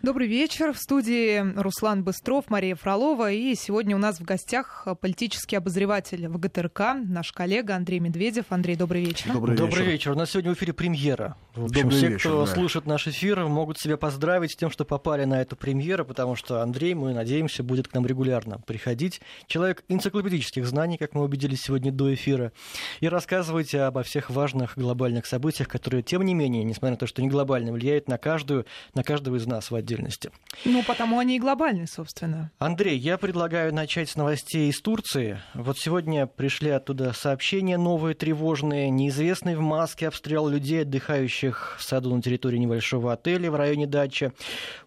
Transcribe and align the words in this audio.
Добрый 0.00 0.28
вечер. 0.28 0.72
В 0.72 0.78
студии 0.78 1.40
Руслан 1.60 2.04
Быстров, 2.04 2.44
Мария 2.50 2.76
Фролова. 2.76 3.32
И 3.32 3.56
сегодня 3.56 3.96
у 3.96 3.98
нас 3.98 4.20
в 4.20 4.22
гостях 4.22 4.86
политический 5.00 5.56
обозреватель 5.56 6.28
ВГТРК, 6.28 6.94
наш 7.04 7.32
коллега 7.32 7.74
Андрей 7.74 7.98
Медведев. 7.98 8.44
Андрей, 8.50 8.76
добрый 8.76 9.04
вечер. 9.04 9.32
Добрый, 9.32 9.56
добрый 9.56 9.80
вечер. 9.80 9.92
вечер. 9.92 10.12
У 10.12 10.14
нас 10.14 10.30
сегодня 10.30 10.52
в 10.52 10.54
эфире 10.54 10.72
премьера. 10.72 11.36
В 11.56 11.64
общем, 11.64 11.82
Добрый 11.82 11.98
все, 11.98 12.08
вечер, 12.10 12.30
кто 12.30 12.46
да. 12.46 12.54
слушает 12.54 12.86
наш 12.86 13.08
эфир, 13.08 13.44
могут 13.46 13.80
себя 13.80 13.96
поздравить 13.96 14.52
с 14.52 14.56
тем, 14.56 14.70
что 14.70 14.84
попали 14.84 15.24
на 15.24 15.42
эту 15.42 15.56
премьеру, 15.56 16.04
потому 16.04 16.36
что 16.36 16.62
Андрей, 16.62 16.94
мы 16.94 17.12
надеемся, 17.12 17.64
будет 17.64 17.88
к 17.88 17.94
нам 17.94 18.06
регулярно 18.06 18.60
приходить. 18.60 19.20
Человек 19.48 19.82
энциклопедических 19.88 20.64
знаний, 20.64 20.96
как 20.98 21.14
мы 21.14 21.24
убедились 21.24 21.62
сегодня 21.62 21.90
до 21.90 22.14
эфира, 22.14 22.52
и 23.00 23.08
рассказывать 23.08 23.74
обо 23.74 24.04
всех 24.04 24.30
важных 24.30 24.78
глобальных 24.78 25.26
событиях, 25.26 25.66
которые, 25.66 26.04
тем 26.04 26.22
не 26.22 26.34
менее, 26.34 26.62
несмотря 26.62 26.92
на 26.92 26.98
то, 26.98 27.08
что 27.08 27.20
не 27.20 27.28
глобально, 27.28 27.72
влияют 27.72 28.06
на 28.06 28.18
каждую, 28.18 28.64
на 28.94 29.02
каждого 29.02 29.34
из 29.34 29.46
нас 29.48 29.72
в 29.72 29.74
отдельности. 29.88 30.30
Ну, 30.64 30.82
потому 30.82 31.18
они 31.18 31.36
и 31.36 31.38
глобальные, 31.38 31.86
собственно. 31.86 32.50
Андрей, 32.58 32.98
я 32.98 33.16
предлагаю 33.16 33.72
начать 33.72 34.10
с 34.10 34.16
новостей 34.16 34.68
из 34.68 34.80
Турции. 34.80 35.40
Вот 35.54 35.78
сегодня 35.78 36.26
пришли 36.26 36.70
оттуда 36.70 37.12
сообщения 37.12 37.78
новые, 37.78 38.14
тревожные. 38.14 38.90
Неизвестный 38.90 39.56
в 39.56 39.60
маске 39.60 40.08
обстрелял 40.08 40.48
людей, 40.48 40.82
отдыхающих 40.82 41.76
в 41.78 41.82
саду 41.82 42.14
на 42.14 42.22
территории 42.22 42.58
небольшого 42.58 43.12
отеля 43.12 43.50
в 43.50 43.56
районе 43.56 43.86
дачи. 43.86 44.32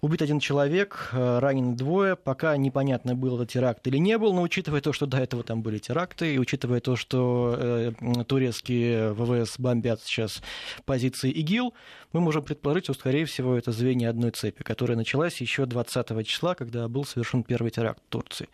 Убит 0.01 0.21
один 0.21 0.39
человек, 0.39 1.09
э, 1.13 1.39
ранены 1.39 1.75
двое. 1.75 2.15
Пока 2.15 2.55
непонятно, 2.57 3.15
был 3.15 3.37
это 3.37 3.51
теракт 3.51 3.85
или 3.87 3.97
не 3.97 4.17
был, 4.17 4.33
но 4.33 4.41
учитывая 4.41 4.81
то, 4.81 4.93
что 4.93 5.05
до 5.05 5.17
этого 5.17 5.43
там 5.43 5.61
были 5.61 5.79
теракты, 5.79 6.35
и 6.35 6.39
учитывая 6.39 6.79
то, 6.79 6.95
что 6.95 7.55
э, 7.57 7.91
турецкие 8.27 9.13
ВВС 9.13 9.57
бомбят 9.57 10.01
сейчас 10.01 10.41
позиции 10.85 11.31
ИГИЛ, 11.31 11.73
мы 12.13 12.19
можем 12.19 12.43
предположить, 12.43 12.85
что, 12.85 12.93
скорее 12.93 13.25
всего, 13.25 13.55
это 13.55 13.71
звенья 13.71 14.09
одной 14.09 14.31
цепи, 14.31 14.63
которая 14.91 14.97
началась 14.97 15.39
еще 15.39 15.65
20 15.65 16.27
числа, 16.27 16.55
когда 16.55 16.87
был 16.87 17.05
совершен 17.05 17.43
первый 17.43 17.71
теракт 17.71 18.01
в 18.05 18.09
Турции. 18.09 18.49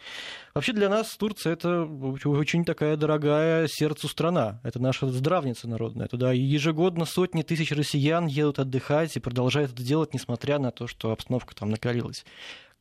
Вообще 0.53 0.73
для 0.73 0.87
нас 0.89 1.15
Турция 1.17 1.53
это 1.53 1.83
очень 2.25 2.63
такая 2.63 2.95
дорогая 2.95 3.67
сердцу 3.67 4.07
страна. 4.07 4.59
Это 4.63 4.79
наша 4.79 5.07
здравница 5.07 5.67
народная. 5.67 6.07
Туда 6.07 6.33
ежегодно 6.33 7.05
сотни 7.05 7.41
тысяч 7.41 7.71
россиян 7.71 8.27
едут 8.27 8.59
отдыхать 8.59 9.15
и 9.15 9.19
продолжают 9.19 9.71
это 9.71 9.81
делать, 9.81 10.13
несмотря 10.13 10.59
на 10.59 10.71
то, 10.71 10.85
что 10.85 11.11
обстановка 11.11 11.55
там 11.55 11.71
накалилась. 11.71 12.23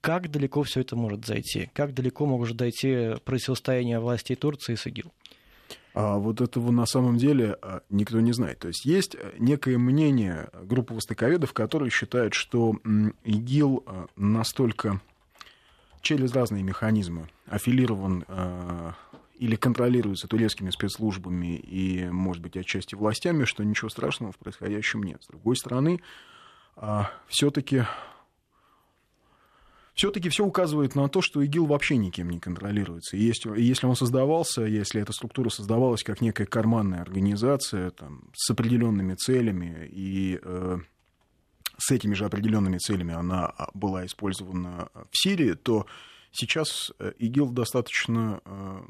Как 0.02 0.30
далеко 0.30 0.62
все 0.62 0.80
это 0.82 0.94
может 0.94 1.24
зайти? 1.24 1.70
Как 1.72 1.94
далеко 1.94 2.26
может 2.26 2.56
дойти 2.56 3.14
противостояние 3.24 4.00
властей 4.00 4.36
Турции 4.36 4.74
с 4.74 4.86
ИГИЛ? 4.86 5.10
А 5.96 6.18
вот 6.18 6.42
этого 6.42 6.72
на 6.72 6.84
самом 6.84 7.16
деле 7.16 7.56
а, 7.62 7.80
никто 7.88 8.20
не 8.20 8.32
знает. 8.32 8.58
То 8.58 8.68
есть 8.68 8.84
есть 8.84 9.14
э, 9.14 9.32
некое 9.38 9.78
мнение 9.78 10.50
группы 10.64 10.92
востоковедов, 10.92 11.54
которые 11.54 11.88
считают, 11.88 12.34
что 12.34 12.74
ИГИЛ 13.24 13.82
а, 13.86 14.06
настолько 14.14 15.00
через 16.02 16.34
разные 16.34 16.62
механизмы 16.62 17.30
аффилирован 17.46 18.26
а, 18.28 18.92
или 19.38 19.56
контролируется 19.56 20.28
турецкими 20.28 20.68
спецслужбами 20.68 21.56
и, 21.56 22.04
может 22.10 22.42
быть, 22.42 22.58
отчасти 22.58 22.94
властями, 22.94 23.44
что 23.44 23.64
ничего 23.64 23.88
страшного 23.88 24.32
в 24.32 24.36
происходящем 24.36 25.02
нет. 25.02 25.22
С 25.22 25.28
другой 25.28 25.56
стороны, 25.56 26.02
все-таки 27.26 27.84
все-таки 29.96 30.28
все 30.28 30.44
указывает 30.44 30.94
на 30.94 31.08
то, 31.08 31.22
что 31.22 31.40
ИГИЛ 31.42 31.66
вообще 31.66 31.96
никем 31.96 32.28
не 32.28 32.38
контролируется. 32.38 33.16
И 33.16 33.22
есть- 33.22 33.46
если 33.46 33.86
он 33.86 33.96
создавался, 33.96 34.62
если 34.62 35.00
эта 35.00 35.12
структура 35.12 35.48
создавалась 35.48 36.04
как 36.04 36.20
некая 36.20 36.44
карманная 36.44 37.00
организация 37.00 37.90
там, 37.90 38.28
с 38.34 38.50
определенными 38.50 39.14
целями, 39.14 39.88
и 39.90 40.38
э, 40.42 40.78
с 41.78 41.90
этими 41.90 42.12
же 42.12 42.26
определенными 42.26 42.76
целями 42.76 43.14
она 43.14 43.46
а, 43.46 43.70
была 43.72 44.04
использована 44.04 44.90
в 45.10 45.16
Сирии, 45.18 45.54
то 45.54 45.86
сейчас 46.30 46.92
э, 46.98 47.12
ИГИЛ 47.18 47.50
достаточно, 47.50 48.42
э, 48.44 48.80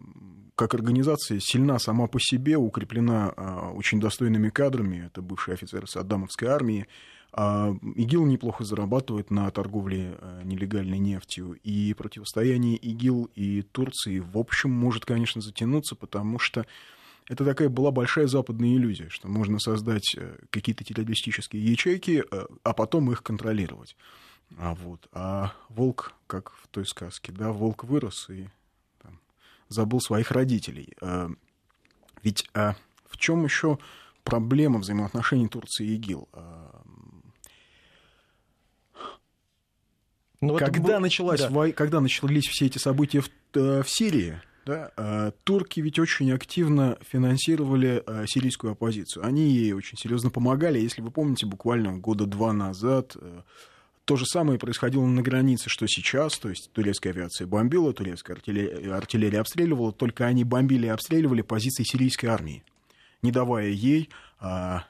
как 0.57 0.75
организация, 0.75 1.39
сильна 1.41 1.79
сама 1.79 2.09
по 2.09 2.19
себе, 2.21 2.57
укреплена 2.57 3.33
э, 3.37 3.71
очень 3.75 4.01
достойными 4.01 4.49
кадрами. 4.49 5.07
Это 5.07 5.23
бывшие 5.23 5.55
офицеры 5.55 5.87
Саддамовской 5.87 6.49
армии. 6.49 6.89
А 7.33 7.75
ИГИЛ 7.97 8.25
неплохо 8.27 8.65
зарабатывает 8.65 9.31
на 9.31 9.51
торговле 9.51 10.17
э, 10.19 10.41
нелегальной 10.45 10.99
нефтью, 10.99 11.59
и 11.63 11.93
противостояние 11.95 12.77
ИГИЛ 12.77 13.31
и 13.35 13.63
Турции, 13.63 14.21
в 14.21 14.39
общем, 14.39 14.71
может, 14.71 15.05
конечно, 15.05 15.41
затянуться, 15.43 15.97
потому 15.97 16.39
что 16.39 16.67
это 17.29 17.45
такая 17.45 17.69
была 17.69 17.91
большая 17.91 18.27
западная 18.27 18.77
иллюзия, 18.77 19.09
что 19.09 19.29
можно 19.29 19.59
создать 19.59 20.15
э, 20.17 20.39
какие-то 20.51 20.85
террористические 20.85 21.65
ячейки, 21.65 22.25
э, 22.31 22.47
а 22.63 22.73
потом 22.73 23.11
их 23.11 23.23
контролировать. 23.23 23.97
А, 24.59 24.75
вот. 24.75 25.09
а 25.13 25.53
волк, 25.69 26.15
как 26.27 26.53
в 26.53 26.69
той 26.69 26.87
сказке, 26.87 27.33
да, 27.33 27.53
волк 27.53 27.85
вырос 27.85 28.31
и 28.31 28.49
там, 29.03 29.19
забыл 29.69 30.01
своих 30.01 30.31
родителей. 30.31 30.95
А, 31.01 31.29
Ведь 32.23 32.49
а, 32.55 32.77
в 33.07 33.17
чем 33.17 33.45
еще 33.45 33.79
проблема 34.23 34.79
взаимоотношений 34.79 35.49
Турции 35.49 35.87
и 35.87 35.95
ИГИЛ? 35.97 36.29
А, 36.33 36.83
Ну, 40.41 40.57
это 40.57 40.67
когда, 40.67 40.95
был- 40.95 41.01
началась 41.01 41.41
да. 41.41 41.49
вой- 41.49 41.73
когда 41.73 42.01
начались 42.01 42.47
все 42.47 42.67
эти 42.67 42.79
события 42.79 43.21
в, 43.21 43.31
э, 43.55 43.83
в 43.83 43.89
Сирии, 43.89 44.41
да, 44.67 44.91
э, 44.97 45.33
турки 45.45 45.81
ведь 45.81 45.99
очень 45.99 46.33
активно 46.33 46.99
финансировали 47.09 48.03
э, 48.07 48.25
сирийскую 48.27 48.73
оппозицию. 48.73 49.25
Они 49.25 49.49
ей 49.49 49.73
очень 49.73 49.97
серьезно 49.97 50.31
помогали. 50.31 50.79
Если 50.79 51.01
вы 51.03 51.11
помните, 51.11 51.47
буквально 51.47 51.97
года 51.99 52.27
два 52.27 52.53
назад 52.53 53.17
то 54.05 54.15
же 54.17 54.25
самое 54.25 54.57
происходило 54.57 55.05
на 55.05 55.21
границе, 55.21 55.69
что 55.69 55.85
сейчас, 55.89 56.39
то 56.39 56.49
есть 56.49 56.71
турецкая 56.73 57.13
авиация 57.13 57.47
бомбила, 57.49 57.93
турецкая 57.93 58.37
артиллерия, 58.37 58.95
артиллерия 58.95 59.41
обстреливала, 59.41 59.91
только 59.93 60.27
они 60.27 60.45
бомбили 60.45 60.87
и 60.87 60.91
обстреливали 60.91 61.43
позиции 61.43 61.83
сирийской 61.83 62.27
армии, 62.27 62.63
не 63.23 63.33
давая 63.33 63.71
ей, 63.71 64.09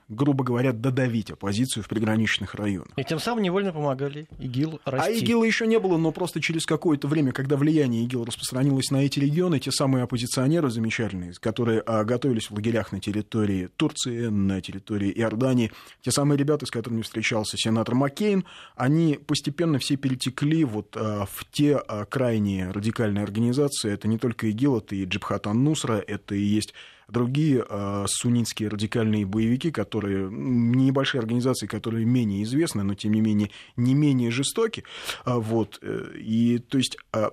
грубо 0.09 0.45
говоря, 0.45 0.73
додавить 0.73 1.31
оппозицию 1.31 1.85
в 1.85 1.89
приграничных 1.89 2.55
районах. 2.55 2.93
И 2.97 3.05
тем 3.05 3.19
самым 3.19 3.43
невольно 3.43 3.73
помогали 3.73 4.29
ИГИЛ 4.39 4.81
расти. 4.85 5.11
А 5.11 5.13
ИГИЛа 5.13 5.45
еще 5.45 5.67
не 5.67 5.79
было, 5.79 5.97
но 5.97 6.11
просто 6.11 6.41
через 6.41 6.67
какое-то 6.67 7.07
время, 7.07 7.33
когда 7.33 7.57
влияние 7.57 8.05
ИГИЛ 8.05 8.25
распространилось 8.25 8.91
на 8.91 9.05
эти 9.05 9.21
регионы, 9.21 9.61
те 9.61 9.71
самые 9.71 10.05
оппозиционеры 10.05 10.71
замечательные, 10.71 11.33
которые 11.41 11.81
а, 11.81 12.05
готовились 12.05 12.51
в 12.51 12.55
лагерях 12.55 12.93
на 12.93 13.01
территории 13.01 13.69
Турции, 13.77 14.27
на 14.27 14.61
территории 14.61 15.13
Иордании, 15.13 15.73
те 16.03 16.11
самые 16.11 16.39
ребята, 16.39 16.67
с 16.67 16.71
которыми 16.71 17.03
встречался 17.03 17.57
сенатор 17.57 17.95
Маккейн, 17.95 18.45
они 18.75 19.19
постепенно 19.27 19.79
все 19.79 19.97
перетекли 19.97 20.65
вот 20.65 20.97
а, 20.97 21.27
в 21.27 21.45
те 21.51 21.77
а, 21.77 22.05
крайние 22.05 22.71
радикальные 22.71 23.23
организации. 23.23 23.93
Это 23.93 24.09
не 24.09 24.19
только 24.19 24.49
ИГИЛ, 24.49 24.79
это 24.79 24.95
и 24.95 25.05
Джибхат 25.05 25.47
ан-Нусра, 25.47 26.03
это 26.07 26.35
и 26.35 26.43
есть 26.43 26.75
другие 27.09 27.65
э, 27.69 28.05
суннитские 28.09 28.69
радикальные 28.69 29.27
боевики, 29.27 29.71
которые 29.71 30.29
небольшие 30.31 31.21
организации, 31.21 31.67
которые 31.67 32.05
менее 32.05 32.43
известны, 32.43 32.83
но 32.83 32.95
тем 32.95 33.13
не 33.13 33.21
менее 33.21 33.51
не 33.77 33.95
менее 33.95 34.31
жестоки. 34.31 34.85
А, 35.25 35.39
вот, 35.39 35.79
э, 35.83 36.13
и 36.17 36.59
то 36.59 36.79
есть 36.79 36.99
а, 37.13 37.33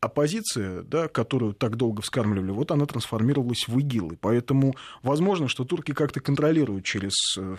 оппозиция, 0.00 0.82
да, 0.82 1.08
которую 1.08 1.52
так 1.52 1.76
долго 1.76 2.02
вскармливали, 2.02 2.50
вот 2.50 2.70
она 2.70 2.86
трансформировалась 2.86 3.68
в 3.68 3.78
ИГИЛ. 3.78 4.12
И 4.12 4.16
поэтому 4.16 4.74
возможно, 5.02 5.48
что 5.48 5.64
турки 5.64 5.92
как-то 5.92 6.20
контролируют 6.20 6.84
через 6.84 7.12
э, 7.38 7.56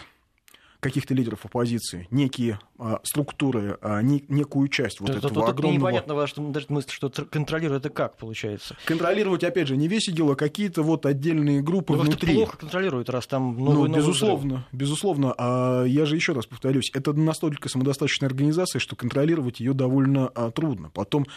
каких-то 0.82 1.14
лидеров 1.14 1.46
оппозиции 1.46 2.08
некие 2.12 2.60
а, 2.78 3.00
структуры, 3.04 3.78
а, 3.82 4.02
не- 4.02 4.26
некую 4.28 4.68
часть 4.68 5.00
вот 5.00 5.08
Тут- 5.08 5.18
этого 5.18 5.34
тут- 5.34 5.50
огромного... 5.50 5.90
непонятно, 5.92 6.28
что 6.28 6.42
даже 6.50 6.66
мысль, 6.70 6.90
что 6.90 7.08
тр- 7.08 7.26
контролирует 7.26 7.86
это 7.86 7.94
как 7.94 8.18
получается. 8.18 8.76
Контролировать, 8.86 9.44
опять 9.44 9.68
же, 9.68 9.78
не 9.78 9.88
весь 9.88 10.10
ИГИЛ, 10.10 10.32
а 10.32 10.36
какие-то 10.36 10.82
вот 10.84 11.06
отдельные 11.06 11.62
группы 11.62 11.94
Ну, 11.94 12.00
как-то 12.00 12.12
внутри. 12.12 12.34
плохо 12.36 12.58
контролирует, 12.58 13.10
раз 13.10 13.28
там 13.28 13.56
Ну, 13.58 13.72
новый 13.74 13.90
безусловно, 13.92 14.66
безусловно. 14.72 15.34
А 15.38 15.84
я 15.86 16.06
же 16.06 16.16
еще 16.16 16.34
раз 16.34 16.48
повторюсь, 16.48 16.90
это 16.94 17.14
настолько 17.14 17.70
самодостаточная 17.70 18.28
организация, 18.28 18.80
что 18.80 18.96
контролировать 18.96 19.60
ее 19.60 19.74
довольно 19.74 20.28
а, 20.30 20.50
трудно. 20.50 20.90
Потом, 20.90 21.28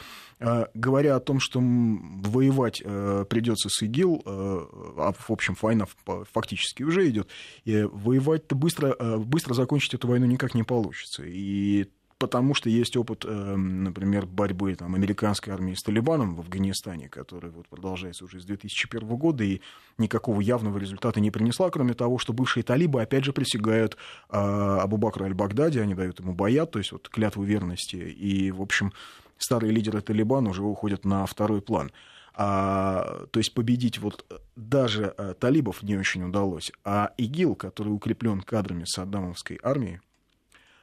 а, 0.40 0.68
говоря 0.72 1.16
о 1.16 1.20
том, 1.20 1.38
что 1.40 1.60
воевать 1.60 2.82
а, 2.84 3.24
придется 3.26 3.68
с 3.68 3.82
ИГИЛ, 3.82 4.22
а, 4.24 4.66
а, 4.96 5.12
в 5.12 5.30
общем, 5.30 5.54
война 5.60 5.84
фактически 6.32 6.82
уже 6.82 7.08
идет, 7.08 7.28
воевать-то 7.66 8.54
быстро, 8.54 8.96
быстро 9.34 9.52
закончить 9.52 9.94
эту 9.94 10.06
войну 10.06 10.26
никак 10.26 10.54
не 10.54 10.62
получится. 10.62 11.24
И 11.26 11.88
потому 12.18 12.54
что 12.54 12.70
есть 12.70 12.96
опыт, 12.96 13.24
э, 13.26 13.56
например, 13.56 14.26
борьбы 14.26 14.76
там, 14.76 14.94
американской 14.94 15.52
армии 15.52 15.74
с 15.74 15.82
Талибаном 15.82 16.36
в 16.36 16.38
Афганистане, 16.38 17.08
который 17.08 17.50
вот 17.50 17.66
продолжается 17.66 18.24
уже 18.24 18.40
с 18.40 18.44
2001 18.44 19.16
года 19.16 19.42
и 19.42 19.60
никакого 19.98 20.40
явного 20.40 20.78
результата 20.78 21.18
не 21.18 21.32
принесла, 21.32 21.68
кроме 21.70 21.94
того, 21.94 22.18
что 22.18 22.32
бывшие 22.32 22.62
талибы 22.62 23.02
опять 23.02 23.24
же 23.24 23.32
присягают 23.32 23.96
э, 24.30 24.36
Абу 24.36 24.98
Бакру 24.98 25.24
аль-Багдади, 25.24 25.80
они 25.80 25.94
дают 25.94 26.20
ему 26.20 26.32
боят, 26.32 26.70
то 26.70 26.78
есть 26.78 26.92
вот 26.92 27.08
клятву 27.08 27.42
верности, 27.42 27.96
и, 27.96 28.52
в 28.52 28.62
общем, 28.62 28.92
старые 29.36 29.72
лидеры 29.72 30.00
Талибана 30.00 30.50
уже 30.50 30.62
уходят 30.62 31.04
на 31.04 31.26
второй 31.26 31.60
план. 31.60 31.90
А, 32.36 33.26
то 33.30 33.38
есть 33.38 33.54
победить 33.54 33.98
вот 33.98 34.26
даже 34.56 35.06
а, 35.06 35.34
талибов 35.34 35.82
не 35.82 35.96
очень 35.96 36.24
удалось. 36.24 36.72
А 36.84 37.12
ИГИЛ, 37.16 37.54
который 37.54 37.90
укреплен 37.90 38.40
кадрами 38.40 38.84
Саддамовской 38.84 39.60
армии, 39.62 40.00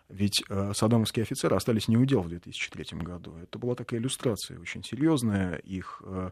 Ведь 0.08 0.44
э, 0.50 0.74
саддамовские 0.76 1.24
офицеры 1.24 1.56
остались 1.56 1.88
не 1.88 1.98
у 1.98 2.06
дел 2.06 2.22
в 2.22 2.30
2003 2.30 3.00
году. 3.00 3.36
Это 3.42 3.58
была 3.58 3.76
такая 3.76 4.00
иллюстрация 4.00 4.60
очень 4.60 4.84
серьезная. 4.84 5.56
Их 5.56 6.02
э, 6.06 6.30
э, 6.30 6.32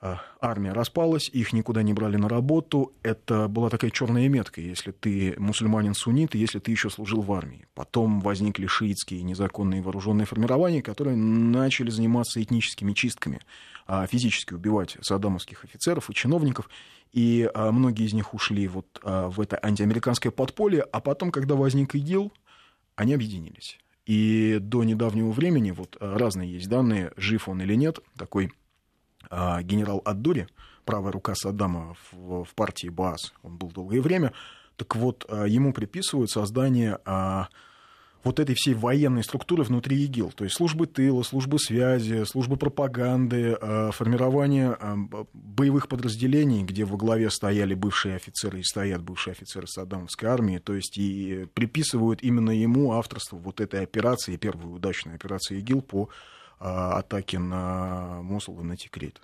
армия 0.00 0.72
распалась, 0.72 1.28
их 1.28 1.52
никуда 1.52 1.82
не 1.82 1.92
брали 1.92 2.16
на 2.16 2.28
работу. 2.28 2.92
Это 3.02 3.48
была 3.48 3.70
такая 3.70 3.90
черная 3.90 4.28
метка, 4.28 4.60
если 4.60 4.92
ты 4.92 5.34
мусульманин-суннит, 5.38 6.34
и 6.34 6.38
если 6.38 6.58
ты 6.58 6.70
еще 6.70 6.90
служил 6.90 7.22
в 7.22 7.32
армии. 7.32 7.66
Потом 7.74 8.20
возникли 8.20 8.66
шиитские 8.66 9.22
незаконные 9.22 9.82
вооруженные 9.82 10.26
формирования, 10.26 10.82
которые 10.82 11.16
начали 11.16 11.90
заниматься 11.90 12.42
этническими 12.42 12.92
чистками, 12.92 13.40
а, 13.86 14.06
физически 14.06 14.54
убивать 14.54 14.96
саддамовских 15.00 15.64
офицеров 15.64 16.10
и 16.10 16.14
чиновников. 16.14 16.68
И 17.12 17.48
а, 17.54 17.72
многие 17.72 18.06
из 18.06 18.12
них 18.12 18.34
ушли 18.34 18.68
вот 18.68 19.00
а, 19.02 19.28
в 19.30 19.40
это 19.40 19.58
антиамериканское 19.62 20.30
подполье, 20.30 20.82
а 20.82 21.00
потом, 21.00 21.30
когда 21.30 21.54
возник 21.54 21.94
ИГИЛ, 21.94 22.32
они 22.96 23.14
объединились. 23.14 23.78
И 24.06 24.58
до 24.60 24.84
недавнего 24.84 25.30
времени, 25.32 25.72
вот 25.72 25.96
э, 26.00 26.16
разные 26.16 26.52
есть 26.52 26.68
данные, 26.68 27.12
жив 27.16 27.48
он 27.48 27.60
или 27.60 27.74
нет, 27.74 27.98
такой 28.16 28.52
генерал 29.30 30.02
Аддури, 30.04 30.48
правая 30.86 31.12
рука 31.12 31.34
Саддама 31.34 31.96
в, 32.12 32.44
в 32.44 32.54
партии 32.54 32.88
Баас, 32.88 33.34
он 33.42 33.56
был 33.58 33.70
долгое 33.70 34.00
время, 34.00 34.32
так 34.76 34.94
вот, 34.96 35.26
а, 35.28 35.44
ему 35.44 35.72
приписывают 35.72 36.30
создание 36.30 36.98
а, 37.04 37.48
вот 38.22 38.40
этой 38.40 38.54
всей 38.56 38.74
военной 38.74 39.22
структуры 39.22 39.62
внутри 39.62 40.04
ИГИЛ, 40.04 40.32
то 40.32 40.44
есть 40.44 40.56
службы 40.56 40.86
тыла, 40.86 41.22
службы 41.22 41.58
связи, 41.58 42.24
службы 42.24 42.56
пропаганды, 42.56 43.56
формирование 43.92 44.76
боевых 45.32 45.88
подразделений, 45.88 46.64
где 46.64 46.84
во 46.84 46.96
главе 46.96 47.30
стояли 47.30 47.74
бывшие 47.74 48.16
офицеры 48.16 48.58
и 48.60 48.64
стоят 48.64 49.02
бывшие 49.02 49.32
офицеры 49.32 49.68
Саддамовской 49.68 50.28
армии, 50.28 50.58
то 50.58 50.74
есть 50.74 50.98
и 50.98 51.46
приписывают 51.54 52.20
именно 52.24 52.50
ему 52.50 52.94
авторство 52.94 53.36
вот 53.36 53.60
этой 53.60 53.82
операции, 53.82 54.36
первой 54.36 54.74
удачной 54.74 55.14
операции 55.14 55.60
ИГИЛ 55.60 55.82
по 55.82 56.08
э, 56.60 56.64
атаке 56.64 57.38
на 57.38 58.22
Мосул 58.22 58.60
и 58.60 58.64
на 58.64 58.76
Тикрит. 58.76 59.20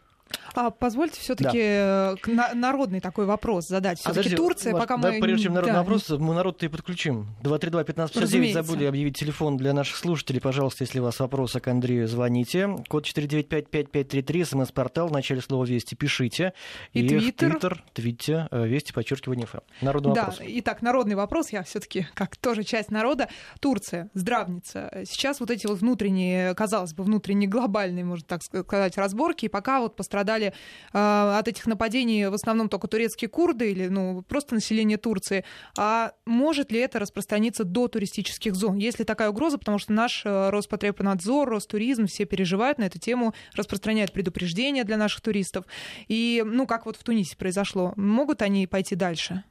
А 0.55 0.71
позвольте 0.71 1.21
все-таки 1.21 1.59
да. 1.59 2.15
Э, 2.27 2.55
народный 2.55 3.01
такой 3.01 3.27
вопрос 3.27 3.69
задать. 3.69 3.99
Все-таки 3.99 4.35
а, 4.35 4.37
Турция, 4.37 4.73
пока 4.73 4.97
мы... 4.97 5.21
Прежде 5.21 5.45
чем 5.45 5.55
народный 5.55 5.75
да. 5.75 5.81
вопрос, 5.81 6.09
мы 6.11 6.35
народ-то 6.35 6.67
и 6.67 6.69
подключим. 6.69 7.29
232-1559, 7.43 8.53
забыли 8.53 8.85
объявить 8.85 9.17
телефон 9.17 9.57
для 9.57 9.73
наших 9.73 9.97
слушателей. 9.97 10.41
Пожалуйста, 10.41 10.85
если 10.85 11.01
у 11.01 11.05
вас 11.05 11.19
вопросы 11.21 11.61
к 11.61 11.69
Андрею, 11.69 12.09
звоните. 12.09 12.77
Код 12.89 13.07
495-5533, 13.07 14.45
смс-портал, 14.45 15.09
в 15.09 15.13
начале 15.13 15.41
слова 15.41 15.65
«Вести» 15.65 15.95
пишите. 15.95 16.53
И, 16.93 17.01
и 17.01 17.09
твиттер. 17.09 17.51
твиттер, 17.51 17.85
твитте, 17.93 18.49
э, 18.51 18.67
«Вести», 18.67 18.93
подчеркивание 18.93 19.47
«ФМ». 19.47 19.59
Народный 19.81 20.15
да, 20.15 20.25
вопрос. 20.25 20.41
Итак, 20.45 20.83
народный 20.83 21.15
вопрос, 21.15 21.51
я 21.51 21.63
все-таки 21.63 22.07
как 22.15 22.37
тоже 22.37 22.65
часть 22.65 22.91
народа. 22.91 23.29
Турция, 23.61 24.11
здравница. 24.15 24.91
Сейчас 25.07 25.41
вот 25.41 25.51
эти 25.51 25.67
вот 25.67 25.79
внутренние, 25.79 26.55
казалось 26.55 26.95
бы, 26.95 27.05
внутренние 27.05 27.49
глобальные, 27.49 28.05
можно 28.05 28.27
так 28.27 28.43
сказать, 28.43 28.97
разборки, 28.97 29.47
и 29.47 29.49
пока 29.49 29.81
вот 29.81 29.97
пострадали 29.97 30.22
пострадали 30.23 30.53
э, 30.93 31.39
от 31.39 31.49
этих 31.49 31.67
нападений 31.67 32.27
в 32.27 32.35
основном 32.35 32.69
только 32.69 32.89
турецкие 32.89 33.29
курды 33.29 33.73
или 33.73 33.89
ну, 33.89 34.23
просто 34.23 34.55
население 34.55 34.99
Турции. 34.99 35.45
А 35.77 36.13
может 36.27 36.73
ли 36.73 36.79
это 36.79 36.99
распространиться 36.99 37.65
до 37.65 37.89
туристических 37.89 38.55
зон? 38.55 38.77
Есть 38.77 38.99
ли 38.99 39.05
такая 39.05 39.31
угроза? 39.31 39.59
Потому 39.59 39.79
что 39.79 39.93
наш 39.93 40.23
э, 40.25 40.51
Роспотребнадзор, 40.51 41.49
Ростуризм, 41.49 42.07
все 42.07 42.25
переживают 42.25 42.79
на 42.79 42.85
эту 42.85 42.99
тему, 42.99 43.35
распространяют 43.55 44.13
предупреждения 44.13 44.85
для 44.85 44.97
наших 44.97 45.21
туристов. 45.21 45.65
И, 46.09 46.43
ну, 46.45 46.67
как 46.67 46.87
вот 46.87 46.97
в 46.97 47.03
Тунисе 47.03 47.37
произошло, 47.37 47.93
могут 47.97 48.43
они 48.43 48.67
пойти 48.67 48.95
дальше? 48.95 49.45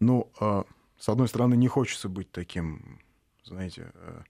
Ну, 0.00 0.30
э, 0.40 0.64
с 0.98 1.08
одной 1.08 1.28
стороны, 1.28 1.56
не 1.56 1.68
хочется 1.68 2.08
быть 2.08 2.30
таким, 2.30 3.00
знаете, 3.44 3.90
э, 3.94 4.22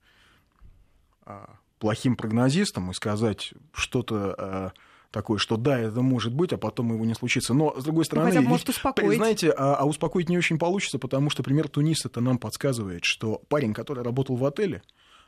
э, 1.27 1.47
плохим 1.79 2.17
прогнозистом 2.17 2.91
и 2.91 2.95
сказать 2.95 3.53
что-то 3.73 4.35
э, 4.39 4.71
такой, 5.11 5.39
что 5.39 5.57
да, 5.57 5.79
это 5.79 6.01
может 6.03 6.35
быть, 6.35 6.53
а 6.53 6.59
потом 6.59 6.93
его 6.93 7.05
не 7.05 7.15
случится. 7.15 7.55
Но, 7.55 7.79
с 7.79 7.85
другой 7.85 8.01
ну, 8.01 8.05
стороны, 8.05 8.33
ну, 8.35 8.43
может 8.43 8.69
успокоить. 8.69 9.17
знаете, 9.17 9.51
а, 9.51 9.77
а 9.77 9.85
успокоить 9.85 10.29
не 10.29 10.39
очень 10.39 10.59
получится, 10.59 10.99
потому 10.99 11.31
что 11.31 11.43
пример 11.43 11.69
Туниса 11.69 12.09
это 12.09 12.21
нам 12.21 12.39
подсказывает, 12.39 13.05
что 13.05 13.43
парень, 13.49 13.75
который 13.75 14.03
работал 14.03 14.37
в 14.37 14.45
отеле, 14.45 14.83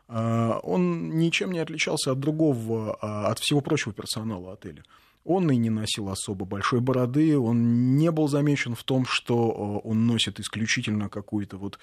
а, 0.08 0.58
он 0.62 1.18
ничем 1.18 1.52
не 1.52 1.58
отличался 1.58 2.12
от 2.12 2.20
другого, 2.20 2.96
а, 3.00 3.28
от 3.28 3.38
всего 3.38 3.60
прочего 3.60 3.92
персонала 3.92 4.54
отеля. 4.54 4.82
Он 5.24 5.50
и 5.50 5.56
не 5.56 5.68
носил 5.68 6.08
особо 6.08 6.46
большой 6.46 6.80
бороды, 6.80 7.38
он 7.38 7.96
не 7.96 8.10
был 8.10 8.28
замечен 8.28 8.74
в 8.74 8.82
том, 8.84 9.04
что 9.04 9.80
он 9.84 10.06
носит 10.06 10.40
исключительно 10.40 11.10
какую-то 11.10 11.58
вот 11.58 11.78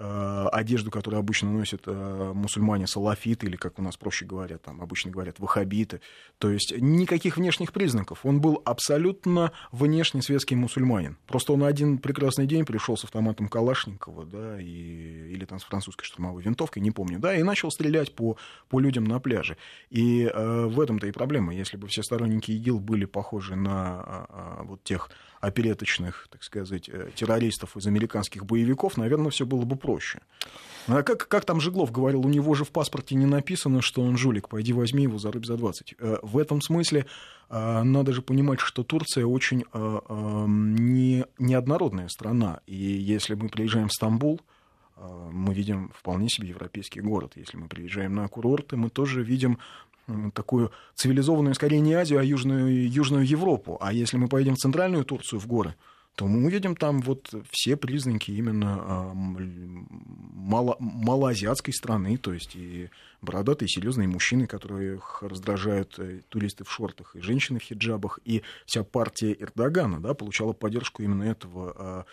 одежду, 0.00 0.90
которую 0.90 1.20
обычно 1.20 1.50
носят 1.50 1.82
э, 1.86 2.32
мусульмане 2.34 2.86
салафиты, 2.86 3.46
или, 3.46 3.56
как 3.56 3.78
у 3.78 3.82
нас 3.82 3.96
проще 3.96 4.24
говорят, 4.24 4.62
там 4.62 4.80
обычно 4.80 5.10
говорят 5.10 5.38
ваххабиты. 5.38 6.00
То 6.38 6.50
есть 6.50 6.72
никаких 6.76 7.36
внешних 7.36 7.72
признаков. 7.72 8.20
Он 8.24 8.40
был 8.40 8.62
абсолютно 8.64 9.52
внешне 9.72 10.22
светский 10.22 10.56
мусульманин. 10.56 11.18
Просто 11.26 11.52
он 11.52 11.64
один 11.64 11.98
прекрасный 11.98 12.46
день 12.46 12.64
пришел 12.64 12.96
с 12.96 13.04
автоматом 13.04 13.48
Калашникова, 13.48 14.24
да, 14.24 14.60
и, 14.60 15.32
или 15.32 15.44
там 15.44 15.58
с 15.58 15.64
французской 15.64 16.04
штурмовой 16.04 16.42
винтовкой, 16.42 16.82
не 16.82 16.90
помню, 16.90 17.18
да, 17.18 17.34
и 17.34 17.42
начал 17.42 17.70
стрелять 17.70 18.14
по, 18.14 18.36
по 18.68 18.80
людям 18.80 19.04
на 19.04 19.20
пляже. 19.20 19.56
И 19.90 20.24
э, 20.24 20.66
в 20.66 20.80
этом-то 20.80 21.06
и 21.06 21.12
проблема. 21.12 21.54
Если 21.54 21.76
бы 21.76 21.88
все 21.88 22.02
сторонники 22.02 22.50
ИГИЛ 22.52 22.80
были 22.80 23.04
похожи 23.04 23.54
на 23.54 24.00
а, 24.00 24.62
вот 24.64 24.82
тех 24.84 25.10
опереточных, 25.40 26.28
так 26.30 26.42
сказать, 26.42 26.88
э, 26.88 27.10
террористов 27.14 27.76
из 27.76 27.86
американских 27.86 28.44
боевиков, 28.44 28.96
наверное, 28.96 29.30
все 29.30 29.46
было 29.46 29.64
бы 29.64 29.76
проще. 29.76 30.20
А 30.86 31.02
как, 31.02 31.28
как 31.28 31.44
там 31.44 31.60
Жиглов 31.60 31.92
говорил, 31.92 32.24
у 32.24 32.28
него 32.28 32.54
же 32.54 32.64
в 32.64 32.70
паспорте 32.70 33.14
не 33.14 33.26
написано, 33.26 33.80
что 33.80 34.02
он 34.02 34.16
жулик, 34.16 34.48
пойди 34.48 34.72
возьми 34.72 35.04
его 35.04 35.18
за 35.18 35.32
рыб 35.32 35.46
за 35.46 35.56
20. 35.56 35.94
Э, 35.98 36.18
в 36.22 36.38
этом 36.38 36.60
смысле 36.60 37.06
э, 37.48 37.82
надо 37.82 38.12
же 38.12 38.22
понимать, 38.22 38.60
что 38.60 38.82
Турция 38.84 39.24
очень 39.24 39.64
не, 39.72 41.24
неоднородная 41.38 42.08
страна. 42.08 42.60
И 42.66 42.74
если 42.74 43.34
мы 43.34 43.48
приезжаем 43.48 43.88
в 43.88 43.92
Стамбул, 43.92 44.40
мы 45.32 45.54
видим 45.54 45.90
вполне 45.94 46.28
себе 46.28 46.48
европейский 46.48 47.00
город. 47.00 47.32
Если 47.36 47.56
мы 47.56 47.68
приезжаем 47.68 48.14
на 48.14 48.28
курорты, 48.28 48.76
мы 48.76 48.90
тоже 48.90 49.22
видим 49.22 49.58
такую 50.34 50.72
цивилизованную, 50.94 51.54
скорее 51.54 51.80
не 51.80 51.94
Азию, 51.94 52.20
а 52.20 52.24
Южную, 52.24 52.90
Южную 52.90 53.26
Европу. 53.26 53.78
А 53.80 53.92
если 53.92 54.16
мы 54.16 54.28
поедем 54.28 54.54
в 54.54 54.58
центральную 54.58 55.04
Турцию, 55.04 55.40
в 55.40 55.46
горы, 55.46 55.74
то 56.16 56.26
мы 56.26 56.44
увидим 56.44 56.76
там 56.76 57.00
вот 57.00 57.32
все 57.50 57.76
признаки 57.76 58.30
именно 58.30 59.12
мало, 59.14 60.76
малоазиатской 60.78 61.72
страны, 61.72 62.18
то 62.18 62.32
есть 62.32 62.56
и 62.56 62.90
бородатые 63.22 63.68
серьезные 63.68 64.08
мужчины, 64.08 64.46
которых 64.46 65.22
раздражают 65.22 65.98
э, 65.98 66.20
туристы 66.28 66.64
в 66.64 66.70
шортах, 66.70 67.16
и 67.16 67.20
женщины 67.20 67.58
в 67.58 67.62
хиджабах, 67.62 68.18
и 68.24 68.42
вся 68.66 68.82
партия 68.82 69.36
Эрдогана 69.38 70.00
да, 70.00 70.14
получала 70.14 70.52
поддержку 70.52 71.02
именно 71.02 71.22
этого 71.22 71.74
а, 71.74 71.74
а, 71.78 72.04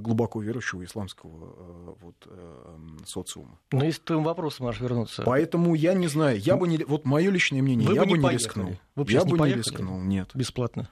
глубоко 0.00 0.40
верующего 0.40 0.84
исламского 0.84 1.32
а, 1.32 1.96
вот, 2.00 2.16
э, 2.26 2.78
социума. 3.06 3.58
Ну, 3.72 3.84
если 3.84 4.00
к 4.00 4.04
твоему 4.04 4.24
вопросу 4.24 4.62
можешь 4.62 4.80
вернуться. 4.80 5.22
Поэтому 5.24 5.74
я 5.74 5.94
не 5.94 6.08
знаю, 6.08 6.38
я 6.38 6.56
бы 6.56 6.68
не, 6.68 6.78
вот 6.84 7.04
мое 7.04 7.30
личное 7.30 7.62
мнение, 7.62 7.88
Вы 7.88 7.94
я 7.94 8.04
бы 8.04 8.18
не, 8.18 8.24
не 8.24 8.30
рискнул. 8.30 8.76
Вы 8.94 9.04
я 9.08 9.24
бы 9.24 9.38
не, 9.38 9.44
не 9.46 9.54
рискнул, 9.54 10.00
нет. 10.00 10.30
Бесплатно. 10.34 10.88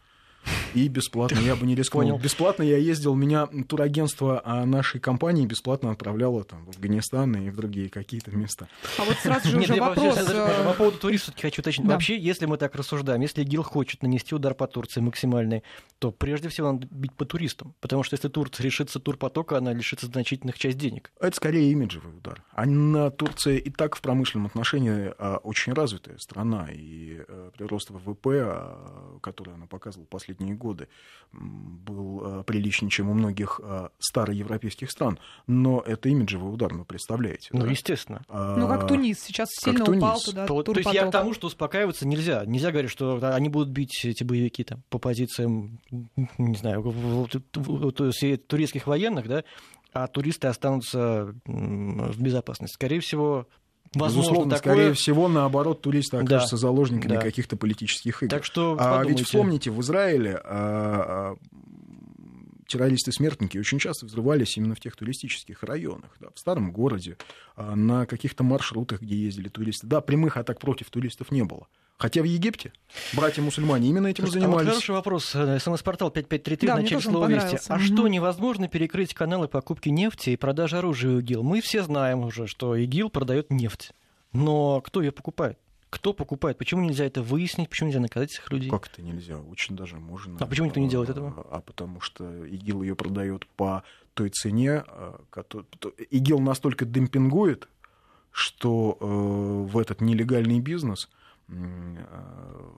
И 0.74 0.88
бесплатно, 0.88 1.38
я 1.38 1.56
бы 1.56 1.66
не 1.66 1.74
рискнул. 1.74 2.02
Понял. 2.02 2.18
Бесплатно 2.18 2.62
я 2.62 2.78
ездил, 2.78 3.14
меня 3.14 3.48
турагентство 3.68 4.40
а, 4.44 4.64
нашей 4.64 5.00
компании 5.00 5.46
бесплатно 5.46 5.90
отправляло 5.90 6.44
там, 6.44 6.64
в 6.64 6.70
Афганистан 6.70 7.36
и 7.36 7.50
в 7.50 7.56
другие 7.56 7.88
какие-то 7.88 8.30
места. 8.30 8.68
А 8.98 9.04
вот 9.04 9.16
сразу 9.16 9.48
же 9.48 9.58
уже 9.58 9.74
вопрос... 9.74 10.16
Э, 10.30 10.64
по 10.64 10.72
поводу 10.74 10.98
туристов 10.98 11.34
хочу 11.40 11.60
уточнить. 11.60 11.86
Вообще, 11.86 12.18
если 12.18 12.46
мы 12.46 12.56
так 12.56 12.74
рассуждаем, 12.74 13.20
если 13.20 13.42
ИГИЛ 13.42 13.62
хочет 13.62 14.02
нанести 14.02 14.34
удар 14.34 14.54
по 14.54 14.66
Турции 14.66 15.00
максимальный, 15.00 15.62
то 15.98 16.10
прежде 16.10 16.48
всего 16.48 16.72
надо 16.72 16.86
бить 16.90 17.12
по 17.12 17.24
туристам. 17.24 17.74
Потому 17.80 18.02
что 18.02 18.14
если 18.14 18.28
Турция 18.28 18.64
лишится 18.64 18.98
турпотока, 18.98 19.58
она 19.58 19.72
лишится 19.72 20.06
значительных 20.06 20.58
часть 20.58 20.78
денег. 20.78 21.12
Это 21.20 21.36
скорее 21.36 21.70
имиджевый 21.70 22.16
удар. 22.16 22.42
А 22.52 23.10
Турция 23.10 23.56
и 23.56 23.70
так 23.70 23.96
в 23.96 24.00
промышленном 24.00 24.46
отношении 24.46 25.12
а, 25.18 25.36
очень 25.38 25.72
развитая 25.72 26.18
страна, 26.18 26.68
и 26.72 27.22
э, 27.26 27.50
прирост 27.56 27.90
ВВП, 27.90 28.66
который 29.20 29.54
она 29.54 29.66
показывала 29.66 30.06
последние 30.06 30.54
годы, 30.54 30.61
был 31.32 32.40
э, 32.40 32.44
приличнее, 32.44 32.90
чем 32.90 33.10
у 33.10 33.14
многих 33.14 33.60
э, 33.62 33.88
староевропейских 33.98 34.90
стран. 34.90 35.18
Но 35.46 35.80
это 35.80 36.08
имиджевый 36.08 36.52
удар, 36.52 36.72
ну, 36.72 36.84
представляете. 36.84 37.48
Ну, 37.52 37.62
да? 37.62 37.70
естественно. 37.70 38.22
А, 38.28 38.56
ну, 38.56 38.68
как 38.68 38.86
Тунис 38.86 39.20
сейчас 39.20 39.48
сильно 39.50 39.84
Тунис. 39.84 40.02
упал 40.02 40.20
туда. 40.20 40.46
То, 40.46 40.62
то 40.62 40.72
есть 40.72 40.92
я 40.92 41.06
к 41.06 41.10
тому, 41.10 41.32
что 41.32 41.46
успокаиваться 41.46 42.06
нельзя. 42.06 42.44
Нельзя 42.44 42.70
говорить, 42.70 42.90
что 42.90 43.18
они 43.34 43.48
будут 43.48 43.70
бить 43.70 44.04
эти 44.04 44.24
боевики 44.24 44.64
там, 44.64 44.82
по 44.90 44.98
позициям, 44.98 45.80
не 46.38 46.56
знаю, 46.56 46.82
турецких 47.50 48.86
военных, 48.86 49.26
да, 49.28 49.44
а 49.92 50.06
туристы 50.06 50.48
останутся 50.48 51.34
в 51.44 52.22
безопасности. 52.22 52.74
Скорее 52.74 53.00
всего, 53.00 53.46
Возможно, 53.94 54.30
Безусловно, 54.30 54.56
такое... 54.56 54.74
скорее 54.74 54.94
всего, 54.94 55.28
наоборот, 55.28 55.82
туристы 55.82 56.16
окажутся 56.16 56.56
да, 56.56 56.60
заложниками 56.60 57.14
да. 57.14 57.20
каких-то 57.20 57.56
политических 57.56 58.22
игр. 58.22 58.30
Так 58.30 58.44
что 58.44 58.76
а 58.78 59.04
ведь 59.04 59.20
вспомните, 59.20 59.70
в 59.70 59.80
Израиле 59.82 60.40
а, 60.42 61.34
а, 61.34 61.36
террористы-смертники 62.66 63.58
очень 63.58 63.78
часто 63.78 64.06
взрывались 64.06 64.56
именно 64.56 64.74
в 64.74 64.80
тех 64.80 64.96
туристических 64.96 65.62
районах, 65.62 66.16
да, 66.20 66.28
в 66.34 66.38
старом 66.38 66.72
городе, 66.72 67.18
а, 67.54 67.76
на 67.76 68.06
каких-то 68.06 68.44
маршрутах, 68.44 69.02
где 69.02 69.14
ездили 69.16 69.48
туристы. 69.48 69.86
Да, 69.86 70.00
прямых 70.00 70.38
атак 70.38 70.58
против 70.58 70.88
туристов 70.90 71.30
не 71.30 71.44
было. 71.44 71.66
Хотя 72.02 72.20
в 72.20 72.24
Египте 72.24 72.72
братья-мусульмане 73.12 73.88
именно 73.88 74.08
этим 74.08 74.24
Слушайте, 74.24 74.40
занимались. 74.46 74.62
А 74.62 74.64
вот 74.64 74.74
хороший 74.74 74.90
вопрос. 74.90 75.34
Э, 75.36 75.60
СМС-портал 75.60 76.10
5533 76.10 76.66
Да, 76.66 76.74
в 76.74 76.80
начале 76.82 77.00
слова 77.00 77.26
«Вести». 77.28 77.58
А 77.68 77.76
Мгм. 77.76 77.84
что, 77.84 78.08
невозможно 78.08 78.66
перекрыть 78.66 79.14
каналы 79.14 79.46
покупки 79.46 79.88
нефти 79.88 80.30
и 80.30 80.36
продажи 80.36 80.78
оружия 80.78 81.20
ИГИЛ? 81.20 81.44
Мы 81.44 81.60
все 81.60 81.84
знаем 81.84 82.24
уже, 82.24 82.48
что 82.48 82.74
ИГИЛ 82.74 83.08
продает 83.08 83.50
нефть. 83.52 83.92
Но 84.32 84.80
кто 84.80 85.00
ее 85.00 85.12
покупает? 85.12 85.60
Кто 85.90 86.12
покупает? 86.12 86.58
Почему 86.58 86.82
нельзя 86.82 87.04
это 87.04 87.22
выяснить? 87.22 87.68
Почему 87.68 87.86
нельзя 87.90 88.00
наказать 88.00 88.32
этих 88.32 88.50
людей? 88.50 88.68
Как 88.68 88.88
это 88.88 89.00
нельзя? 89.00 89.38
Очень 89.38 89.76
даже 89.76 89.94
можно. 89.94 90.38
А 90.40 90.46
почему 90.46 90.66
никто 90.66 90.80
не 90.80 90.88
делает 90.88 91.10
этого? 91.10 91.46
А 91.52 91.60
потому 91.60 92.00
что 92.00 92.44
ИГИЛ 92.46 92.82
ее 92.82 92.96
продает 92.96 93.46
по 93.54 93.84
той 94.14 94.30
цене, 94.30 94.82
а, 94.88 95.20
то- 95.46 95.64
ИГИЛ 96.10 96.40
настолько 96.40 96.84
демпингует, 96.84 97.68
что 98.32 98.96
э, 99.00 99.04
в 99.04 99.78
этот 99.78 100.00
нелегальный 100.00 100.58
бизнес 100.58 101.04
э, 101.04 101.21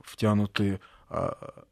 втянуты 0.04 0.81
а, 1.09 1.64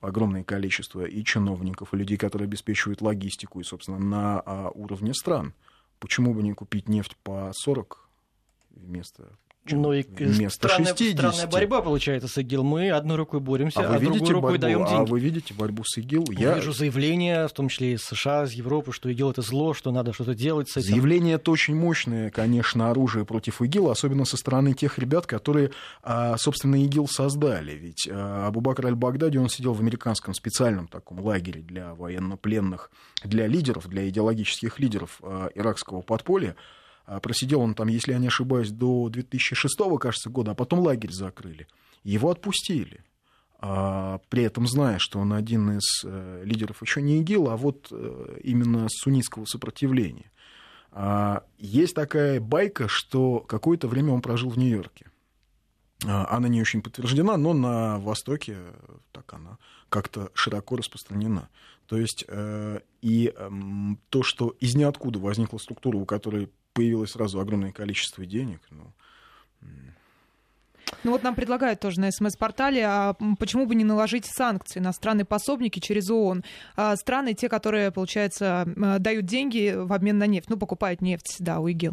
огромное 0.00 0.44
количество 0.44 1.04
и 1.04 1.24
чиновников, 1.24 1.94
и 1.94 1.96
людей, 1.96 2.16
которые 2.16 2.46
обеспечивают 2.46 3.00
логистику, 3.00 3.60
и, 3.60 3.64
собственно, 3.64 3.98
на 3.98 4.40
а, 4.40 4.70
уровне 4.70 5.14
стран. 5.14 5.54
Почему 5.98 6.34
бы 6.34 6.42
не 6.42 6.52
купить 6.52 6.88
нефть 6.88 7.16
по 7.22 7.52
40 7.54 8.08
вместо 8.70 9.38
Ну 9.70 9.92
и 9.92 10.02
вместо 10.02 10.68
странная, 10.68 10.94
60? 10.96 11.16
странная 11.18 11.46
борьба 11.46 11.82
получается 11.82 12.26
с 12.26 12.36
ИГИЛ. 12.36 12.64
Мы 12.64 12.90
одной 12.90 13.16
рукой 13.16 13.38
боремся, 13.38 13.80
А 13.80 13.94
а, 13.94 13.98
вы 13.98 14.06
видите 14.06 14.18
другой 14.18 14.32
рукой 14.32 14.50
борьбу? 14.58 14.62
даем 14.62 14.82
А 14.84 14.88
деньги. 14.88 15.10
вы 15.10 15.20
видите 15.20 15.54
борьбу 15.54 15.84
с 15.84 15.98
ИГИЛ? 15.98 16.24
Я 16.32 16.54
вижу 16.54 16.72
заявления, 16.72 17.46
в 17.46 17.52
том 17.52 17.68
числе 17.68 17.92
из 17.92 18.02
США, 18.02 18.44
из 18.44 18.52
Европы, 18.52 18.92
что 18.92 19.08
ИГИЛ 19.08 19.30
это 19.30 19.42
зло, 19.42 19.72
что 19.72 19.92
надо 19.92 20.12
что-то 20.12 20.34
делать 20.34 20.68
с 20.68 20.76
этим. 20.76 20.90
Заявление 20.90 21.36
это 21.36 21.50
очень 21.52 21.76
мощное, 21.76 22.30
конечно, 22.30 22.90
оружие 22.90 23.24
против 23.24 23.62
ИГИЛ, 23.62 23.90
особенно 23.90 24.24
со 24.24 24.36
стороны 24.36 24.74
тех 24.74 24.98
ребят, 24.98 25.26
которые, 25.26 25.70
а, 26.02 26.36
собственно, 26.38 26.82
ИГИЛ 26.84 27.06
создали. 27.06 27.72
Ведь 27.72 28.08
а, 28.10 28.48
Абубакр 28.48 28.86
аль-Багдади, 28.86 29.38
он 29.38 29.48
сидел 29.48 29.74
в 29.74 29.80
американском 29.80 30.34
специальном 30.34 30.88
таком 30.88 31.20
лагере 31.20 31.60
для 31.62 31.94
военнопленных, 31.94 32.90
для 33.22 33.46
лидеров, 33.46 33.88
для 33.88 34.08
идеологических 34.08 34.80
лидеров 34.80 35.20
а, 35.22 35.50
иракского 35.54 36.02
подполья. 36.02 36.56
А, 37.06 37.20
Просидел 37.20 37.60
он 37.60 37.74
там, 37.74 37.88
если 37.88 38.12
я 38.12 38.18
не 38.18 38.28
ошибаюсь, 38.28 38.70
до 38.70 39.08
2006, 39.08 39.76
кажется, 40.00 40.30
года, 40.30 40.52
а 40.52 40.54
потом 40.54 40.80
лагерь 40.80 41.12
закрыли. 41.12 41.66
Его 42.04 42.30
отпустили. 42.30 43.04
А, 43.58 44.20
При 44.28 44.42
этом 44.44 44.66
зная, 44.66 44.98
что 44.98 45.18
он 45.18 45.32
один 45.32 45.78
из 45.78 46.04
э, 46.04 46.42
лидеров 46.44 46.82
еще 46.82 47.02
не 47.02 47.20
ИГИЛ, 47.20 47.50
а 47.50 47.56
вот 47.56 47.88
э, 47.90 48.38
именно 48.42 48.86
суннитского 48.88 49.44
сопротивления. 49.44 50.30
А, 50.90 51.44
Есть 51.58 51.94
такая 51.94 52.40
байка, 52.40 52.88
что 52.88 53.40
какое-то 53.40 53.88
время 53.88 54.12
он 54.12 54.20
прожил 54.20 54.50
в 54.50 54.58
Нью-Йорке. 54.58 55.06
Она 56.04 56.48
не 56.48 56.60
очень 56.60 56.82
подтверждена, 56.82 57.36
но 57.36 57.52
на 57.52 58.00
Востоке 58.00 58.56
так 59.12 59.32
она 59.34 59.58
как-то 59.88 60.32
широко 60.34 60.74
распространена. 60.74 61.48
То 61.86 61.96
есть 61.96 62.24
э, 62.26 62.80
и 63.02 63.32
эм, 63.36 64.00
то, 64.08 64.22
что 64.22 64.48
из 64.58 64.74
ниоткуда 64.74 65.20
возникла 65.20 65.58
структура, 65.58 65.96
у 65.96 66.04
которой 66.04 66.50
появилось 66.72 67.12
сразу 67.12 67.40
огромное 67.40 67.72
количество 67.72 68.24
денег, 68.26 68.60
ну, 68.70 68.92
Ну 71.04 71.12
вот 71.12 71.22
нам 71.22 71.34
предлагают 71.34 71.80
тоже 71.80 72.00
на 72.00 72.10
СМС-портале, 72.10 72.84
а 72.86 73.14
почему 73.38 73.66
бы 73.66 73.74
не 73.74 73.82
наложить 73.84 74.26
санкции 74.26 74.78
на 74.78 74.92
страны-пособники 74.92 75.78
через 75.80 76.10
ООН? 76.10 76.44
А 76.76 76.94
страны, 76.96 77.34
те, 77.34 77.48
которые, 77.48 77.90
получается, 77.90 78.64
м, 78.76 79.02
дают 79.02 79.24
деньги 79.24 79.74
в 79.74 79.92
обмен 79.92 80.18
на 80.18 80.26
нефть, 80.26 80.50
ну, 80.50 80.56
покупают 80.58 81.00
нефть, 81.00 81.36
да, 81.38 81.60
у 81.60 81.68
ИГИЛ, 81.68 81.92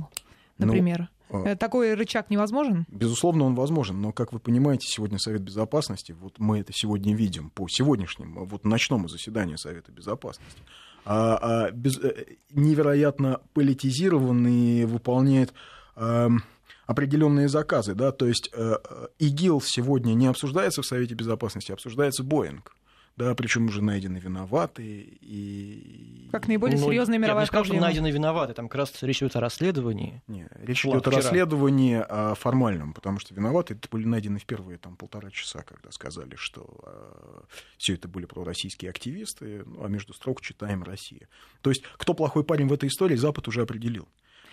Ну, 0.58 0.66
например. 0.66 1.10
а- 1.30 1.44
Э, 1.46 1.56
Такой 1.56 1.94
рычаг 1.94 2.30
невозможен? 2.32 2.86
Безусловно, 2.90 3.46
он 3.46 3.54
возможен, 3.56 4.02
но, 4.02 4.12
как 4.12 4.34
вы 4.34 4.40
понимаете, 4.40 4.88
сегодня 4.88 5.18
Совет 5.20 5.42
Безопасности, 5.44 6.12
вот 6.12 6.40
мы 6.40 6.60
это 6.60 6.74
сегодня 6.74 7.16
видим 7.16 7.52
по 7.52 7.68
сегодняшнему, 7.70 8.46
вот 8.46 8.66
ночному 8.66 9.08
заседанию 9.08 9.58
Совета 9.60 9.92
Безопасности, 9.92 10.62
а, 11.06 11.38
а, 11.68 11.72
без- 11.72 12.00
э, 12.00 12.26
невероятно 12.52 13.42
политизированный, 13.54 14.86
выполняет 14.86 15.54
эм, 15.96 16.44
определенные 16.88 17.50
заказы, 17.50 17.94
да, 17.94 18.12
то 18.12 18.26
есть 18.26 18.50
э, 18.54 18.76
э, 18.90 19.08
ИГИЛ 19.20 19.62
сегодня 19.62 20.14
не 20.14 20.28
обсуждается 20.28 20.82
в 20.82 20.86
Совете 20.86 21.14
Безопасности, 21.14 21.72
а 21.72 21.76
обсуждается 21.76 22.24
Боинг, 22.24 22.76
да, 23.20 23.36
причем 23.36 23.66
уже 23.66 23.84
найдены 23.84 24.18
виноватые 24.18 25.02
и... 25.20 26.30
Как 26.32 26.48
наиболее 26.48 26.80
Ну, 26.80 26.86
серьезная 26.86 27.16
я 27.16 27.20
бы 27.20 27.26
мировая 27.26 27.44
не 27.44 27.48
сказал, 27.48 27.66
что 27.66 27.74
проблема. 27.74 27.88
найдены 27.88 28.12
виноваты. 28.12 28.54
Там 28.54 28.70
как 28.70 28.76
раз 28.76 29.04
речь 29.04 29.22
идет 29.22 29.36
о 29.36 29.42
расследовании. 29.42 30.24
Не, 30.28 30.48
речь 30.56 30.86
идет 30.86 31.06
о 31.06 31.12
расследовании 31.12 31.98
о 31.98 32.36
формальном, 32.36 32.94
потому 32.94 33.20
что 33.20 33.36
виноваты 33.36 33.74
это 33.74 33.90
были 33.92 34.06
найдены 34.06 34.40
в 34.40 34.46
первые 34.46 34.78
там, 34.78 34.96
полтора 34.96 35.32
часа, 35.32 35.64
когда 35.64 35.92
сказали, 35.92 36.36
что 36.38 37.46
все 37.78 37.96
это 37.96 38.08
были 38.08 38.24
пророссийские 38.24 38.90
активисты, 38.90 39.64
ну, 39.66 39.84
а 39.84 39.90
между 39.90 40.14
строк 40.14 40.40
читаем 40.40 40.84
Россия. 40.84 41.28
То 41.62 41.72
есть, 41.72 41.84
кто 41.98 42.14
плохой 42.14 42.46
парень 42.46 42.70
в 42.70 42.74
этой 42.74 42.88
истории, 42.88 43.18
Запад 43.18 43.50
уже 43.50 43.64
определил. 43.64 44.08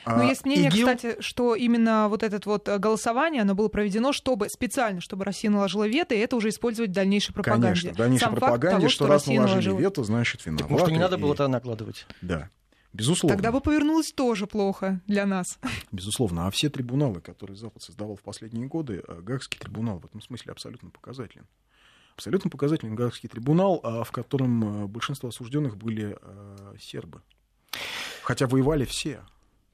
Но 0.06 0.20
А 0.20 0.25
есть 0.25 0.44
мнение, 0.44 0.70
ИГИЛ- 0.70 0.86
кстати, 0.86 1.16
что 1.20 1.54
именно 1.56 2.08
вот 2.08 2.22
это 2.22 2.40
вот 2.48 2.68
э, 2.68 2.78
голосование, 2.78 3.42
оно 3.42 3.54
было 3.56 3.66
проведено 3.68 4.12
чтобы, 4.12 4.48
специально, 4.48 5.00
чтобы 5.00 5.25
Россия 5.25 5.50
наложила 5.50 5.86
вето, 5.88 6.14
и 6.14 6.18
это 6.18 6.36
уже 6.36 6.50
использовать 6.50 6.90
в 6.92 6.94
дальнейшей 6.94 7.34
пропаганде. 7.34 7.66
Конечно, 7.66 7.92
в 7.92 7.96
дальнейшей 7.96 8.25
Сам 8.25 8.34
пропаганде, 8.36 8.76
того, 8.78 8.88
что, 8.88 9.06
раз 9.08 9.22
Россия 9.22 9.36
наложили 9.40 9.54
наложила. 9.68 9.78
вето, 9.80 10.04
значит, 10.04 10.38
Так, 10.38 10.46
виноваты. 10.46 10.72
может, 10.72 10.88
и 10.88 10.92
не 10.92 10.98
надо 10.98 11.16
и- 11.16 11.20
было 11.20 11.34
это 11.34 11.48
накладывать. 11.48 12.06
Да, 12.22 12.50
безусловно. 12.92 13.36
Тогда 13.36 13.50
бы 13.50 13.60
повернулось 13.60 14.12
тоже 14.14 14.46
плохо 14.46 15.00
для 15.08 15.26
нас. 15.26 15.58
Безусловно. 15.92 16.46
А 16.46 16.50
все 16.52 16.70
трибуналы, 16.70 17.20
которые 17.20 17.56
Запад 17.56 17.82
создавал 17.82 18.14
в 18.16 18.22
последние 18.22 18.68
годы, 18.68 19.02
э, 19.06 19.20
Гаагский 19.22 19.58
трибунал 19.58 19.98
в 19.98 20.04
этом 20.04 20.20
смысле 20.22 20.52
абсолютно 20.52 20.90
показателен. 20.90 21.46
Абсолютно 22.14 22.48
показателен 22.48 22.94
Гаагский 22.94 23.28
трибунал, 23.28 23.80
а, 23.82 24.04
в 24.04 24.12
котором 24.12 24.84
э, 24.84 24.86
большинство 24.86 25.28
осужденных 25.30 25.76
были 25.76 26.16
э, 26.22 26.75
сербы. 26.80 27.22
Хотя 28.22 28.46
воевали 28.46 28.84
все. 28.86 29.20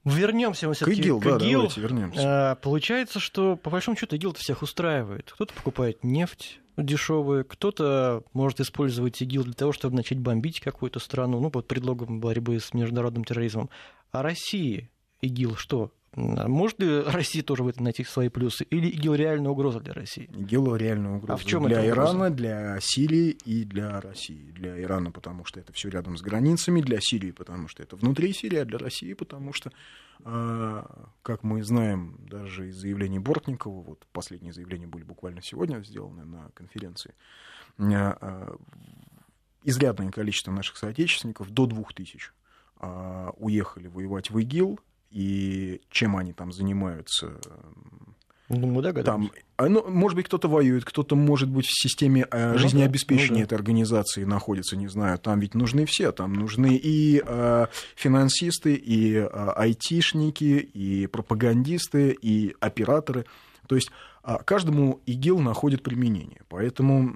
Вернемся 0.04 0.66
мы 0.66 0.74
К 0.74 0.76
все-таки 0.76 1.00
ИГИЛ, 1.00 1.20
к 1.20 1.24
да, 1.24 1.36
ИГИЛ. 1.36 1.52
давайте 1.60 1.80
вернемся. 1.80 2.20
А, 2.24 2.54
Получается, 2.56 3.20
что 3.20 3.56
по 3.56 3.70
большому 3.70 3.96
счету 3.96 4.16
ИГИЛ 4.16 4.34
всех 4.34 4.62
устраивает. 4.62 5.30
Кто-то 5.32 5.54
покупает 5.54 6.02
нефть 6.02 6.60
дешевую, 6.76 7.44
кто-то 7.44 8.24
может 8.32 8.60
использовать 8.60 9.20
ИГИЛ 9.22 9.44
для 9.44 9.52
того, 9.52 9.72
чтобы 9.72 9.94
начать 9.96 10.18
бомбить 10.18 10.60
какую-то 10.60 10.98
страну, 10.98 11.38
ну, 11.40 11.50
под 11.50 11.68
предлогом 11.68 12.20
борьбы 12.20 12.58
с 12.58 12.74
международным 12.74 13.24
терроризмом. 13.24 13.70
А 14.10 14.22
России 14.22 14.90
ИГИЛ 15.20 15.56
что? 15.56 15.92
А 16.14 16.46
Может 16.46 16.78
ли 16.80 17.00
Россия 17.00 17.42
тоже 17.42 17.62
в 17.62 17.68
этом 17.68 17.84
найти 17.84 18.04
свои 18.04 18.28
плюсы? 18.28 18.64
Или 18.64 18.88
ИГИЛ 18.88 19.14
реальная 19.14 19.50
угроза 19.50 19.80
для 19.80 19.94
России? 19.94 20.24
ИГИЛ 20.24 20.76
реальная 20.76 21.12
угроза 21.12 21.32
А 21.32 21.36
в 21.36 21.44
чём 21.44 21.66
для? 21.66 21.86
Ирана, 21.86 22.28
для 22.28 22.78
Сирии 22.80 23.30
и 23.30 23.64
для 23.64 23.98
России. 24.00 24.50
Для 24.52 24.80
Ирана, 24.80 25.10
потому 25.10 25.46
что 25.46 25.58
это 25.58 25.72
все 25.72 25.88
рядом 25.88 26.18
с 26.18 26.22
границами, 26.22 26.82
для 26.82 26.98
Сирии, 27.00 27.30
потому 27.30 27.68
что 27.68 27.82
это 27.82 27.96
внутри 27.96 28.34
Сирии, 28.34 28.58
а 28.58 28.66
для 28.66 28.78
России, 28.78 29.14
потому 29.14 29.54
что, 29.54 29.72
а, 30.24 31.08
как 31.22 31.44
мы 31.44 31.62
знаем, 31.62 32.18
даже 32.28 32.68
из 32.68 32.76
заявлений 32.76 33.18
Бортникова, 33.18 33.82
вот 33.82 34.06
последние 34.12 34.52
заявления 34.52 34.86
были 34.86 35.04
буквально 35.04 35.40
сегодня 35.42 35.82
сделаны 35.82 36.26
на 36.26 36.50
конференции, 36.52 37.14
а, 37.78 38.54
изрядное 39.64 40.10
количество 40.10 40.52
наших 40.52 40.76
соотечественников, 40.76 41.50
до 41.50 41.64
двух 41.64 41.94
тысяч, 41.94 42.32
уехали 43.36 43.86
воевать 43.86 44.28
в 44.30 44.38
ИГИЛ, 44.38 44.80
и 45.12 45.80
чем 45.90 46.16
они 46.16 46.32
там 46.32 46.52
занимаются, 46.52 47.38
Ну, 48.48 48.66
мы 48.66 48.82
догадываемся. 48.82 49.32
там, 49.32 49.44
а, 49.56 49.68
ну, 49.68 49.88
может 49.88 50.16
быть, 50.16 50.26
кто-то 50.26 50.48
воюет, 50.48 50.84
кто-то, 50.84 51.16
может 51.16 51.48
быть, 51.48 51.66
в 51.66 51.82
системе 51.82 52.26
э, 52.30 52.52
Ну 52.52 52.58
жизнеобеспечения 52.58 53.30
ну 53.30 53.38
да. 53.38 53.44
этой 53.44 53.54
организации 53.54 54.24
находится, 54.24 54.76
не 54.76 54.88
знаю, 54.88 55.18
там 55.18 55.40
ведь 55.40 55.54
нужны 55.54 55.86
все, 55.86 56.12
там 56.12 56.32
нужны 56.32 56.74
и 56.76 57.22
э, 57.24 57.66
финансисты, 57.96 58.74
и 58.74 59.14
э, 59.14 59.26
айтишники, 59.26 60.58
и 60.74 61.06
пропагандисты, 61.06 62.10
и 62.10 62.54
операторы. 62.60 63.26
То 63.68 63.76
есть 63.76 63.90
а, 64.24 64.38
каждому 64.38 65.00
ИГИЛ 65.06 65.40
находит 65.40 65.82
применение, 65.82 66.42
поэтому 66.48 67.12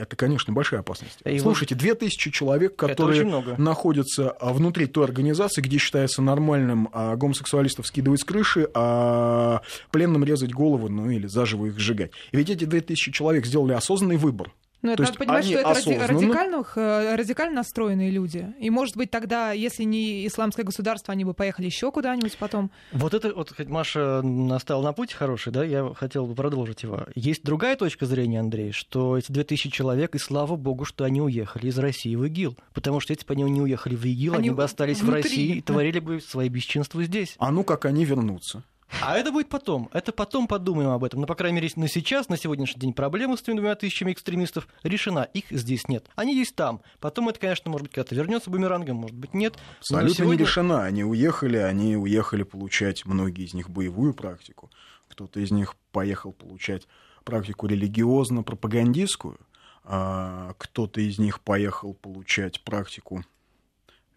это, 0.00 0.16
конечно, 0.16 0.52
большая 0.52 0.80
опасность. 0.80 1.18
И 1.24 1.38
Слушайте, 1.38 1.74
две 1.74 1.94
тысячи 1.94 2.30
человек, 2.30 2.72
Это 2.82 2.88
которые 2.88 3.56
находятся 3.58 4.30
а, 4.30 4.52
внутри 4.52 4.86
той 4.86 5.04
организации, 5.04 5.60
где 5.60 5.78
считается 5.78 6.22
нормальным 6.22 6.88
а, 6.92 7.16
гомосексуалистов 7.16 7.86
скидывать 7.86 8.20
с 8.20 8.24
крыши, 8.24 8.68
а 8.74 9.60
пленным 9.90 10.24
резать 10.24 10.52
голову, 10.52 10.88
ну 10.88 11.10
или 11.10 11.26
заживо 11.26 11.66
их 11.66 11.78
сжигать. 11.78 12.12
И 12.32 12.36
ведь 12.36 12.50
эти 12.50 12.64
2000 12.64 13.12
человек 13.12 13.46
сделали 13.46 13.72
осознанный 13.72 14.16
выбор. 14.16 14.52
Ну, 14.82 14.88
То 14.96 15.02
это 15.02 15.12
надо 15.12 15.18
понимать, 15.18 15.44
они 15.44 15.52
что 15.52 15.60
это 15.60 15.70
осознанно- 15.70 16.06
радикальных, 16.06 16.72
э, 16.78 17.14
радикально 17.16 17.54
настроенные 17.56 18.10
люди. 18.10 18.54
И, 18.58 18.70
может 18.70 18.96
быть, 18.96 19.10
тогда, 19.10 19.52
если 19.52 19.82
не 19.84 20.26
исламское 20.26 20.64
государство, 20.64 21.12
они 21.12 21.24
бы 21.24 21.34
поехали 21.34 21.66
еще 21.66 21.92
куда-нибудь 21.92 22.36
потом. 22.38 22.70
Вот 22.92 23.12
это, 23.12 23.34
вот 23.34 23.54
хоть 23.54 23.68
Маша 23.68 24.22
настала 24.22 24.82
на 24.82 24.92
путь 24.94 25.12
хороший, 25.12 25.52
да, 25.52 25.64
я 25.64 25.92
хотел 25.94 26.26
бы 26.26 26.34
продолжить 26.34 26.82
его. 26.82 27.06
Есть 27.14 27.44
другая 27.44 27.76
точка 27.76 28.06
зрения, 28.06 28.40
Андрей, 28.40 28.72
что 28.72 29.18
эти 29.18 29.30
2000 29.30 29.70
человек, 29.70 30.14
и 30.14 30.18
слава 30.18 30.56
богу, 30.56 30.84
что 30.86 31.04
они 31.04 31.20
уехали 31.20 31.66
из 31.68 31.78
России 31.78 32.14
в 32.16 32.24
ИГИЛ. 32.24 32.56
Потому 32.72 33.00
что 33.00 33.12
если 33.12 33.26
бы 33.26 33.34
они 33.34 33.42
не 33.44 33.60
уехали 33.60 33.94
в 33.96 34.04
ИГИЛ, 34.06 34.32
они, 34.34 34.48
Они 34.48 34.50
бы 34.50 34.64
остались 34.64 35.00
внутри. 35.02 35.20
в 35.20 35.24
России 35.24 35.56
и 35.56 35.60
творили 35.60 35.98
бы 35.98 36.20
свои 36.20 36.48
бесчинства 36.48 37.02
здесь. 37.04 37.34
А 37.38 37.50
ну 37.50 37.64
как 37.64 37.84
они 37.84 38.04
вернутся? 38.06 38.64
А 39.02 39.16
это 39.16 39.32
будет 39.32 39.48
потом. 39.48 39.88
Это 39.92 40.12
потом 40.12 40.46
подумаем 40.46 40.90
об 40.90 41.04
этом. 41.04 41.20
Но, 41.20 41.26
по 41.26 41.34
крайней 41.34 41.56
мере, 41.60 41.70
на 41.76 41.88
сейчас, 41.88 42.28
на 42.28 42.36
сегодняшний 42.36 42.80
день, 42.80 42.92
проблема 42.92 43.36
с 43.36 43.42
двумя 43.42 43.74
тысячами 43.74 44.12
экстремистов 44.12 44.68
решена. 44.82 45.28
Их 45.32 45.44
здесь 45.50 45.88
нет. 45.88 46.06
Они 46.16 46.34
есть 46.34 46.54
там. 46.56 46.80
Потом 46.98 47.28
это, 47.28 47.38
конечно, 47.38 47.70
может 47.70 47.84
быть, 47.86 47.92
когда-то 47.94 48.14
вернется 48.14 48.50
бумерангом, 48.50 48.96
может 48.96 49.16
быть, 49.16 49.32
нет. 49.34 49.54
Но 49.56 49.98
Абсолютно 49.98 50.14
сегодня- 50.14 50.38
не 50.40 50.44
решена. 50.44 50.84
Они 50.84 51.04
уехали, 51.04 51.56
они 51.56 51.96
уехали 51.96 52.42
получать, 52.42 53.06
многие 53.06 53.44
из 53.44 53.54
них, 53.54 53.70
боевую 53.70 54.14
практику. 54.14 54.70
Кто-то 55.08 55.40
из 55.40 55.50
них 55.50 55.76
поехал 55.92 56.32
получать 56.32 56.86
практику 57.24 57.66
религиозно-пропагандистскую, 57.66 59.38
а 59.84 60.54
кто-то 60.58 61.00
из 61.00 61.18
них 61.18 61.40
поехал 61.40 61.94
получать 61.94 62.62
практику, 62.62 63.24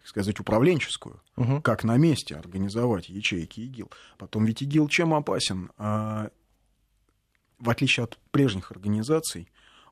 сказать, 0.04 0.38
управленческую. 0.38 1.20
Мгм. 1.36 1.62
как 1.62 1.82
на 1.82 1.96
месте 1.96 2.36
организовать 2.36 3.08
ячейки 3.08 3.60
ИГИЛ. 3.60 3.90
Потом 4.18 4.44
ведь 4.44 4.62
ИГИЛ 4.62 4.88
чем 4.88 5.14
опасен? 5.14 5.72
А, 5.76 6.30
в 7.58 7.70
отличие 7.70 8.04
от 8.04 8.18
прежних 8.30 8.70
организаций, 8.70 9.48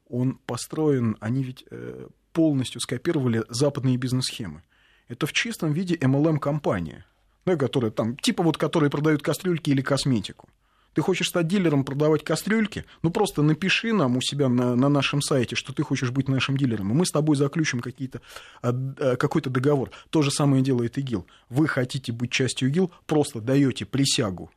он 0.08 0.36
построен, 0.46 1.16
они 1.20 1.42
ведь 1.42 1.64
э, 1.70 2.06
полностью 2.32 2.80
скопировали 2.80 3.44
западные 3.48 3.96
бизнес-схемы. 3.96 4.62
Это 5.08 5.26
в 5.26 5.32
чистом 5.32 5.72
виде 5.72 5.96
MLM-компания, 5.96 7.06
да, 7.44 7.56
которая 7.56 7.90
там, 7.90 8.16
типа 8.16 8.42
вот, 8.42 8.56
которые 8.56 8.90
продают 8.90 9.22
кастрюльки 9.22 9.70
или 9.70 9.82
косметику. 9.82 10.48
Ты 10.94 11.00
хочешь 11.00 11.28
стать 11.28 11.48
дилером, 11.48 11.84
продавать 11.84 12.22
кастрюльки? 12.22 12.84
Ну, 13.02 13.10
просто 13.10 13.42
напиши 13.42 13.92
нам 13.92 14.16
у 14.16 14.20
себя 14.20 14.48
на, 14.48 14.76
на 14.76 14.88
нашем 14.88 15.22
сайте, 15.22 15.56
что 15.56 15.72
ты 15.72 15.82
хочешь 15.82 16.10
быть 16.10 16.28
нашим 16.28 16.56
дилером, 16.56 16.90
и 16.90 16.94
мы 16.94 17.06
с 17.06 17.10
тобой 17.10 17.36
заключим 17.36 17.80
какие-то, 17.80 18.20
а, 18.62 18.70
а, 18.70 19.16
какой-то 19.16 19.50
договор. 19.50 19.90
То 20.10 20.22
же 20.22 20.30
самое 20.30 20.62
делает 20.62 20.98
ИГИЛ. 20.98 21.26
Вы 21.48 21.66
хотите 21.66 22.12
быть 22.12 22.30
частью 22.30 22.68
ИГИЛ, 22.68 22.92
просто 23.06 23.40
даете 23.40 23.86
присягу. 23.86 24.50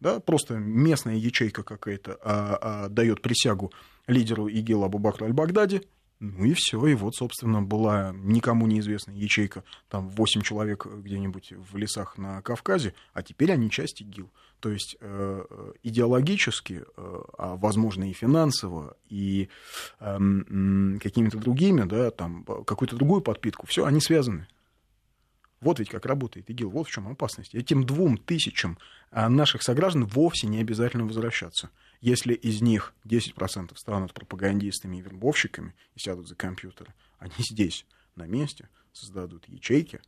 Да, 0.00 0.18
просто 0.18 0.54
местная 0.54 1.14
ячейка 1.14 1.62
какая-то 1.62 2.18
а, 2.22 2.58
а, 2.60 2.88
дает 2.88 3.22
присягу 3.22 3.72
лидеру 4.08 4.48
ИГИЛ 4.48 4.84
Абу-Бакру 4.84 5.26
Аль-Багдади, 5.26 5.82
ну 6.22 6.44
и 6.44 6.54
все, 6.54 6.86
и 6.86 6.94
вот, 6.94 7.16
собственно, 7.16 7.62
была 7.62 8.14
никому 8.14 8.68
неизвестная 8.68 9.16
ячейка, 9.16 9.64
там 9.88 10.08
8 10.08 10.42
человек 10.42 10.86
где-нибудь 10.86 11.52
в 11.52 11.76
лесах 11.76 12.16
на 12.16 12.40
Кавказе, 12.42 12.94
а 13.12 13.24
теперь 13.24 13.50
они 13.50 13.68
часть 13.68 14.00
ИГИЛ. 14.02 14.30
То 14.60 14.70
есть 14.70 14.96
э, 15.00 15.44
э, 15.50 15.72
идеологически, 15.82 16.84
э, 16.84 17.20
а 17.36 17.56
возможно 17.56 18.08
и 18.08 18.12
финансово, 18.12 18.96
и 19.08 19.48
м, 19.98 21.00
какими-то 21.02 21.38
другими, 21.38 21.82
да, 21.82 22.12
там, 22.12 22.44
какую-то 22.44 22.94
другую 22.94 23.22
подпитку, 23.22 23.66
все, 23.66 23.84
они 23.84 24.00
связаны. 24.00 24.46
Вот 25.62 25.78
ведь 25.78 25.90
как 25.90 26.06
работает 26.06 26.50
ИГИЛ, 26.50 26.70
вот 26.70 26.88
в 26.88 26.90
чем 26.90 27.06
опасность. 27.06 27.54
Этим 27.54 27.86
двум 27.86 28.18
тысячам 28.18 28.78
а, 29.12 29.28
наших 29.28 29.62
сограждан 29.62 30.04
вовсе 30.06 30.48
не 30.48 30.58
обязательно 30.58 31.06
возвращаться. 31.06 31.70
Если 32.00 32.34
из 32.34 32.60
них 32.60 32.92
10% 33.06 33.76
станут 33.76 34.12
пропагандистами 34.12 34.96
и 34.96 35.00
вербовщиками 35.00 35.76
и 35.94 36.00
сядут 36.00 36.26
за 36.26 36.34
компьютеры, 36.34 36.92
они 37.20 37.32
здесь, 37.38 37.86
на 38.16 38.26
месте, 38.26 38.68
создадут 38.92 39.48
ячейки, 39.48 40.00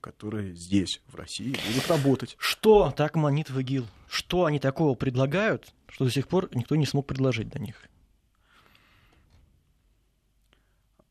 которые 0.00 0.54
здесь, 0.54 1.02
в 1.08 1.16
России, 1.16 1.56
будут 1.66 1.88
работать. 1.88 2.36
Что 2.38 2.92
так 2.96 3.16
манит 3.16 3.50
в 3.50 3.58
ИГИЛ? 3.58 3.84
Что 4.08 4.44
они 4.44 4.60
такого 4.60 4.94
предлагают, 4.94 5.74
что 5.88 6.04
до 6.04 6.12
сих 6.12 6.28
пор 6.28 6.48
никто 6.54 6.76
не 6.76 6.86
смог 6.86 7.04
предложить 7.04 7.48
до 7.48 7.58
них? 7.58 7.82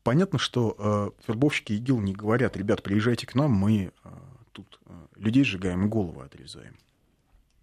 Понятно, 0.08 0.38
что 0.38 0.74
э, 0.78 1.10
вербовщики 1.28 1.74
ИГИЛ 1.74 2.00
не 2.00 2.14
говорят, 2.14 2.56
ребят, 2.56 2.82
приезжайте 2.82 3.26
к 3.26 3.34
нам, 3.34 3.50
мы 3.50 3.92
э, 4.04 4.08
тут 4.52 4.80
э, 4.86 4.92
людей 5.16 5.44
сжигаем 5.44 5.84
и 5.84 5.86
головы 5.86 6.24
отрезаем. 6.24 6.78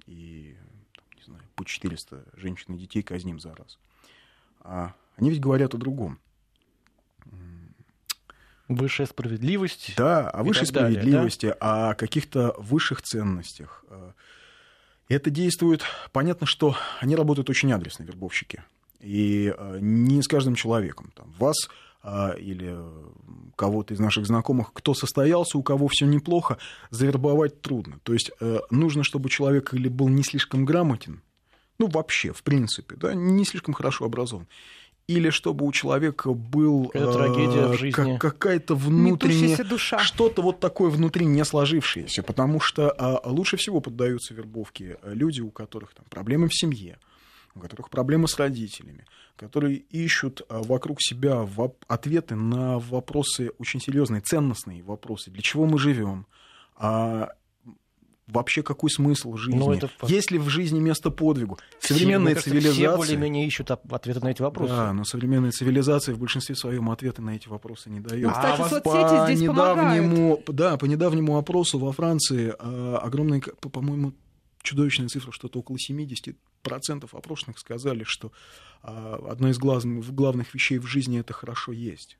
И, 0.05 0.55
там, 0.95 1.05
не 1.17 1.23
знаю, 1.23 1.41
по 1.55 1.65
400 1.65 2.23
женщин 2.35 2.75
и 2.75 2.77
детей 2.77 3.01
казним 3.01 3.39
за 3.39 3.55
раз. 3.55 3.79
А 4.59 4.93
они 5.15 5.31
ведь 5.31 5.41
говорят 5.41 5.73
о 5.73 5.79
другом. 5.79 6.19
Высшая 8.67 9.07
справедливость. 9.07 9.95
Да, 9.97 10.29
о 10.29 10.43
высшей 10.43 10.71
далее, 10.71 10.99
справедливости, 10.99 11.55
о 11.59 11.95
каких-то 11.95 12.53
высших 12.59 13.01
ценностях. 13.01 13.83
Э, 13.89 14.11
Это 15.09 15.31
действует, 15.31 15.81
понятно, 16.11 16.45
что 16.45 16.77
они 16.99 17.15
работают 17.15 17.49
очень 17.49 17.73
адресно, 17.73 18.03
вербовщики. 18.03 18.63
И 18.99 19.51
э, 19.57 19.79
не 19.81 20.21
с 20.21 20.27
каждым 20.27 20.53
человеком. 20.53 21.11
Там, 21.15 21.33
вас 21.39 21.55
или 22.39 22.73
э, 22.77 23.51
кого-то 23.55 23.93
из 23.93 23.99
наших 23.99 24.25
знакомых, 24.25 24.71
кто 24.73 24.93
состоялся, 24.93 25.57
у 25.57 25.63
кого 25.63 25.87
все 25.87 26.05
неплохо, 26.05 26.57
завербовать 26.91 27.61
трудно. 27.61 27.99
То 28.03 28.13
есть 28.13 28.31
э, 28.39 28.59
нужно, 28.69 29.03
чтобы 29.03 29.29
человек 29.29 29.73
или 29.73 29.87
был 29.87 30.07
не 30.09 30.23
слишком 30.23 30.65
грамотен, 30.65 31.21
ну 31.79 31.87
вообще, 31.87 32.31
в 32.31 32.43
принципе, 32.43 32.95
да, 32.95 33.13
не 33.13 33.43
слишком 33.45 33.73
хорошо 33.73 34.05
образован, 34.05 34.47
или 35.07 35.29
чтобы 35.29 35.65
у 35.65 35.71
человека 35.71 36.31
был 36.33 36.87
трагедия 36.89 37.67
в 37.67 37.73
э, 37.73 37.77
жизни. 37.77 38.17
как- 38.17 38.21
какая-то 38.21 38.75
внутренняя 38.75 39.63
душа. 39.63 39.99
что-то 39.99 40.41
вот 40.41 40.59
такое 40.59 40.89
внутри 40.89 41.25
не 41.25 41.43
сложившееся, 41.45 42.23
потому 42.23 42.59
что 42.59 42.89
а, 42.97 43.21
лучше 43.29 43.57
всего 43.57 43.81
поддаются 43.81 44.33
вербовке 44.33 44.97
а, 45.03 45.13
люди, 45.13 45.41
у 45.41 45.51
которых 45.51 45.93
там 45.93 46.05
проблемы 46.09 46.47
в 46.47 46.55
семье, 46.55 46.97
у 47.55 47.59
которых 47.59 47.89
проблемы 47.89 48.27
с 48.27 48.37
родителями, 48.37 49.05
которые 49.37 49.77
ищут 49.77 50.41
а, 50.49 50.61
вокруг 50.61 51.01
себя 51.01 51.47
ответы 51.87 52.35
на 52.35 52.79
вопросы 52.79 53.51
очень 53.57 53.79
серьезные, 53.79 54.21
ценностные 54.21 54.83
вопросы. 54.83 55.31
Для 55.31 55.41
чего 55.41 55.65
мы 55.65 55.79
живем? 55.79 56.27
А, 56.75 57.29
вообще 58.27 58.61
какой 58.61 58.89
смысл 58.89 59.35
жизни? 59.37 59.57
Ну, 59.57 59.71
это. 59.71 59.89
Есть 60.07 60.31
ли 60.31 60.37
в 60.37 60.49
жизни 60.49 60.79
место 60.79 61.11
подвигу? 61.11 61.57
Все, 61.79 61.93
Современная 61.93 62.33
кажется, 62.33 62.49
Все 62.49 62.59
цивилизация... 62.59 62.97
более-менее 62.97 63.47
ищут 63.47 63.71
ответы 63.71 64.19
на 64.19 64.29
эти 64.29 64.41
вопросы. 64.41 64.73
Да, 64.73 64.91
но 64.93 65.05
современная 65.05 65.51
цивилизация 65.51 66.13
в 66.13 66.19
большинстве 66.19 66.55
своем 66.55 66.89
ответы 66.89 67.21
на 67.21 67.35
эти 67.37 67.47
вопросы 67.47 67.89
не 67.89 68.01
дает. 68.01 68.23
Ну, 68.25 68.31
кстати, 68.31 68.61
А 68.61 68.67
соцсети 68.67 69.33
здесь 69.33 69.47
помогают. 69.47 70.01
недавнему, 70.03 70.43
да, 70.47 70.75
по 70.77 70.85
недавнему 70.85 71.37
опросу 71.37 71.79
во 71.79 71.93
Франции 71.93 72.53
огромное, 73.01 73.41
по- 73.61 73.69
по-моему, 73.69 74.13
чудовищная 74.61 75.07
цифра, 75.07 75.31
что-то 75.31 75.59
около 75.59 75.77
70% 75.77 76.35
опрошенных 77.13 77.59
сказали, 77.59 78.03
что 78.03 78.31
а, 78.81 79.15
одна 79.29 79.49
из 79.49 79.57
главных 79.57 80.53
вещей 80.53 80.79
в 80.79 80.85
жизни 80.85 81.19
это 81.19 81.33
хорошо 81.33 81.71
есть. 81.71 82.17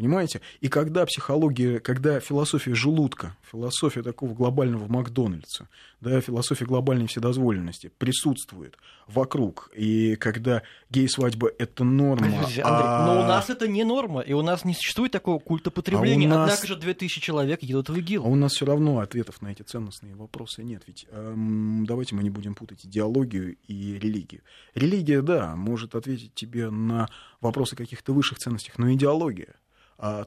Понимаете? 0.00 0.40
И 0.62 0.68
когда 0.68 1.04
психология, 1.04 1.78
когда 1.78 2.20
философия 2.20 2.74
желудка, 2.74 3.36
философия 3.42 4.02
такого 4.02 4.32
глобального 4.32 4.90
Макдональдса, 4.90 5.68
да, 6.00 6.22
философия 6.22 6.64
глобальной 6.64 7.06
вседозволенности 7.06 7.92
присутствует 7.98 8.78
вокруг, 9.06 9.70
и 9.76 10.16
когда 10.16 10.62
гей-свадьба— 10.88 11.50
это 11.58 11.84
норма... 11.84 12.24
Андрей, 12.38 12.62
а- 12.64 13.04
но 13.04 13.20
у 13.20 13.26
нас 13.26 13.50
это 13.50 13.68
не 13.68 13.84
норма, 13.84 14.22
и 14.22 14.32
у 14.32 14.40
нас 14.40 14.64
не 14.64 14.72
существует 14.72 15.12
такого 15.12 15.38
культа 15.38 15.70
потребления. 15.70 16.26
А 16.28 16.30
нас- 16.30 16.50
Однако 16.54 16.66
же 16.66 16.76
2000 16.76 17.20
человек 17.20 17.62
едут 17.62 17.90
в 17.90 17.92
А 17.94 17.98
ИГИЛ. 17.98 18.26
у 18.26 18.34
нас 18.36 18.52
все 18.52 18.64
равно 18.64 19.00
ответов 19.00 19.42
на 19.42 19.48
эти 19.48 19.60
ценностные 19.60 20.14
вопросы 20.14 20.62
нет. 20.64 20.84
Ведь 20.86 21.04
эм, 21.10 21.84
давайте 21.86 22.14
мы 22.14 22.22
не 22.22 22.30
будем 22.30 22.54
путать 22.54 22.86
идеологию 22.86 23.56
и 23.68 23.98
религию. 23.98 24.40
Религия, 24.74 25.20
да, 25.20 25.54
может 25.56 25.94
ответить 25.94 26.32
тебе 26.34 26.70
на 26.70 27.10
вопросы 27.42 27.76
каких-то 27.76 28.14
высших 28.14 28.38
ценностей, 28.38 28.72
но 28.78 28.90
идеология 28.90 29.48
а, 29.50 29.59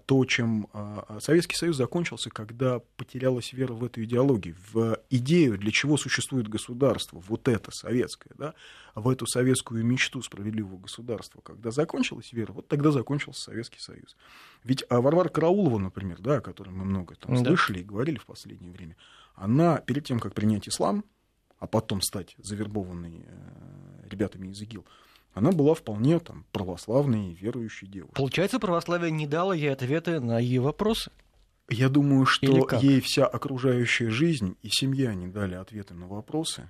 то, 0.06 0.24
чем 0.26 0.68
а, 0.72 1.18
Советский 1.20 1.56
Союз 1.56 1.78
закончился, 1.78 2.30
когда 2.30 2.80
потерялась 2.96 3.54
вера 3.54 3.74
в 3.74 3.84
эту 3.84 4.04
идеологию, 4.04 4.56
в 4.72 5.00
идею, 5.10 5.58
для 5.58 5.72
чего 5.72 5.98
существует 5.98 6.48
государство, 6.48 7.24
вот 7.28 7.48
это 7.48 7.72
советское, 7.72 8.30
да, 8.38 8.54
в 8.94 9.10
эту 9.10 9.26
советскую 9.26 9.84
мечту 9.84 10.22
справедливого 10.22 10.78
государства. 10.78 11.42
Когда 11.42 11.72
закончилась 11.72 12.32
вера, 12.34 12.52
вот 12.52 12.68
тогда 12.68 12.92
закончился 12.92 13.42
Советский 13.42 13.80
Союз. 13.80 14.16
Ведь 14.64 14.84
а, 14.90 15.02
Варвара 15.02 15.30
Караулова, 15.30 15.80
например, 15.80 16.22
да, 16.22 16.36
о 16.38 16.42
которой 16.42 16.70
мы 16.70 16.86
много 16.86 17.16
там 17.16 17.34
Да. 17.34 17.44
слышали 17.44 17.80
и 17.80 17.84
говорили 17.84 18.20
в 18.20 18.28
последнее 18.28 18.72
время, 18.72 18.96
она 19.34 19.78
перед 19.80 20.06
тем, 20.06 20.20
как 20.20 20.36
принять 20.36 20.68
ислам, 20.68 21.04
а 21.58 21.66
потом 21.66 22.02
стать 22.02 22.36
завербованной 22.38 23.26
э, 23.26 24.08
ребятами 24.10 24.50
из 24.50 24.62
ИГИЛ, 24.62 24.86
она 25.34 25.52
была 25.52 25.74
вполне 25.74 26.20
там 26.20 26.46
православной 26.52 27.32
и 27.32 27.34
верующей 27.34 27.88
девушкой. 27.88 28.16
Получается, 28.16 28.60
православие 28.60 29.12
не 29.12 29.28
дало 29.28 29.54
ей 29.54 29.72
ответы 29.72 30.20
на 30.20 30.40
ее 30.40 30.62
вопросы. 30.62 31.12
Я 31.70 31.90
думаю, 31.90 32.26
что 32.26 32.68
ей 32.82 33.02
вся 33.02 33.26
окружающая 33.26 34.10
жизнь 34.10 34.58
и 34.62 34.70
семья 34.70 35.14
не 35.14 35.28
дали 35.28 35.56
ответы 35.56 35.94
на 35.94 36.08
вопросы, 36.08 36.70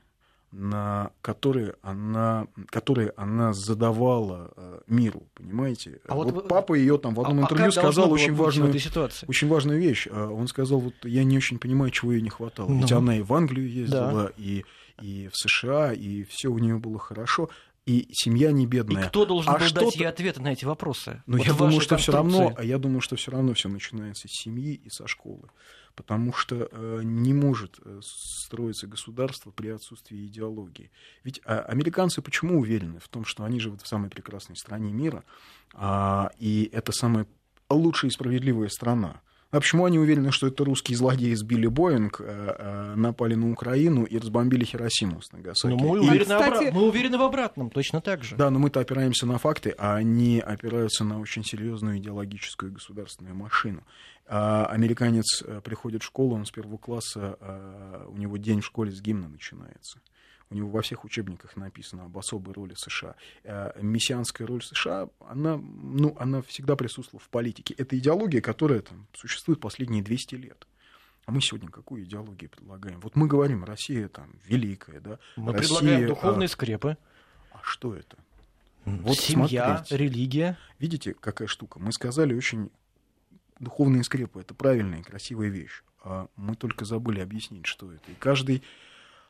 на 0.52 1.12
которые 1.21 1.76
она, 1.82 2.47
которые 2.67 3.12
она 3.17 3.54
задавала 3.54 4.52
э, 4.56 4.82
миру, 4.86 5.23
понимаете? 5.34 5.99
А 6.08 6.13
вот, 6.13 6.32
вот 6.32 6.47
папа 6.47 6.76
ее 6.76 6.99
там 6.99 7.15
в 7.15 7.21
одном 7.21 7.39
а, 7.39 7.41
интервью 7.43 7.71
сказал 7.71 8.12
очень 8.12 8.36
важную, 8.36 8.71
очень 9.28 9.47
важную 9.47 9.80
вещь. 9.80 10.08
А 10.12 10.28
Он 10.30 10.47
сказал, 10.47 10.80
вот 10.80 10.93
я 11.04 11.23
не 11.23 11.38
очень 11.38 11.58
понимаю, 11.58 11.89
чего 11.89 12.12
ей 12.13 12.21
не 12.21 12.30
хватало. 12.30 12.69
Ну. 12.69 12.82
Ведь 12.82 12.91
она 12.91 13.17
и 13.17 13.23
в 13.23 13.34
Англию 13.34 13.67
ездила, 13.67 14.26
Да. 14.26 14.32
и, 14.38 14.63
и 15.02 15.28
в 15.28 15.36
США, 15.36 15.91
и 15.91 16.23
все 16.23 16.49
у 16.49 16.60
нее 16.60 16.78
было 16.78 16.99
хорошо, 16.99 17.49
и 17.86 18.08
семья 18.13 18.52
не 18.52 18.63
И 18.63 18.67
бедная. 18.67 19.08
кто 19.08 19.26
должен 19.26 19.52
А 19.52 19.58
был 19.58 19.65
что 19.65 19.82
дать 19.82 19.96
ей 19.96 20.08
ответы 20.08 20.41
на 20.41 20.54
эти 20.54 20.65
вопросы? 20.65 21.22
Но 21.26 21.38
Вот 21.38 21.46
я 21.46 21.54
думаю, 21.54 21.82
что 21.82 21.98
все 21.98 22.12
равно, 22.12 22.54
а 22.56 22.63
я 22.63 22.78
думаю, 22.78 23.02
что 23.02 23.15
все 23.15 23.32
равно 23.32 23.54
все 23.54 23.69
начинается 23.69 24.28
с 24.28 24.32
семьи 24.32 24.74
и 24.74 24.89
со 24.89 25.06
школы, 25.08 25.50
потому 25.96 26.32
что 26.34 26.69
э, 26.72 27.02
не 27.04 27.34
может 27.34 27.80
э, 27.84 28.00
строиться 28.02 28.88
государство 28.88 29.52
при 29.52 29.67
отсутствии 29.69 30.26
идеологии. 30.26 30.91
Ведь 31.24 31.41
а, 31.46 31.60
американцы 31.60 32.22
почему 32.22 32.60
уверены 32.60 33.00
в 33.00 33.10
том, 33.10 33.26
что 33.26 33.43
они 33.43 33.60
живут 33.60 33.82
в 33.82 33.88
самой 33.88 34.10
прекрасной 34.10 34.56
стране 34.56 34.93
мира, 34.93 35.24
а, 35.74 36.32
и 36.39 36.69
это 36.72 36.93
самая 36.93 37.28
лучшая 37.69 38.12
и 38.12 38.13
справедливая 38.13 38.69
страна? 38.69 39.22
А 39.53 39.59
почему 39.59 39.85
они 39.85 39.99
уверены, 39.99 40.31
что 40.31 40.47
это 40.47 40.65
русские 40.65 40.97
злодеи 40.97 41.33
сбили 41.35 41.67
Боинг, 41.67 42.19
э, 42.19 42.55
э, 42.57 42.95
напали 42.95 43.35
на 43.35 43.51
Украину 43.51 44.03
и 44.03 44.17
разбомбили 44.17 44.65
Хиросиму 44.65 45.21
с 45.21 45.31
Нагасаки? 45.31 45.71
Но 45.71 45.77
мы, 45.77 45.97
И- 45.97 45.99
уверены 46.01 46.23
Кстати- 46.23 46.69
обра- 46.69 46.71
мы 46.71 46.81
уверены 46.87 47.19
в 47.19 47.21
обратном, 47.21 47.69
точно 47.69 48.01
так 48.01 48.23
же. 48.23 48.35
да, 48.35 48.49
но 48.49 48.57
мы-то 48.57 48.79
опираемся 48.79 49.27
на 49.27 49.37
факты, 49.37 49.75
а 49.77 49.95
они 49.95 50.39
опираются 50.39 51.03
на 51.03 51.19
очень 51.19 51.43
серьезную 51.45 51.99
идеологическую 51.99 52.71
и 52.71 52.73
государственную 52.73 53.35
машину. 53.35 53.83
А 54.27 54.65
американец 54.65 55.43
э, 55.45 55.61
приходит 55.63 56.01
в 56.01 56.05
школу, 56.07 56.35
он 56.35 56.45
с 56.47 56.51
первого 56.51 56.77
класса, 56.77 57.37
у 58.07 58.17
него 58.17 58.37
день 58.37 58.61
в 58.61 58.65
школе 58.65 58.91
с 58.91 59.01
гимна 59.01 59.27
начинается. 59.29 59.99
У 60.49 60.56
него 60.56 60.69
во 60.69 60.82
всех 60.82 61.03
учебниках 61.03 61.56
написано 61.56 62.06
об 62.06 62.17
особой 62.17 62.53
роли 62.53 62.75
США. 62.75 63.15
Э, 63.43 63.71
Мессианская 63.82 64.45
роль 64.45 64.63
США, 64.63 65.10
она, 65.19 65.58
ну, 65.58 66.15
она 66.19 66.41
всегда 66.41 66.75
присутствовала 66.75 67.23
в 67.23 67.29
политике. 67.29 67.73
Это 67.77 67.97
идеология, 67.97 68.41
которая 68.41 68.82
там, 68.82 69.08
существует 69.13 69.60
последние 69.60 70.03
200 70.03 70.36
лет. 70.36 70.67
А 71.25 71.32
мы 71.32 71.41
сегодня 71.41 71.69
какую 71.69 72.03
идеологию 72.03 72.49
предлагаем? 72.49 72.99
Вот 72.99 73.15
мы 73.15 73.27
говорим, 73.27 73.63
Россия 73.63 74.10
там 74.10 74.36
великая, 74.45 74.99
да? 74.99 75.19
Мы 75.38 75.53
Россия, 75.53 75.77
предлагаем 75.77 76.03
а, 76.03 76.08
духовные 76.08 76.47
скрепы, 76.49 76.97
А 77.51 77.60
что 77.62 77.95
это? 77.95 78.17
Вот 78.86 79.17
семья, 79.17 79.77
смотрите. 79.77 79.97
религия. 79.97 80.58
Видите, 80.79 81.13
какая 81.13 81.47
штука? 81.47 81.79
Мы 81.79 81.93
сказали 81.93 82.34
очень 82.34 82.69
духовные 83.60 84.03
скрепы. 84.03 84.41
Это 84.41 84.53
правильная 84.53 84.99
и 84.99 85.03
красивая 85.03 85.47
вещь. 85.47 85.84
А 86.03 86.27
мы 86.36 86.56
только 86.56 86.84
забыли 86.84 87.21
объяснить, 87.21 87.65
что 87.65 87.91
это. 87.91 88.12
И 88.12 88.15
каждый... 88.15 88.62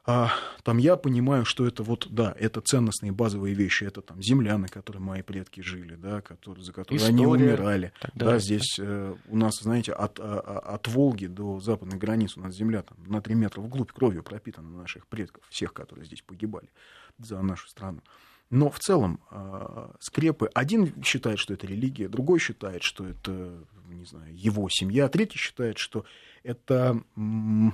а, 0.06 0.32
там 0.63 0.80
я 0.80 0.98
понимаю, 0.98 1.46
что 1.46 1.66
это 1.66 1.82
вот, 1.82 2.08
да, 2.10 2.36
это 2.38 2.60
ценностные 2.60 3.13
базовые 3.13 3.56
вещи. 3.56 3.86
Это 3.86 4.02
там 4.02 4.22
земля, 4.22 4.58
на 4.58 4.68
которой 4.68 4.98
мои 4.98 5.22
предки 5.22 5.62
жили, 5.62 5.96
да, 5.96 6.22
которые, 6.22 6.63
за 6.63 6.74
которые 6.74 7.08
они 7.08 7.24
История. 7.24 7.54
умирали. 7.54 7.94
Так 8.02 8.12
Да, 8.13 8.38
здесь 8.38 8.78
э, 8.80 9.16
у 9.30 9.38
нас, 9.38 9.60
знаете, 9.62 9.94
от, 9.94 10.20
а, 10.20 10.39
а, 10.39 10.76
от 10.76 10.88
Волги 10.89 11.28
до 11.28 11.62
западной 11.62 11.98
границы 11.98 12.39
у 12.39 12.44
нас 12.44 12.54
земля 12.54 12.84
там, 12.84 12.98
на 13.08 13.22
3 13.22 13.34
метра 13.36 13.62
вглубь 13.62 13.94
кровью 13.94 14.24
пропитана 14.24 14.70
наших 14.70 15.08
предков, 15.08 15.46
всех, 15.50 15.74
которые 15.74 16.06
здесь 16.06 16.22
погибали 16.22 16.70
за 17.18 17.42
нашу 17.42 17.70
страну. 17.70 18.02
Но 18.50 18.70
в 18.70 18.80
целом 18.80 19.22
э, 19.32 19.88
скрепы, 20.02 20.50
один 20.54 21.02
считает, 21.02 21.39
что 21.39 21.54
это 21.54 21.66
религия, 21.66 22.10
другой 22.10 22.39
считает, 22.39 22.84
что 22.84 23.08
это, 23.08 23.58
не 23.88 24.06
знаю, 24.06 24.36
его 24.36 24.68
семья, 24.70 25.08
третий 25.08 25.38
считает, 25.39 25.78
что 25.78 26.06
это, 26.44 27.02
м, 27.16 27.74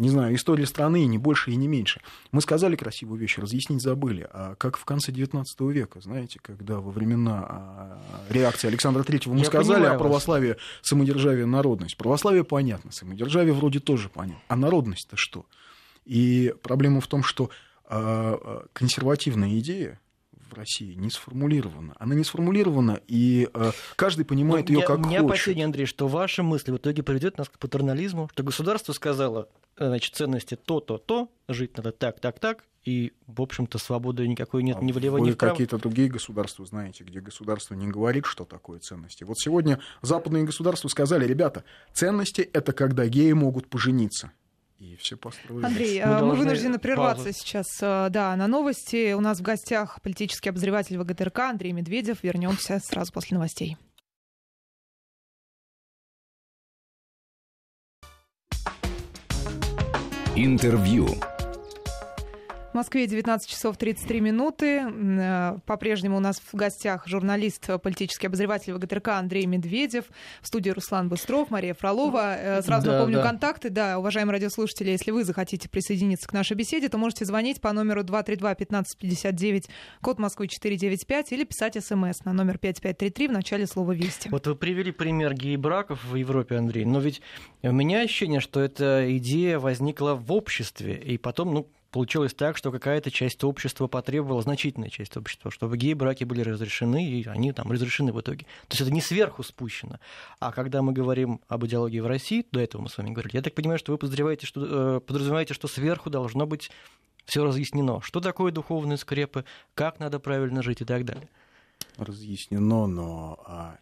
не 0.00 0.08
знаю, 0.08 0.34
история 0.34 0.64
страны, 0.64 1.02
и 1.04 1.06
не 1.06 1.18
больше 1.18 1.50
и 1.50 1.56
не 1.56 1.68
меньше. 1.68 2.00
Мы 2.32 2.40
сказали 2.40 2.74
красивую 2.74 3.20
вещь, 3.20 3.36
разъяснить 3.36 3.82
забыли. 3.82 4.26
А 4.32 4.54
как 4.54 4.78
в 4.78 4.84
конце 4.86 5.12
XIX 5.12 5.44
века, 5.70 6.00
знаете, 6.00 6.40
когда 6.40 6.80
во 6.80 6.90
времена 6.90 7.46
а, 7.46 7.98
реакции 8.30 8.68
Александра 8.68 9.02
Третьего 9.02 9.34
мы 9.34 9.40
Я 9.40 9.44
сказали 9.44 9.84
о 9.84 9.90
вас. 9.90 9.98
православии, 9.98 10.56
самодержавие, 10.80 11.44
народность. 11.44 11.98
Православие 11.98 12.44
понятно, 12.44 12.90
самодержавие 12.92 13.52
вроде 13.52 13.78
тоже 13.78 14.08
понятно. 14.08 14.42
А 14.48 14.56
народность-то 14.56 15.16
что? 15.18 15.44
И 16.06 16.54
проблема 16.62 17.02
в 17.02 17.06
том, 17.06 17.22
что 17.22 17.50
а, 17.84 18.38
а, 18.42 18.66
консервативная 18.72 19.58
идея 19.58 20.00
в 20.50 20.54
России 20.54 20.94
не 20.94 21.10
сформулирована. 21.10 21.94
Она 21.98 22.14
не 22.14 22.24
сформулирована, 22.24 23.00
и 23.06 23.48
а, 23.54 23.72
каждый 23.96 24.24
понимает 24.24 24.68
Ну, 24.68 24.74
ее 24.74 24.80
я- 24.80 24.86
как 24.86 24.98
У 24.98 25.02
меня 25.02 25.20
хочет. 25.20 25.26
опасение, 25.36 25.64
Андрей, 25.64 25.86
что 25.86 26.08
ваша 26.08 26.42
мысль 26.42 26.72
в 26.72 26.76
итоге 26.76 27.02
приведет 27.02 27.38
нас 27.38 27.48
к 27.48 27.58
патернализму, 27.58 28.28
что 28.32 28.42
государство 28.42 28.92
сказало, 28.92 29.48
э, 29.76 29.86
значит, 29.86 30.14
ценности 30.14 30.56
то-то, 30.56 30.98
то, 30.98 31.30
жить 31.48 31.76
надо 31.76 31.92
так, 31.92 32.20
так, 32.20 32.38
так, 32.38 32.64
и, 32.84 33.12
в 33.26 33.42
общем-то, 33.42 33.78
свободы 33.78 34.26
никакой 34.26 34.62
нет 34.62 34.78
А 34.80 34.84
ни 34.84 34.92
влево, 34.92 35.18
ни 35.18 35.30
вправо. 35.32 35.52
какие-то 35.52 35.76
другие 35.78 36.08
государства 36.08 36.64
знаете, 36.64 37.04
где 37.04 37.20
государство 37.20 37.74
не 37.74 37.86
говорит, 37.88 38.24
что 38.26 38.44
такое 38.44 38.78
ценности. 38.80 39.22
Вот 39.24 39.38
сегодня 39.38 39.80
западные 40.02 40.44
государства 40.44 40.88
сказали, 40.88 41.26
ребята, 41.26 41.64
ценности— 41.92 42.40
это 42.52 42.72
когда 42.72 43.06
геи 43.06 43.32
могут 43.32 43.68
пожениться. 43.68 44.32
И 44.80 44.96
все 44.96 45.18
построили. 45.18 45.66
Андрей, 45.66 46.02
Мы 46.02 46.10
э, 46.10 46.22
мы 46.22 46.34
вынуждены 46.34 46.78
прерваться 46.78 47.24
паузу. 47.24 47.38
сейчас, 47.38 47.66
э, 47.82 48.08
да, 48.10 48.34
на 48.34 48.46
новости. 48.48 49.12
У 49.12 49.20
нас 49.20 49.38
в 49.38 49.42
гостях 49.42 50.00
политический 50.00 50.48
обозреватель 50.48 50.96
ВГТРК 50.98 51.38
Андрей 51.40 51.72
Медведев. 51.72 52.22
Вернемся 52.22 52.80
сразу 52.82 53.12
после 53.12 53.34
новостей. 53.36 53.76
Интервью. 60.34 61.08
В 62.70 62.74
Москве 62.74 63.08
19 63.08 63.50
часов 63.50 63.76
33 63.78 64.20
минуты. 64.20 64.82
Э, 64.86 65.58
По-прежнему 65.66 66.18
у 66.18 66.20
нас 66.20 66.40
в 66.40 66.54
гостях 66.54 67.08
журналист, 67.08 67.68
э, 67.68 67.78
политический 67.78 68.28
обозреватель 68.28 68.72
ВГТРК 68.74 69.08
Андрей 69.08 69.44
Медведев. 69.46 70.04
В 70.40 70.46
студии 70.46 70.70
Руслан 70.70 71.08
Быстров, 71.08 71.50
Мария 71.50 71.74
Фролова. 71.74 72.36
Э, 72.36 72.62
Сразу 72.62 72.86
Да, 72.86 72.92
напомню 72.92 73.16
да. 73.16 73.22
контакты. 73.24 73.70
Да, 73.70 73.98
уважаемые 73.98 74.34
радиослушатели, 74.34 74.90
если 74.90 75.10
вы 75.10 75.24
захотите 75.24 75.68
присоединиться 75.68 76.28
к 76.28 76.32
нашей 76.32 76.56
беседе, 76.56 76.88
то 76.88 76.96
можете 76.96 77.24
звонить 77.24 77.60
по 77.60 77.72
номеру 77.72 78.04
232-1559, 78.04 79.64
код 80.00 80.20
Москвы 80.20 80.46
495, 80.46 81.32
или 81.32 81.42
писать 81.42 81.74
смс 81.84 82.24
на 82.24 82.32
номер 82.32 82.58
5533 82.58 83.26
в 83.26 83.32
начале 83.32 83.66
слова 83.66 83.90
«Вести». 83.90 84.28
Вот 84.28 84.46
вы 84.46 84.54
привели 84.54 84.92
пример 84.92 85.34
гей-браков 85.34 86.04
в 86.04 86.14
Европе, 86.14 86.54
Андрей, 86.54 86.84
но 86.84 87.00
ведь 87.00 87.20
у 87.62 87.72
меня 87.72 88.02
ощущение, 88.02 88.38
что 88.38 88.60
эта 88.60 89.16
идея 89.16 89.58
возникла 89.58 90.14
в 90.14 90.32
обществе, 90.32 90.94
и 90.94 91.18
потом, 91.18 91.52
ну, 91.52 91.66
получилось 91.90 92.34
так, 92.34 92.56
что 92.56 92.70
какая-то 92.70 93.10
часть 93.10 93.42
общества 93.44 93.86
потребовала, 93.86 94.42
значительная 94.42 94.90
часть 94.90 95.16
общества, 95.16 95.50
чтобы 95.50 95.76
гей-браки 95.76 96.24
были 96.24 96.42
разрешены, 96.42 97.08
и 97.08 97.26
они 97.26 97.52
там 97.52 97.70
разрешены 97.70 98.12
в 98.12 98.20
итоге. 98.20 98.44
То 98.68 98.72
есть 98.72 98.80
это 98.82 98.90
не 98.90 99.00
сверху 99.00 99.42
спущено. 99.42 99.98
А 100.38 100.52
когда 100.52 100.82
мы 100.82 100.92
говорим 100.92 101.40
об 101.48 101.64
идеологии 101.66 102.00
в 102.00 102.06
России, 102.06 102.46
до 102.52 102.60
этого 102.60 102.82
мы 102.82 102.88
с 102.88 102.98
вами 102.98 103.10
говорили, 103.10 103.36
я 103.36 103.42
так 103.42 103.54
понимаю, 103.54 103.78
что 103.78 103.92
вы 103.92 103.98
подразумеваете, 103.98 104.46
что, 104.46 104.96
э, 104.96 105.00
подразумеваете, 105.00 105.54
что 105.54 105.68
сверху 105.68 106.10
должно 106.10 106.46
быть 106.46 106.70
все 107.24 107.44
разъяснено. 107.44 108.00
Что 108.00 108.20
такое 108.20 108.52
духовные 108.52 108.96
скрепы, 108.96 109.44
как 109.74 110.00
надо 110.00 110.18
правильно 110.18 110.62
жить 110.62 110.80
и 110.80 110.84
так 110.84 111.04
далее. 111.04 111.28
разъяснено, 111.96 112.86
но, 112.86 113.42
а, 113.46 113.76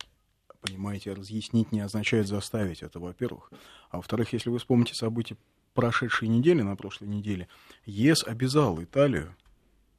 понимаете, 0.60 1.12
разъяснить 1.12 1.72
не 1.72 1.80
означает 1.80 2.26
заставить 2.26 2.82
это, 2.82 2.98
во-первых. 2.98 3.52
А 3.90 3.96
во-вторых, 3.96 4.32
если 4.32 4.50
вы 4.50 4.58
вспомните 4.58 4.94
события 4.94 5.36
прошедшей 5.78 6.26
недели, 6.26 6.60
на 6.60 6.74
прошлой 6.74 7.06
неделе, 7.06 7.46
ЕС 7.86 8.24
обязал 8.24 8.82
Италию 8.82 9.32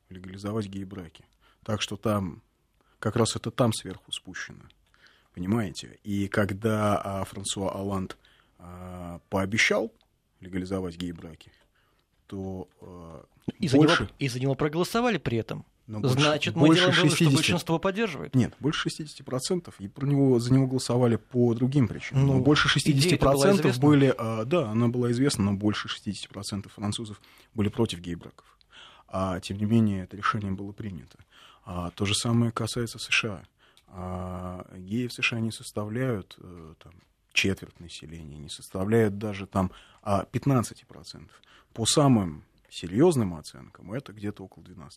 легализовать 0.10 0.66
гей-браки. 0.68 1.24
Так 1.64 1.82
что 1.82 1.96
там, 1.96 2.42
как 3.00 3.16
раз 3.16 3.38
это 3.38 3.50
там 3.50 3.72
сверху 3.72 4.12
спущено. 4.12 4.66
Понимаете? 5.34 5.98
И 6.04 6.28
когда 6.28 6.98
а, 6.98 7.24
Франсуа 7.24 7.72
Оланд 7.72 8.18
а, 8.58 9.22
пообещал 9.30 9.90
легализовать 10.42 10.98
гей-браки, 10.98 11.54
то 12.28 12.68
а, 12.82 13.24
И 13.60 13.70
за, 13.70 13.78
больше, 13.78 14.04
него, 14.04 14.14
и 14.20 14.28
за 14.28 14.42
него 14.42 14.56
проголосовали 14.56 15.18
при 15.18 15.38
этом. 15.38 15.66
Но 15.90 16.00
больше- 16.02 16.20
Значит, 16.20 16.56
мы 16.56 16.68
больше 16.68 16.82
делаем 16.84 16.96
вывод, 16.98 17.10
что 17.12 17.18
60. 17.18 17.34
большинство 17.36 17.80
поддерживает. 17.80 18.36
Нет, 18.36 18.54
больше 18.60 18.90
60%, 18.90 19.74
и 19.80 19.88
про 19.88 20.06
него, 20.06 20.40
за 20.40 20.54
него 20.54 20.68
голосовали 20.68 21.16
по 21.18 21.54
другим 21.56 21.88
причинам. 21.88 22.28
Ну, 22.28 22.34
Но 22.34 22.40
больше 22.40 22.70
идея-то 22.80 23.26
была 23.26 23.36
60% 23.48 23.60
известна. 23.62 23.82
были, 23.88 24.14
а, 24.18 24.46
да, 24.46 24.70
она 24.70 24.88
была 24.88 25.12
известна, 25.12 25.46
но 25.46 25.54
больше 25.54 25.88
60% 25.88 26.72
французов 26.72 27.20
были 27.54 27.70
против 27.70 28.00
гей-браков. 28.00 28.46
А 29.08 29.40
тем 29.40 29.58
не 29.58 29.66
менее, 29.66 30.04
это 30.04 30.16
решение 30.16 30.52
было 30.52 30.72
принято. 30.72 31.18
А, 31.66 31.90
то 31.92 32.06
же 32.06 32.14
самое 32.14 32.52
касается 32.52 33.00
США. 33.00 33.42
А, 33.88 34.66
геи 34.78 35.08
в 35.08 35.14
США 35.14 35.40
не 35.40 35.52
составляют 35.52 36.38
э, 36.40 36.74
там, 36.84 36.94
четверть 37.34 37.80
населения, 37.80 38.38
не 38.38 38.50
составляют 38.50 39.18
даже 39.18 39.48
там 39.48 39.72
а, 40.04 40.26
15%. 40.32 41.28
По 41.74 41.86
самым 41.86 42.44
серьезным 42.70 43.34
оценкам 43.34 43.92
это 43.94 44.14
где-то 44.14 44.44
около 44.44 44.64
12%. 44.64 44.90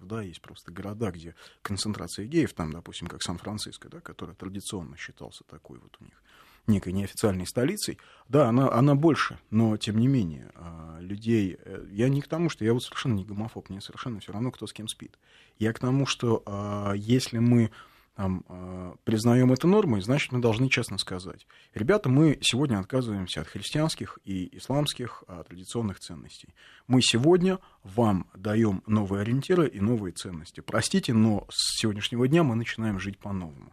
Да, 0.00 0.22
есть 0.22 0.40
просто 0.40 0.72
города, 0.72 1.10
где 1.10 1.34
концентрация 1.62 2.26
геев, 2.26 2.52
там, 2.52 2.72
допустим, 2.72 3.08
как 3.08 3.22
Сан-Франциско, 3.22 3.88
да, 3.88 4.00
который 4.00 4.34
традиционно 4.34 4.96
считался 4.96 5.44
такой 5.44 5.78
вот 5.78 5.96
у 6.00 6.04
них. 6.04 6.22
некой 6.66 6.92
неофициальной 6.92 7.46
столицей, 7.46 7.98
да, 8.28 8.48
она, 8.48 8.70
она 8.72 8.94
больше, 8.94 9.38
но 9.50 9.76
тем 9.76 9.98
не 9.98 10.06
менее 10.06 10.52
а, 10.54 10.98
людей... 11.00 11.56
Э, 11.58 11.86
я 11.90 12.08
не 12.08 12.20
к 12.20 12.28
тому, 12.28 12.48
что 12.48 12.64
я 12.64 12.72
вот 12.72 12.84
совершенно 12.84 13.14
не 13.14 13.24
гомофоб, 13.24 13.68
мне 13.68 13.80
совершенно 13.80 14.20
все 14.20 14.32
равно, 14.32 14.52
кто 14.52 14.66
с 14.68 14.72
кем 14.72 14.86
спит. 14.86 15.18
Я 15.58 15.72
к 15.72 15.80
тому, 15.80 16.06
что 16.06 16.42
а, 16.46 16.92
если 16.92 17.38
мы 17.38 17.72
там, 18.14 18.44
э, 18.48 18.94
признаем 19.04 19.52
это 19.52 19.66
нормой, 19.66 20.02
значит, 20.02 20.32
мы 20.32 20.40
должны 20.40 20.68
честно 20.68 20.98
сказать. 20.98 21.46
Ребята, 21.72 22.08
мы 22.10 22.38
сегодня 22.42 22.78
отказываемся 22.78 23.40
от 23.40 23.48
христианских 23.48 24.18
и 24.24 24.54
исламских 24.58 25.24
а, 25.26 25.42
традиционных 25.44 25.98
ценностей. 25.98 26.54
Мы 26.86 27.00
сегодня 27.00 27.58
вам 27.82 28.26
даем 28.34 28.82
новые 28.86 29.22
ориентиры 29.22 29.66
и 29.66 29.80
новые 29.80 30.12
ценности. 30.12 30.60
Простите, 30.60 31.14
но 31.14 31.46
с 31.48 31.80
сегодняшнего 31.80 32.28
дня 32.28 32.42
мы 32.42 32.54
начинаем 32.54 33.00
жить 33.00 33.18
по-новому. 33.18 33.72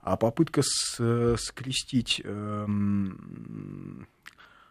А 0.00 0.16
попытка 0.16 0.62
с, 0.64 0.96
э, 0.98 1.36
скрестить, 1.38 2.20
э, 2.24 2.66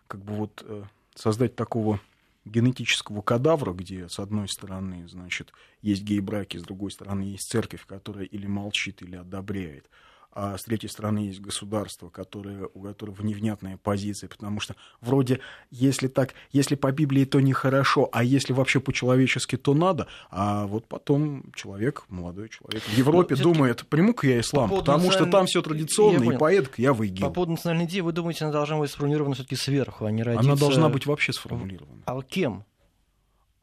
как 0.08 0.23
бы 0.23 0.34
вот 0.34 0.63
э, 0.65 0.84
создать 1.15 1.56
такого 1.56 1.99
генетического 2.45 3.21
кадавра, 3.21 3.73
где 3.73 4.08
с 4.08 4.19
одной 4.19 4.47
стороны, 4.47 5.08
значит, 5.08 5.51
есть 5.81 6.03
гей-браки, 6.03 6.58
с 6.58 6.63
другой 6.63 6.91
стороны 6.91 7.23
есть 7.23 7.49
церковь, 7.49 7.86
которая 7.86 8.25
или 8.25 8.47
молчит, 8.47 9.01
или 9.01 9.15
одобряет 9.15 9.89
а 10.36 10.58
с 10.58 10.65
третьей 10.65 10.89
стороны 10.89 11.19
есть 11.19 11.39
государство, 11.39 12.10
которое, 12.10 12.67
у 12.74 12.82
которого 12.82 13.21
невнятная 13.21 13.78
позиция, 13.82 14.28
потому 14.28 14.60
что 14.60 14.76
вроде, 15.00 15.39
если 15.71 16.10
так, 16.10 16.34
если 16.52 16.76
по 16.76 16.91
Библии, 16.91 17.24
то 17.24 17.39
нехорошо, 17.39 18.10
а 18.12 18.21
если 18.21 18.52
вообще 18.52 18.82
по-человечески, 18.82 19.56
то 19.56 19.74
надо, 19.74 20.08
а 20.30 20.67
вот 20.67 20.88
потом 20.88 21.52
человек, 21.56 22.04
молодой 22.10 22.50
человек 22.50 22.84
в 22.84 22.98
Европе 22.98 23.36
ну, 23.38 23.43
думает, 23.43 23.88
приму-ка 23.88 24.28
я 24.28 24.41
ислам, 24.41 24.69
по 24.69 24.80
потому 24.80 25.10
что 25.10 25.26
там 25.26 25.45
все 25.45 25.62
традиционно, 25.62 26.34
и 26.34 26.38
поэт 26.38 26.69
я 26.78 26.93
в 26.93 27.02
ИГИЛ. 27.02 27.28
По 27.28 27.34
поводу 27.34 27.54
национальной 27.54 27.86
идеи, 27.86 28.02
вы 28.02 28.12
думаете, 28.12 28.43
она 28.43 28.52
должна 28.52 28.78
быть 28.78 28.91
сформулирована 28.91 29.36
все-таки 29.36 29.56
сверху, 29.56 30.06
а 30.06 30.12
не 30.12 30.21
родиться... 30.21 30.52
Она 30.52 30.60
должна 30.60 30.89
быть 30.89 31.06
вообще 31.06 31.32
сформулирована. 31.32 32.02
А 32.06 32.21
кем? 32.21 32.65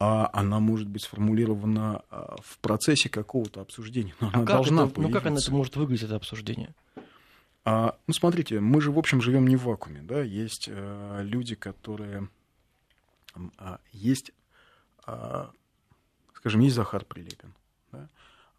А 0.05 0.29
она 0.33 0.59
может 0.59 0.89
быть 0.89 1.03
сформулирована 1.03 2.03
а, 2.09 2.35
в 2.43 2.59
процессе 2.59 3.07
какого-то 3.07 3.61
обсуждения. 3.61 4.13
Но 4.19 4.27
а 4.27 4.31
она 4.33 4.43
должна 4.43 4.85
это, 4.85 4.99
Ну 4.99 5.09
как 5.09 5.25
она 5.25 5.37
это 5.37 5.51
может 5.51 5.77
выглядеть, 5.77 6.03
это 6.03 6.17
обсуждение? 6.17 6.75
А, 7.63 7.97
ну, 8.05 8.13
смотрите, 8.13 8.59
мы 8.59 8.81
же, 8.81 8.91
в 8.91 8.99
общем, 8.99 9.21
живем 9.21 9.47
не 9.47 9.55
в 9.55 9.63
вакууме, 9.63 10.01
да, 10.01 10.21
есть 10.21 10.67
а, 10.69 11.21
люди, 11.21 11.55
которые... 11.55 12.27
А, 13.57 13.79
есть, 13.93 14.33
а, 15.05 15.51
скажем, 16.33 16.59
есть 16.59 16.75
Захар 16.75 17.05
Прилепин, 17.05 17.53
да, 17.93 18.09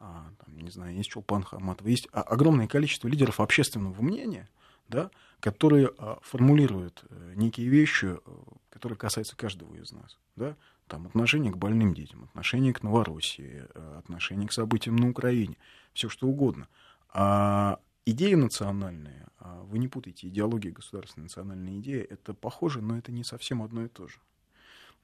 а, 0.01 0.25
там, 0.43 0.59
не 0.59 0.71
знаю, 0.71 0.95
есть 0.97 1.11
Чулпан 1.11 1.43
Хаматова, 1.43 1.89
есть 1.89 2.09
огромное 2.11 2.69
количество 2.69 3.07
лидеров 3.07 3.39
общественного 3.39 4.01
мнения, 4.01 4.49
да, 4.89 5.11
которые 5.41 5.91
а, 5.99 6.19
формулируют 6.23 7.05
э, 7.11 7.33
некие 7.37 7.69
вещи, 7.69 8.17
э, 8.17 8.19
которые 8.71 8.97
касаются 8.97 9.37
каждого 9.37 9.75
из 9.75 9.93
нас, 9.93 10.19
да, 10.37 10.57
там, 10.87 11.07
отношение 11.07 11.53
к 11.53 11.57
больным 11.57 11.95
детям, 11.95 12.25
отношение 12.25 12.73
к 12.73 12.83
Новороссии, 12.83 13.65
э, 13.75 13.99
отношение 13.99 14.49
к 14.49 14.53
событиям 14.53 14.97
на 14.97 15.11
Украине, 15.11 15.57
все 15.93 16.09
что 16.09 16.27
угодно. 16.27 16.69
А 17.13 17.79
идеи 18.07 18.35
национальные, 18.35 19.27
а 19.39 19.63
вы 19.65 19.79
не 19.79 19.89
путайте, 19.89 20.29
идеология 20.29 20.73
государственная, 20.73 21.25
национальная 21.25 21.79
идея, 21.79 22.07
это 22.09 22.35
похоже, 22.35 22.81
но 22.81 22.99
это 22.99 23.13
не 23.13 23.25
совсем 23.25 23.63
одно 23.63 23.85
и 23.85 23.89
то 23.89 24.09
же. 24.09 24.19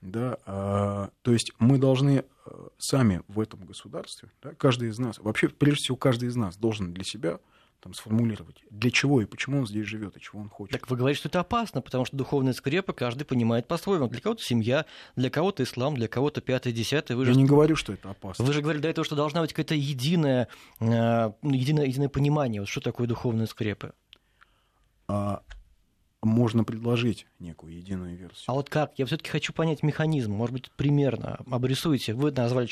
Да, 0.01 0.39
а, 0.47 1.11
то 1.21 1.33
есть 1.33 1.53
мы 1.59 1.77
должны 1.77 2.25
э, 2.47 2.69
сами 2.79 3.23
в 3.29 3.39
этом 3.39 3.67
государстве, 3.67 4.31
да, 4.43 4.55
каждый 4.55 4.89
из 4.89 4.99
нас, 4.99 5.19
вообще, 5.19 5.51
прежде 5.51 5.83
всего, 5.83 5.97
каждый 5.99 6.31
из 6.31 6.37
нас 6.37 6.57
должен 6.57 6.95
для 6.95 7.05
себя 7.05 7.39
там, 7.81 7.95
сформулировать, 7.95 8.63
для 8.71 8.91
чего 8.91 9.23
и 9.23 9.25
почему 9.25 9.61
он 9.61 9.67
здесь 9.67 9.87
живет, 9.87 10.17
и 10.17 10.21
чего 10.21 10.41
он 10.41 10.49
хочет. 10.49 10.73
Так 10.73 10.91
вы 10.91 10.97
говорите, 10.97 11.19
что 11.19 11.29
это 11.29 11.41
опасно, 11.41 11.81
потому 11.81 12.05
что 12.05 12.17
духовные 12.17 12.53
скрепы 12.53 12.93
каждый 12.93 13.25
понимает 13.25 13.67
по-своему. 13.67 14.09
Для 14.09 14.21
кого-то 14.21 14.43
семья, 14.43 14.87
для 15.17 15.31
кого-то 15.31 15.63
ислам, 15.63 15.95
для 15.95 16.09
кого-то 16.09 16.41
пятое, 16.41 16.73
десятое. 16.73 17.17
Вы 17.17 17.25
Я 17.25 17.33
же... 17.33 17.39
не 17.39 17.47
говорю, 17.47 17.77
что 17.77 17.93
это 17.93 18.11
опасно. 18.11 18.45
Вы 18.45 18.53
же 18.53 18.61
говорили 18.61 18.83
до 18.83 18.89
этого, 18.89 19.05
что 19.05 19.17
должна 19.17 19.41
быть 19.41 19.53
какое-то 19.53 19.75
единое, 19.75 20.49
э, 20.81 21.33
единое, 21.43 21.87
единое 21.87 22.09
понимание, 22.09 22.61
вот 22.61 22.69
что 22.69 22.81
такое 22.81 23.07
духовные 23.07 23.47
скрепы. 23.47 23.93
А, 25.09 25.43
можно 26.23 26.65
предложить 26.65 27.27
некую 27.39 27.75
единую 27.75 28.17
версию. 28.17 28.45
А 28.47 28.53
вот 28.53 28.69
как? 28.69 28.99
Я 28.99 29.07
все-таки 29.07 29.31
хочу 29.31 29.53
понять 29.53 29.83
механизм. 29.83 30.33
Может 30.33 30.53
быть, 30.53 30.71
примерно 30.73 31.41
обрисуйте. 31.51 32.13
Вы 32.13 32.31
назвали 32.31 32.67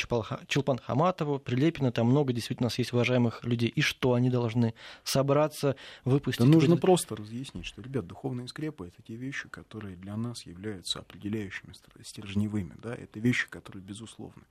Чулпан 0.46 0.78
Хаматову, 0.78 1.38
Прилепина, 1.38 1.90
там 1.90 2.08
много 2.08 2.32
действительно 2.32 2.66
у 2.66 2.68
нас 2.68 2.78
есть 2.78 2.92
уважаемых 2.92 3.44
людей. 3.44 3.68
И 3.70 3.80
что 3.80 4.14
они 4.14 4.28
должны 4.28 4.74
собраться, 5.02 5.76
выпустить? 6.04 6.44
Да 6.44 6.46
нужно 6.46 6.76
просто 6.76 7.16
разъяснить, 7.16 7.64
что, 7.64 7.80
ребят, 7.80 8.06
духовные 8.06 8.48
скрепы— 8.48 8.86
это 8.88 9.02
те 9.02 9.14
вещи, 9.14 9.48
которые 9.48 9.96
для 9.96 10.16
нас 10.16 10.44
являются 10.44 10.98
определяющими, 10.98 11.72
стержневыми. 12.02 12.74
Да? 12.82 12.94
Это 12.94 13.18
вещи, 13.18 13.48
которые 13.48 13.82
безусловны. 13.82 14.42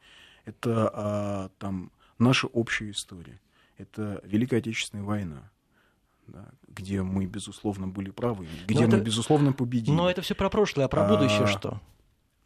Это 0.46 0.90
а, 0.94 1.50
там 1.60 1.92
наша 2.18 2.48
общая 2.48 2.90
история. 2.90 3.40
Это 3.78 4.22
Великая 4.24 4.58
Отечественная 4.58 5.04
война 5.04 5.52
да, 6.28 6.50
где 6.68 7.02
мы, 7.02 7.26
безусловно, 7.26 7.88
были 7.88 8.10
правы, 8.10 8.48
где 8.68 8.82
но 8.82 8.88
мы, 8.88 8.88
это... 8.88 9.00
безусловно, 9.02 9.54
победили. 9.54 9.96
Но 9.96 10.10
это 10.10 10.22
все 10.22 10.36
про 10.36 10.50
прошлое, 10.50 10.86
а 10.86 10.88
про 10.88 11.08
будущее 11.08 11.44
а... 11.44 11.48
что? 11.48 11.82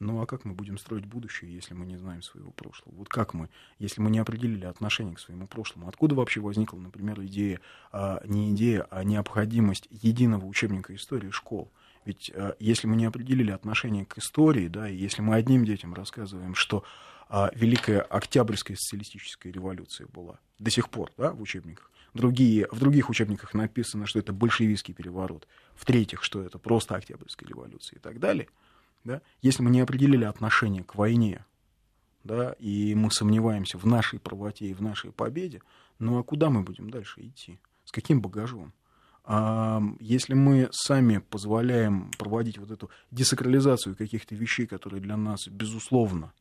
Ну 0.01 0.19
а 0.19 0.25
как 0.25 0.45
мы 0.45 0.55
будем 0.55 0.79
строить 0.79 1.05
будущее, 1.05 1.53
если 1.53 1.75
мы 1.75 1.85
не 1.85 1.95
знаем 1.95 2.23
своего 2.23 2.49
прошлого? 2.49 2.95
Вот 2.95 3.09
как 3.09 3.35
мы, 3.35 3.49
если 3.77 4.01
мы 4.01 4.09
не 4.09 4.17
определили 4.17 4.65
отношение 4.65 5.13
к 5.13 5.19
своему 5.19 5.45
прошлому? 5.45 5.87
Откуда 5.87 6.15
вообще 6.15 6.39
возникла, 6.39 6.79
например, 6.79 7.21
идея, 7.21 7.59
а, 7.91 8.19
не 8.25 8.51
идея, 8.51 8.87
а 8.89 9.03
необходимость 9.03 9.87
единого 9.91 10.45
учебника 10.45 10.95
истории 10.95 11.29
школ? 11.29 11.71
Ведь 12.03 12.31
а, 12.33 12.55
если 12.59 12.87
мы 12.87 12.95
не 12.95 13.05
определили 13.05 13.51
отношение 13.51 14.03
к 14.07 14.17
истории, 14.17 14.67
да, 14.67 14.89
и 14.89 14.95
если 14.95 15.21
мы 15.21 15.35
одним 15.35 15.65
детям 15.65 15.93
рассказываем, 15.93 16.55
что 16.55 16.83
а, 17.29 17.51
Великая 17.53 18.01
Октябрьская 18.01 18.77
социалистическая 18.77 19.51
революция 19.51 20.07
была 20.07 20.39
до 20.57 20.71
сих 20.71 20.89
пор 20.89 21.11
да, 21.15 21.31
в 21.31 21.41
учебниках, 21.43 21.90
Другие, 22.13 22.67
в 22.71 22.79
других 22.79 23.09
учебниках 23.09 23.53
написано, 23.53 24.05
что 24.05 24.19
это 24.19 24.33
большевистский 24.33 24.93
переворот. 24.93 25.47
В-третьих, 25.75 26.23
что 26.23 26.41
это 26.41 26.59
просто 26.59 26.95
Октябрьская 26.95 27.47
революция 27.47 27.97
и 27.97 27.99
так 27.99 28.19
далее. 28.19 28.47
Да? 29.03 29.21
Если 29.41 29.63
мы 29.63 29.71
не 29.71 29.79
определили 29.79 30.25
отношение 30.25 30.83
к 30.83 30.95
войне, 30.95 31.45
да, 32.23 32.53
и 32.59 32.93
мы 32.95 33.11
сомневаемся 33.11 33.77
в 33.77 33.85
нашей 33.85 34.19
правоте 34.19 34.67
и 34.67 34.73
в 34.73 34.81
нашей 34.81 35.11
победе, 35.11 35.61
ну 35.99 36.19
а 36.19 36.23
куда 36.23 36.49
мы 36.49 36.63
будем 36.63 36.89
дальше 36.89 37.21
идти? 37.21 37.59
С 37.85 37.91
каким 37.91 38.21
багажом? 38.21 38.73
А 39.23 39.81
если 39.99 40.33
мы 40.33 40.69
сами 40.71 41.19
позволяем 41.19 42.11
проводить 42.17 42.57
вот 42.57 42.71
эту 42.71 42.89
десакрализацию 43.11 43.95
каких-то 43.95 44.35
вещей, 44.35 44.65
которые 44.65 45.01
для 45.01 45.15
нас, 45.15 45.47
безусловно, 45.47 46.33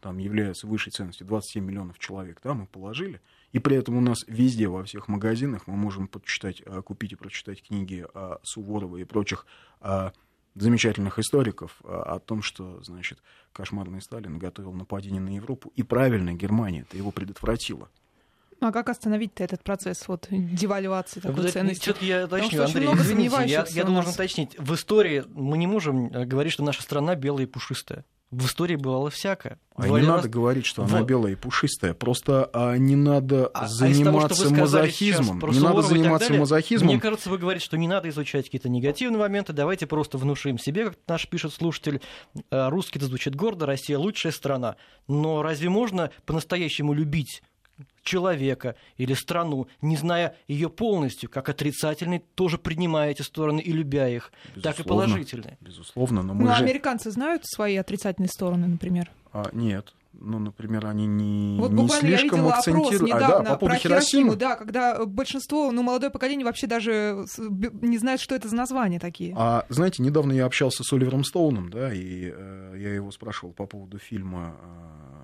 там 0.00 0.18
являются 0.18 0.66
высшей 0.66 0.92
ценностью, 0.92 1.26
27 1.26 1.64
миллионов 1.64 1.98
человек, 1.98 2.40
да, 2.42 2.54
мы 2.54 2.66
положили, 2.66 3.20
и 3.52 3.58
при 3.58 3.76
этом 3.76 3.96
у 3.96 4.00
нас 4.00 4.24
везде, 4.26 4.68
во 4.68 4.84
всех 4.84 5.08
магазинах 5.08 5.66
мы 5.66 5.76
можем 5.76 6.08
почитать, 6.08 6.62
а, 6.66 6.82
купить 6.82 7.12
и 7.12 7.16
прочитать 7.16 7.62
книги 7.62 8.06
Суворова 8.42 8.96
и 8.96 9.04
прочих 9.04 9.46
а, 9.80 10.12
замечательных 10.54 11.18
историков 11.18 11.80
а, 11.84 12.14
о 12.14 12.18
том, 12.18 12.42
что, 12.42 12.82
значит, 12.82 13.22
кошмарный 13.52 14.00
Сталин 14.00 14.38
готовил 14.38 14.72
нападение 14.72 15.20
на 15.20 15.34
Европу, 15.34 15.72
и 15.74 15.82
правильно 15.82 16.32
Германия 16.34 16.82
это 16.82 16.96
его 16.96 17.10
предотвратила. 17.10 17.88
Ну, 18.62 18.68
а 18.68 18.72
как 18.72 18.88
остановить-то 18.90 19.42
этот 19.42 19.64
процесс 19.64 20.06
вот, 20.06 20.28
девальвации 20.30 21.18
такой 21.18 21.42
вот 21.42 21.50
ценности? 21.50 21.82
Все-таки 21.82 22.06
я 22.06 22.26
уточню, 22.26 22.62
Андрей, 22.62 22.88
извините, 22.94 23.44
я, 23.46 23.66
я 23.68 23.82
должен 23.82 24.12
уточнить. 24.12 24.56
В 24.56 24.74
истории 24.74 25.24
мы 25.34 25.58
не 25.58 25.66
можем 25.66 26.06
э, 26.06 26.24
говорить, 26.24 26.52
что 26.52 26.62
наша 26.62 26.80
страна 26.80 27.16
белая 27.16 27.42
и 27.42 27.46
пушистая 27.46 28.04
в 28.32 28.46
истории 28.46 28.76
бывало 28.76 29.10
всякое. 29.10 29.58
А 29.76 29.86
не 29.86 29.96
раз... 29.96 30.06
надо 30.06 30.28
говорить, 30.28 30.64
что 30.64 30.84
она 30.84 31.00
вот. 31.00 31.06
белая 31.06 31.32
и 31.32 31.36
пушистая. 31.36 31.92
Просто 31.92 32.48
а, 32.54 32.76
не 32.76 32.96
надо 32.96 33.48
а, 33.48 33.68
заниматься 33.68 34.44
а 34.44 34.48
того, 34.48 34.60
мазохизмом. 34.60 35.38
Не 35.50 35.60
надо 35.60 35.82
заниматься 35.82 36.28
далее, 36.28 36.40
мазохизмом. 36.40 36.92
Мне 36.92 37.00
кажется, 37.00 37.28
вы 37.28 37.36
говорите, 37.36 37.64
что 37.66 37.76
не 37.76 37.86
надо 37.86 38.08
изучать 38.08 38.46
какие-то 38.46 38.70
негативные 38.70 39.18
моменты. 39.20 39.52
Давайте 39.52 39.86
просто 39.86 40.16
внушим 40.16 40.58
себе, 40.58 40.86
как 40.86 40.98
наш 41.06 41.28
пишет 41.28 41.52
слушатель, 41.52 42.00
«Э, 42.50 42.70
русский 42.70 42.98
это 42.98 43.06
звучит 43.06 43.36
гордо, 43.36 43.66
Россия 43.66 43.98
лучшая 43.98 44.32
страна. 44.32 44.76
Но 45.08 45.42
разве 45.42 45.68
можно 45.68 46.10
по-настоящему 46.24 46.94
любить 46.94 47.42
человека 48.02 48.74
или 48.96 49.14
страну, 49.14 49.68
не 49.80 49.96
зная 49.96 50.36
ее 50.48 50.68
полностью, 50.68 51.30
как 51.30 51.48
отрицательный, 51.48 52.22
тоже 52.34 52.58
принимая 52.58 53.10
эти 53.10 53.22
стороны 53.22 53.60
и 53.60 53.72
любя 53.72 54.08
их, 54.08 54.32
безусловно, 54.54 54.62
так 54.62 54.80
и 54.80 54.88
положительные. 54.88 55.58
Безусловно, 55.60 56.22
но 56.22 56.34
мы 56.34 56.44
ну, 56.44 56.50
а 56.50 56.56
же... 56.56 56.64
американцы 56.64 57.10
знают 57.10 57.42
свои 57.46 57.76
отрицательные 57.76 58.28
стороны, 58.28 58.66
например? 58.66 59.10
А, 59.32 59.48
нет. 59.52 59.94
Ну, 60.14 60.38
например, 60.38 60.86
они 60.86 61.06
не, 61.06 61.58
вот 61.58 61.72
не 61.72 61.88
слишком 61.88 62.46
акцентируют. 62.46 63.14
А, 63.14 63.18
да, 63.18 63.40
по 63.42 63.56
поводу 63.56 63.78
Хиросимы. 63.78 64.34
Хиросиму, 64.34 64.36
да, 64.36 64.56
когда 64.56 65.04
большинство, 65.06 65.72
ну, 65.72 65.82
молодое 65.82 66.12
поколение 66.12 66.44
вообще 66.44 66.66
даже 66.66 67.24
не 67.80 67.98
знает, 67.98 68.20
что 68.20 68.34
это 68.34 68.48
за 68.48 68.54
названия 68.54 69.00
такие. 69.00 69.34
А, 69.36 69.64
знаете, 69.70 70.02
недавно 70.02 70.32
я 70.32 70.44
общался 70.44 70.84
с 70.84 70.92
Оливером 70.92 71.24
Стоуном, 71.24 71.70
да, 71.70 71.92
и 71.92 72.30
э, 72.32 72.74
я 72.78 72.94
его 72.94 73.10
спрашивал 73.10 73.52
по 73.52 73.66
поводу 73.66 73.98
фильма 73.98 74.54
э, 74.60 75.21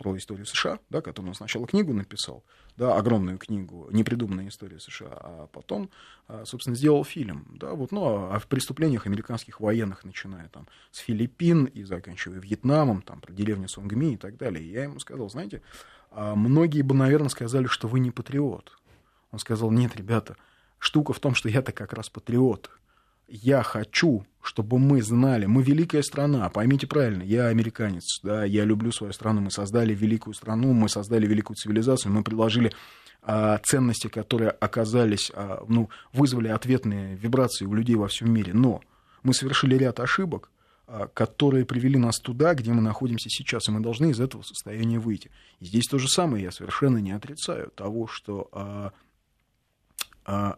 про 0.00 0.16
историю 0.16 0.46
США, 0.46 0.78
да, 0.88 1.02
которую 1.02 1.28
он 1.32 1.34
сначала 1.34 1.66
книгу 1.66 1.92
написал, 1.92 2.42
да, 2.78 2.96
огромную 2.96 3.36
книгу 3.36 3.86
«Непридуманная 3.92 4.48
история 4.48 4.80
США», 4.80 5.10
а 5.10 5.46
потом, 5.52 5.90
а, 6.26 6.46
собственно, 6.46 6.74
сделал 6.74 7.04
фильм, 7.04 7.46
да, 7.60 7.74
вот, 7.74 7.92
ну, 7.92 8.32
о 8.32 8.40
преступлениях 8.48 9.06
американских 9.06 9.60
военных, 9.60 10.02
начиная 10.04 10.48
там 10.48 10.66
с 10.90 11.00
Филиппин 11.00 11.66
и 11.66 11.84
заканчивая 11.84 12.40
Вьетнамом, 12.40 13.02
там, 13.02 13.20
про 13.20 13.30
деревню 13.34 13.68
Сонгми 13.68 14.14
и 14.14 14.16
так 14.16 14.38
далее. 14.38 14.64
И 14.64 14.70
я 14.70 14.84
ему 14.84 15.00
сказал, 15.00 15.28
знаете, 15.28 15.60
а 16.10 16.34
многие 16.34 16.80
бы, 16.80 16.94
наверное, 16.94 17.28
сказали, 17.28 17.66
что 17.66 17.86
вы 17.86 18.00
не 18.00 18.10
патриот. 18.10 18.78
Он 19.32 19.38
сказал, 19.38 19.70
нет, 19.70 19.96
ребята, 19.96 20.38
штука 20.78 21.12
в 21.12 21.20
том, 21.20 21.34
что 21.34 21.50
я-то 21.50 21.72
как 21.72 21.92
раз 21.92 22.08
патриот. 22.08 22.70
Я 23.32 23.62
хочу, 23.62 24.26
чтобы 24.42 24.80
мы 24.80 25.02
знали, 25.02 25.46
мы 25.46 25.62
великая 25.62 26.02
страна, 26.02 26.48
поймите 26.48 26.88
правильно, 26.88 27.22
я 27.22 27.46
американец, 27.46 28.18
да, 28.24 28.44
я 28.44 28.64
люблю 28.64 28.90
свою 28.90 29.12
страну, 29.12 29.40
мы 29.40 29.52
создали 29.52 29.94
великую 29.94 30.34
страну, 30.34 30.72
мы 30.72 30.88
создали 30.88 31.26
великую 31.28 31.56
цивилизацию, 31.56 32.12
мы 32.12 32.24
предложили 32.24 32.72
а, 33.22 33.58
ценности, 33.58 34.08
которые 34.08 34.50
оказались, 34.50 35.30
а, 35.32 35.64
ну, 35.68 35.90
вызвали 36.12 36.48
ответные 36.48 37.14
вибрации 37.14 37.66
у 37.66 37.72
людей 37.72 37.94
во 37.94 38.08
всем 38.08 38.32
мире, 38.32 38.52
но 38.52 38.80
мы 39.22 39.32
совершили 39.32 39.76
ряд 39.76 40.00
ошибок, 40.00 40.50
а, 40.88 41.06
которые 41.06 41.64
привели 41.64 41.98
нас 41.98 42.18
туда, 42.18 42.54
где 42.54 42.72
мы 42.72 42.82
находимся 42.82 43.30
сейчас, 43.30 43.68
и 43.68 43.70
мы 43.70 43.78
должны 43.78 44.10
из 44.10 44.18
этого 44.18 44.42
состояния 44.42 44.98
выйти. 44.98 45.30
И 45.60 45.66
здесь 45.66 45.86
то 45.86 45.98
же 45.98 46.08
самое, 46.08 46.42
я 46.42 46.50
совершенно 46.50 46.98
не 46.98 47.12
отрицаю 47.12 47.70
того, 47.76 48.08
что 48.08 48.48
а, 48.50 48.92
а, 50.24 50.56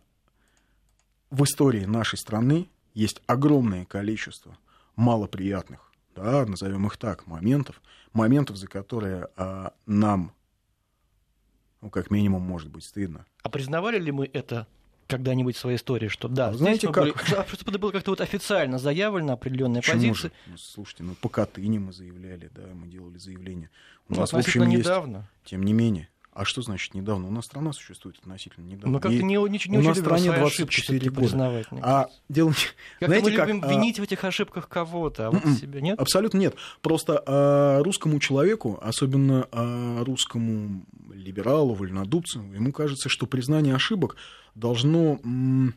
в 1.33 1.45
истории 1.45 1.87
нашей 1.87 2.19
страны 2.19 2.69
есть 2.95 3.23
огромное 3.27 3.87
количество 3.87 4.57
малоприятных, 4.97 5.91
да, 6.15 6.45
назовем 6.45 6.87
их 6.87 6.99
так, 6.99 7.27
моментов, 7.27 7.81
моментов, 8.13 8.57
за 8.59 8.69
которые 8.69 9.29
а, 9.37 9.73
нам, 9.87 10.35
ну, 11.81 11.89
как 11.89 12.11
минимум, 12.11 12.43
может 12.43 12.71
быть 12.71 12.85
стыдно. 12.85 13.25
А 13.43 13.49
признавали 13.49 13.99
ли 13.99 14.13
мы 14.13 14.29
это 14.31 14.67
когда-нибудь 15.09 15.57
в 15.57 15.59
своей 15.59 15.79
истории, 15.79 16.09
что 16.09 16.29
да, 16.29 16.49
а 16.49 16.53
знаете 16.53 16.93
как? 16.93 17.05
Были, 17.05 17.15
что 17.17 17.71
это 17.71 17.79
было 17.79 17.91
как-то 17.93 18.11
вот 18.11 18.21
официально 18.21 18.79
заявлено, 18.79 19.33
определенная 19.33 19.81
Почему 19.81 19.97
позиция. 19.97 20.29
Же? 20.29 20.35
Ну, 20.49 20.57
слушайте, 20.59 21.03
ну 21.03 21.15
по 21.15 21.31
Катыни 21.31 21.79
мы 21.79 21.93
заявляли, 21.93 22.51
да, 22.55 22.63
мы 22.75 22.89
делали 22.89 23.17
заявление. 23.17 23.71
У 24.09 24.15
ну, 24.15 24.21
нас, 24.21 24.33
в 24.33 24.37
общем, 24.37 24.69
недавно. 24.69 25.17
Есть, 25.17 25.51
тем 25.51 25.63
не 25.63 25.73
менее. 25.73 26.09
А 26.35 26.47
что 26.47 26.63
значит 26.63 26.95
недавно? 26.95 27.29
У 27.29 27.31
нас 27.31 27.45
страна 27.45 27.75
существует 27.75 28.17
относительно 28.19 28.65
недавно. 28.65 28.95
Мы 28.95 29.01
как-то 29.01 29.23
не, 29.23 29.37
не, 29.37 29.61
не 29.67 29.79
у 29.79 29.83
нас 29.83 29.99
стране 29.99 30.33
24 30.33 31.11
года. 31.11 31.65
А 31.83 32.09
дело... 32.31 32.55
Как 33.01 33.09
Знаете, 33.09 33.25
мы 33.25 33.31
любим 33.33 33.61
как, 33.61 33.71
а 33.71 33.73
винить 33.75 33.99
в 33.99 34.03
этих 34.03 34.25
ошибках 34.25 34.69
кого-то, 34.69 35.27
а 35.27 35.31
вот 35.31 35.45
м-м, 35.45 35.57
себя 35.57 35.81
нет? 35.83 36.01
Абсолютно 36.01 36.39
нет. 36.39 36.55
Просто 36.81 37.23
а, 37.27 37.83
русскому 37.83 38.19
человеку, 38.19 38.79
особенно 38.83 39.47
а, 39.53 40.03
русскому 40.05 40.87
либералу, 41.13 41.75
вольнодумцу, 41.75 42.41
ему 42.55 42.73
кажется, 42.73 43.11
что 43.11 43.27
признание 43.27 43.75
ошибок 43.75 44.17
должно... 44.55 45.21
М- 45.25 45.75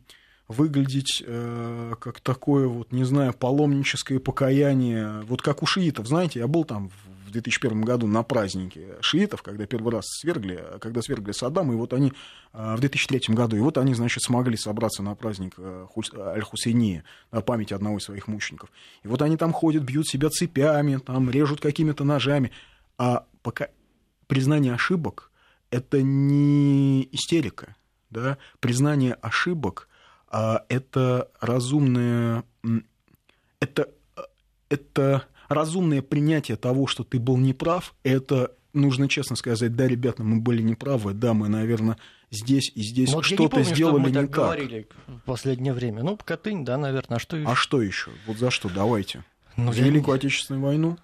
выглядеть 0.47 1.23
э, 1.25 1.93
как 1.99 2.19
такое 2.19 2.67
вот, 2.67 2.91
не 2.91 3.03
знаю, 3.03 3.33
паломническое 3.33 4.19
покаяние, 4.19 5.21
вот 5.21 5.41
как 5.41 5.63
у 5.63 5.65
шиитов, 5.65 6.07
знаете, 6.07 6.37
я 6.37 6.45
был 6.47 6.65
там 6.65 6.89
в 6.89 7.14
2001 7.35 7.81
году 7.81 8.07
на 8.07 8.23
празднике 8.23 8.95
шиитов, 9.01 9.41
когда 9.41 9.65
первый 9.65 9.93
раз 9.93 10.05
свергли, 10.07 10.63
когда 10.81 11.01
свергли 11.01 11.31
Саддама, 11.31 11.73
и 11.73 11.77
вот 11.77 11.93
они 11.93 12.13
э, 12.53 12.75
в 12.75 12.79
2003 12.79 13.33
году, 13.35 13.55
и 13.55 13.59
вот 13.59 13.77
они, 13.77 13.93
значит, 13.93 14.23
смогли 14.23 14.57
собраться 14.57 15.03
на 15.03 15.15
праздник 15.15 15.53
э, 15.57 15.85
Аль-Хусейни, 16.17 17.03
память 17.45 17.71
одного 17.71 17.97
из 17.97 18.03
своих 18.03 18.27
мучеников. 18.27 18.69
И 19.03 19.07
вот 19.07 19.21
они 19.21 19.37
там 19.37 19.53
ходят, 19.53 19.83
бьют 19.83 20.07
себя 20.07 20.29
цепями, 20.29 20.97
там 20.97 21.29
режут 21.29 21.61
какими-то 21.61 22.03
ножами, 22.03 22.51
а 22.97 23.25
пока 23.41 23.69
признание 24.27 24.73
ошибок– 24.73 25.31
это 25.69 26.01
не 26.01 27.07
истерика, 27.11 27.75
да, 28.09 28.37
признание 28.59 29.13
ошибок– 29.13 29.87
а 30.37 30.65
это 30.67 31.29
разумное, 31.39 32.43
это, 33.61 33.89
это 34.67 35.23
разумное 35.47 36.01
принятие 36.01 36.57
того, 36.57 36.87
что 36.87 37.03
ты 37.03 37.19
был 37.19 37.37
неправ, 37.37 37.93
это 38.03 38.51
нужно 38.73 39.07
честно 39.07 39.35
сказать, 39.35 39.75
да, 39.75 39.87
ребята, 39.87 40.23
мы 40.23 40.39
были 40.39 40.61
неправы, 40.61 41.13
да, 41.13 41.33
мы, 41.33 41.47
наверное, 41.47 41.97
здесь 42.29 42.71
и 42.75 42.81
здесь 42.81 43.13
вот 43.13 43.25
что-то 43.25 43.63
сделали 43.63 43.95
что 43.95 43.99
мы 43.99 44.09
не 44.09 44.27
так. 44.27 44.29
говорили 44.29 44.87
в 45.07 45.19
последнее 45.21 45.73
время. 45.73 46.03
Ну, 46.03 46.17
Катынь, 46.23 46.65
да, 46.65 46.77
наверное, 46.77 47.17
а 47.17 47.19
что 47.19 47.37
еще? 47.37 47.49
А 47.49 47.55
что 47.55 47.81
еще? 47.81 48.11
Вот 48.27 48.37
за 48.37 48.51
что? 48.51 48.69
Давайте. 48.69 49.23
Ну, 49.55 49.71
Великую 49.71 50.15
Отечественную 50.15 50.63
войну? 50.63 50.97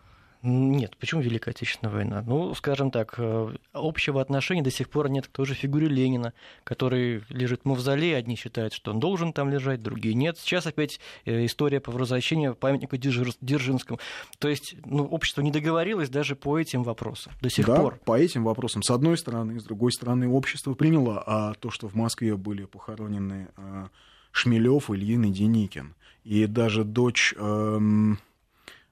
Нет, 0.44 0.98
почему 0.98 1.22
Великая 1.22 1.52
Отечественная 1.52 1.94
война? 1.94 2.24
Ну, 2.26 2.56
скажем 2.56 2.90
так, 2.90 3.14
э, 3.18 3.56
общего 3.74 4.22
отношения 4.22 4.64
до 4.64 4.72
сих 4.72 4.90
пор 4.90 5.08
нет 5.10 5.28
к 5.28 5.30
той 5.30 5.46
же 5.46 5.54
фигуре 5.54 5.88
Ленина, 5.88 6.34
который 6.64 7.24
лежит 7.30 7.62
в 7.62 7.66
мавзолее. 7.66 8.18
Одни 8.18 8.36
считают, 8.36 8.74
что 8.74 8.92
он 8.92 9.00
должен 9.00 9.34
там 9.34 9.50
лежать, 9.50 9.84
другие 9.84 10.16
нет. 10.16 10.40
Сейчас 10.40 10.66
опять 10.66 11.00
э, 11.26 11.46
история 11.46 11.80
по 11.80 11.92
возвращению 11.92 12.56
памятника 12.56 12.98
Дзержинскому. 12.98 14.00
То 14.40 14.48
есть, 14.48 14.76
ну, 14.84 15.06
общество 15.06 15.42
не 15.42 15.52
договорилось 15.52 16.10
даже 16.10 16.36
по 16.36 16.58
этим 16.58 16.82
вопросам 16.84 17.34
до 17.40 17.50
сих 17.52 17.68
да, 17.68 17.76
пор. 17.76 18.00
по 18.04 18.18
этим 18.18 18.44
вопросам. 18.44 18.82
С 18.82 18.90
одной 18.90 19.20
стороны, 19.20 19.60
с 19.60 19.64
другой 19.64 19.92
стороны, 19.92 20.28
общество 20.28 20.74
приняло 20.74 21.24
а 21.26 21.54
то, 21.54 21.70
что 21.70 21.88
в 21.88 21.94
Москве 21.94 22.36
были 22.36 22.66
похоронены 22.66 23.50
а, 23.58 23.90
Шмелев, 24.32 24.90
Ильин 24.90 25.26
и 25.26 25.30
Деникин. 25.30 25.94
И 26.24 26.46
даже 26.46 26.84
дочь 26.84 27.34
эм, 27.38 28.20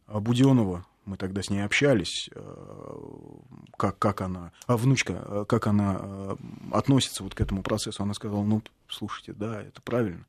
Буденова, 0.08 0.86
мы 1.10 1.18
тогда 1.18 1.42
с 1.42 1.50
ней 1.50 1.62
общались, 1.62 2.30
э, 2.34 2.66
как, 3.78 3.98
как 3.98 4.22
она, 4.22 4.52
а 4.68 4.78
внучка, 4.78 5.24
э, 5.26 5.46
как 5.48 5.66
она 5.66 5.98
э, 6.00 6.36
относится 6.72 7.24
вот 7.24 7.34
к 7.34 7.42
этому 7.42 7.64
процессу. 7.64 8.04
Она 8.04 8.14
сказала, 8.14 8.44
ну, 8.44 8.62
слушайте, 8.88 9.34
да, 9.34 9.62
это 9.62 9.82
правильно. 9.82 10.26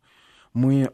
Мы 0.54 0.90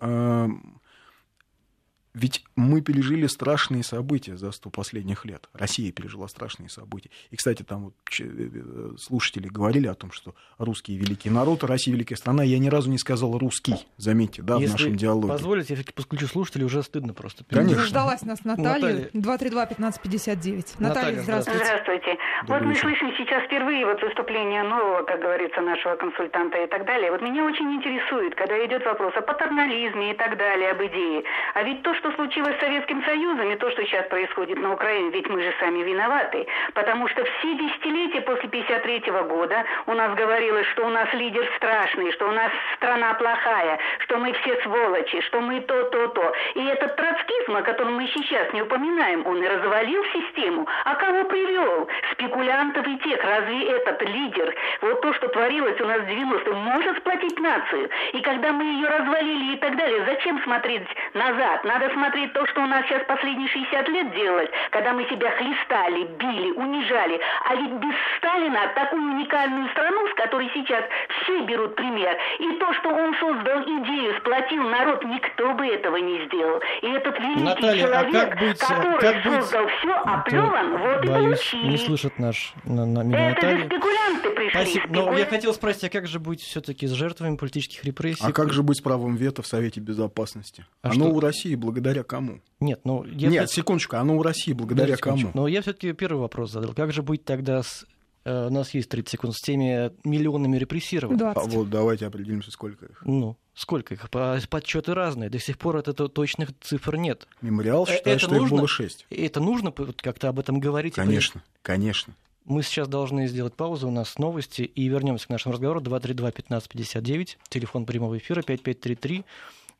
ведь 2.16 2.42
мы 2.56 2.80
пережили 2.80 3.26
страшные 3.26 3.82
события 3.82 4.38
за 4.38 4.50
сто 4.50 4.70
последних 4.70 5.26
лет. 5.26 5.50
Россия 5.52 5.92
пережила 5.92 6.26
страшные 6.28 6.70
события. 6.70 7.10
И, 7.30 7.36
кстати, 7.36 7.62
там 7.62 7.84
вот 7.84 7.94
э, 8.18 8.92
слушатели 8.98 9.48
говорили 9.48 9.86
о 9.86 9.94
том, 9.94 10.10
что 10.12 10.34
русские 10.56 10.96
великий 10.96 11.28
народ, 11.28 11.62
Россия 11.62 11.94
великая 11.94 12.16
страна. 12.16 12.42
Я 12.42 12.58
ни 12.58 12.68
разу 12.68 12.90
не 12.90 12.96
сказал 12.96 13.36
русский, 13.36 13.74
заметьте, 13.98 14.40
да, 14.40 14.54
Если 14.54 14.68
в 14.68 14.72
нашем 14.72 14.96
диалоге. 14.96 15.28
позволите, 15.28 15.74
я 15.74 15.76
все-таки 15.76 15.92
подключу 15.92 16.26
слушателей, 16.26 16.64
уже 16.64 16.82
стыдно 16.82 17.12
просто. 17.12 17.44
Конечно. 17.44 17.84
Ждалась 17.84 18.22
нас 18.22 18.42
Наталья, 18.44 19.10
232-1559. 19.12 20.76
Наталья, 20.78 21.20
здравствуйте. 21.20 21.64
Здравствуйте. 21.64 22.16
Добрый 22.46 22.60
вот 22.60 22.66
мы 22.68 22.74
слышим 22.76 23.12
сейчас 23.18 23.44
впервые 23.44 23.84
вот 23.84 24.00
выступление 24.00 24.62
нового, 24.62 25.02
как 25.02 25.20
говорится, 25.20 25.60
нашего 25.60 25.96
консультанта 25.96 26.64
и 26.64 26.66
так 26.66 26.86
далее. 26.86 27.10
Вот 27.10 27.20
меня 27.20 27.44
очень 27.44 27.74
интересует, 27.74 28.34
когда 28.34 28.56
идет 28.64 28.86
вопрос 28.86 29.12
о 29.16 29.20
патернализме 29.20 30.12
и 30.12 30.16
так 30.16 30.38
далее, 30.38 30.70
об 30.70 30.80
идее. 30.80 31.22
А 31.52 31.62
ведь 31.62 31.82
то, 31.82 31.94
что 31.94 32.05
что 32.06 32.12
случилось 32.16 32.56
с 32.56 32.60
Советским 32.60 33.02
Союзом 33.04 33.50
и 33.50 33.56
то, 33.56 33.70
что 33.70 33.82
сейчас 33.84 34.06
происходит 34.06 34.58
на 34.60 34.72
Украине, 34.72 35.10
ведь 35.10 35.28
мы 35.28 35.42
же 35.42 35.52
сами 35.58 35.82
виноваты. 35.82 36.46
Потому 36.74 37.08
что 37.08 37.24
все 37.24 37.54
десятилетия 37.54 38.20
после 38.20 38.48
53 38.48 39.10
года 39.28 39.64
у 39.86 39.92
нас 39.92 40.14
говорилось, 40.14 40.66
что 40.68 40.86
у 40.86 40.90
нас 40.90 41.12
лидер 41.14 41.48
страшный, 41.56 42.12
что 42.12 42.28
у 42.28 42.32
нас 42.32 42.50
страна 42.76 43.14
плохая, 43.14 43.78
что 44.00 44.18
мы 44.18 44.32
все 44.34 44.60
сволочи, 44.62 45.20
что 45.22 45.40
мы 45.40 45.60
то, 45.60 45.84
то, 45.84 46.08
то. 46.08 46.32
И 46.54 46.64
этот 46.64 46.94
троцкизм, 46.96 47.56
о 47.56 47.62
котором 47.62 47.96
мы 47.96 48.06
сейчас 48.08 48.52
не 48.52 48.62
упоминаем, 48.62 49.26
он 49.26 49.42
и 49.42 49.48
развалил 49.48 50.04
систему. 50.12 50.66
А 50.84 50.94
кого 50.94 51.24
привел? 51.24 51.88
Спекулянтов 52.12 52.86
и 52.86 52.98
тех. 52.98 53.22
Разве 53.24 53.68
этот 53.70 54.02
лидер, 54.02 54.54
вот 54.82 55.00
то, 55.00 55.12
что 55.14 55.28
творилось 55.28 55.80
у 55.80 55.86
нас 55.86 56.02
в 56.02 56.08
90-м, 56.08 56.56
может 56.56 56.98
сплотить 56.98 57.40
нацию? 57.40 57.90
И 58.12 58.20
когда 58.20 58.52
мы 58.52 58.64
ее 58.64 58.88
развалили 58.88 59.54
и 59.54 59.56
так 59.56 59.76
далее, 59.76 60.04
зачем 60.06 60.40
смотреть 60.42 60.86
назад? 61.14 61.64
Надо 61.64 61.95
смотреть 61.96 62.32
то, 62.34 62.46
что 62.46 62.62
у 62.62 62.66
нас 62.66 62.84
сейчас 62.86 63.02
последние 63.08 63.48
60 63.48 63.88
лет 63.88 64.14
делалось, 64.14 64.50
когда 64.70 64.92
мы 64.92 65.04
себя 65.08 65.30
хлестали, 65.30 66.04
били, 66.04 66.50
унижали. 66.52 67.18
А 67.48 67.54
ведь 67.56 67.72
без 67.72 67.94
Сталина 68.18 68.60
такую 68.74 69.02
уникальную 69.02 69.68
страну, 69.70 70.06
с 70.08 70.14
которой 70.14 70.50
сейчас 70.52 70.84
все 71.22 71.40
берут 71.42 71.74
пример, 71.74 72.16
и 72.38 72.52
то, 72.58 72.72
что 72.74 72.90
он 72.90 73.14
создал 73.16 73.62
идею, 73.62 74.14
сплотил 74.18 74.62
народ, 74.68 75.02
никто 75.04 75.54
бы 75.54 75.66
этого 75.66 75.96
не 75.96 76.24
сделал. 76.26 76.60
И 76.82 76.86
этот 76.90 77.18
великий 77.18 77.42
Наталья, 77.42 77.86
человек, 77.86 78.14
а 78.14 78.26
как 78.26 78.38
быть, 78.38 78.58
который 78.58 79.00
как 79.00 79.22
создал 79.24 79.64
быть... 79.64 79.74
все, 79.78 79.92
оплеван, 79.94 80.76
вот 80.76 81.04
и 81.04 81.08
получили. 81.08 81.66
не 81.66 81.78
слышат 81.78 82.18
наш 82.18 82.52
на, 82.64 82.84
на 82.84 83.02
меня 83.02 83.30
Это 83.30 83.46
Наталья. 83.46 83.58
же 83.58 83.64
спекулянты 83.66 84.30
пришли. 84.50 84.80
Спасибо. 84.80 84.94
Но 84.94 85.18
я 85.18 85.26
хотел 85.26 85.54
спросить, 85.54 85.84
а 85.84 85.88
как 85.88 86.06
же 86.06 86.18
быть 86.20 86.40
все-таки 86.40 86.86
с 86.86 86.92
жертвами 86.92 87.36
политических 87.36 87.84
репрессий? 87.84 88.22
А 88.22 88.32
как 88.32 88.52
же 88.52 88.62
быть 88.62 88.78
с 88.78 88.80
правом 88.80 89.16
вето 89.16 89.42
в 89.42 89.46
Совете 89.46 89.80
Безопасности? 89.80 90.66
А 90.82 90.90
Оно 90.90 91.06
что? 91.06 91.14
у 91.14 91.20
России 91.20 91.54
благодаря 91.54 92.02
кому? 92.02 92.40
Нет, 92.60 92.80
ну... 92.84 93.04
Я 93.04 93.28
Нет, 93.28 93.50
секундочку, 93.50 93.96
оно 93.96 94.16
у 94.16 94.22
России 94.22 94.52
благодаря 94.52 94.96
кому? 94.96 95.30
Но 95.34 95.48
я 95.48 95.62
все-таки 95.62 95.92
первый 95.92 96.20
вопрос 96.20 96.52
задал. 96.52 96.72
Как 96.74 96.92
же 96.92 97.02
быть 97.02 97.24
тогда 97.24 97.62
с 97.62 97.86
э, 98.24 98.46
у 98.46 98.50
нас 98.50 98.74
есть 98.74 98.88
30 98.88 99.10
секунд 99.10 99.34
с 99.34 99.40
теми 99.40 99.90
миллионами 100.04 100.56
репрессированных. 100.56 101.18
20. 101.18 101.42
А 101.42 101.48
вот 101.48 101.70
давайте 101.70 102.06
определимся, 102.06 102.50
сколько 102.50 102.86
их. 102.86 103.02
Ну, 103.04 103.36
сколько 103.54 103.94
их? 103.94 104.08
Подсчеты 104.10 104.94
разные. 104.94 105.30
До 105.30 105.38
сих 105.38 105.58
пор 105.58 105.76
это 105.76 105.92
точных 106.08 106.50
цифр 106.60 106.96
нет. 106.96 107.26
Мемориал 107.40 107.84
э, 107.84 107.96
считает, 107.96 108.06
это 108.06 108.18
что 108.18 108.34
нужно, 108.34 108.54
их 108.54 108.60
было 108.60 108.68
6. 108.68 109.06
Это 109.10 109.40
нужно 109.40 109.72
как-то 109.72 110.28
об 110.28 110.38
этом 110.38 110.60
говорить? 110.60 110.94
Конечно, 110.94 111.42
конечно. 111.62 112.14
Мы 112.46 112.62
сейчас 112.62 112.86
должны 112.86 113.26
сделать 113.26 113.54
паузу, 113.54 113.88
у 113.88 113.90
нас 113.90 114.18
новости, 114.18 114.62
и 114.62 114.86
вернемся 114.86 115.26
к 115.26 115.30
нашему 115.30 115.54
разговору. 115.54 115.80
232-1559, 115.80 117.38
телефон 117.48 117.86
прямого 117.86 118.16
эфира 118.18 118.40
5533, 118.42 119.24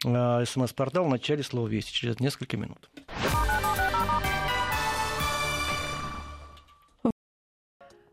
а, 0.04 0.44
смс-портал 0.44 1.04
в 1.04 1.08
начале 1.08 1.44
слова 1.44 1.68
«Вести» 1.68 1.92
через 1.92 2.18
несколько 2.18 2.56
минут. 2.56 2.90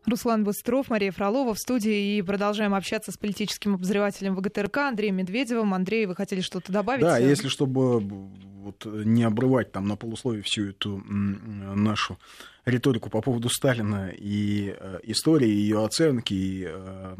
Руслан 0.06 0.44
Быстров, 0.44 0.88
Мария 0.88 1.10
Фролова 1.10 1.54
в 1.54 1.58
студии. 1.58 2.18
И 2.18 2.22
продолжаем 2.22 2.74
общаться 2.74 3.10
с 3.10 3.16
политическим 3.16 3.74
обозревателем 3.74 4.36
ВГТРК 4.36 4.76
Андреем 4.78 5.16
Медведевым. 5.16 5.74
Андрей, 5.74 6.06
вы 6.06 6.14
хотели 6.14 6.42
что-то 6.42 6.70
добавить? 6.70 7.02
Да, 7.02 7.18
если 7.18 7.48
чтобы 7.48 8.00
вот, 8.00 8.84
не 8.84 9.24
обрывать 9.24 9.72
там 9.72 9.88
на 9.88 9.96
полусловие 9.96 10.44
всю 10.44 10.68
эту 10.68 11.02
нашу 11.08 12.18
риторику 12.64 13.10
по 13.10 13.20
поводу 13.20 13.48
Сталина 13.48 14.10
и 14.10 14.74
э, 14.78 15.00
истории, 15.04 15.48
ее 15.48 15.84
оценки, 15.84 16.34
и 16.34 16.66
э, 16.66 17.16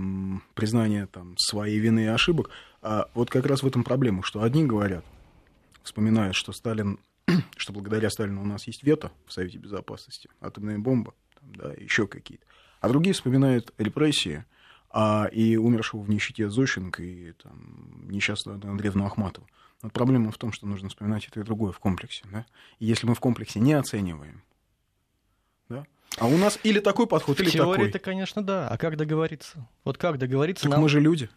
признания 0.55 1.07
там, 1.07 1.37
своей 1.39 1.79
вины 1.79 2.05
и 2.05 2.09
ошибок, 2.09 2.51
а 2.83 3.09
вот 3.15 3.31
как 3.31 3.47
раз 3.47 3.63
в 3.63 3.67
этом 3.67 3.85
проблема, 3.85 4.23
что 4.23 4.43
одни 4.43 4.65
говорят, 4.65 5.05
вспоминая, 5.83 6.33
что 6.33 6.53
Сталин, 6.53 6.99
что 7.57 7.73
благодаря 7.73 8.11
Сталину 8.11 8.43
у 8.43 8.47
нас 8.47 8.67
есть 8.67 8.83
вето 8.83 9.13
в 9.27 9.33
Совете 9.33 9.59
Безопасности, 9.59 10.29
атомная 10.41 10.79
бомба, 10.79 11.15
там, 11.39 11.55
да, 11.55 11.73
еще 11.75 12.07
какие-то. 12.07 12.45
А 12.81 12.89
другие 12.89 13.15
вспоминают 13.15 13.73
репрессии 13.79 14.45
а, 14.91 15.29
и 15.33 15.57
умершего 15.57 16.03
в 16.03 16.11
нищете 16.11 16.49
Зощенко 16.49 17.03
и 17.03 17.33
там, 17.33 18.09
несчастного 18.09 18.61
Андрея 18.69 18.93
Ахматова. 19.05 19.47
Но 19.83 19.91
проблема 19.91 20.31
в 20.31 20.39
том, 20.39 20.53
что 20.53 20.67
нужно 20.67 20.89
вспоминать 20.89 21.27
это 21.27 21.41
и 21.41 21.43
другое 21.43 21.73
в 21.73 21.79
комплексе. 21.79 22.25
Да? 22.31 22.47
И 22.79 22.87
если 22.87 23.07
мы 23.07 23.15
в 23.15 23.21
комплексе 23.21 23.61
не 23.61 23.73
оцениваем, 23.73 24.43
а 26.19 26.27
у 26.27 26.37
нас 26.37 26.59
или 26.63 26.81
такой 26.81 27.07
подход, 27.07 27.41
или 27.41 27.51
Теория 27.51 27.73
такой. 27.73 27.89
это, 27.89 27.99
конечно, 27.99 28.43
да. 28.43 28.69
А 28.69 28.77
как 28.79 28.97
договориться? 28.97 29.67
Вот 29.85 29.99
как 29.99 30.19
договориться? 30.19 30.65
Так 30.65 30.73
нам... 30.73 30.83
мы 30.83 30.89
же 30.89 31.01
люди. 31.01 31.29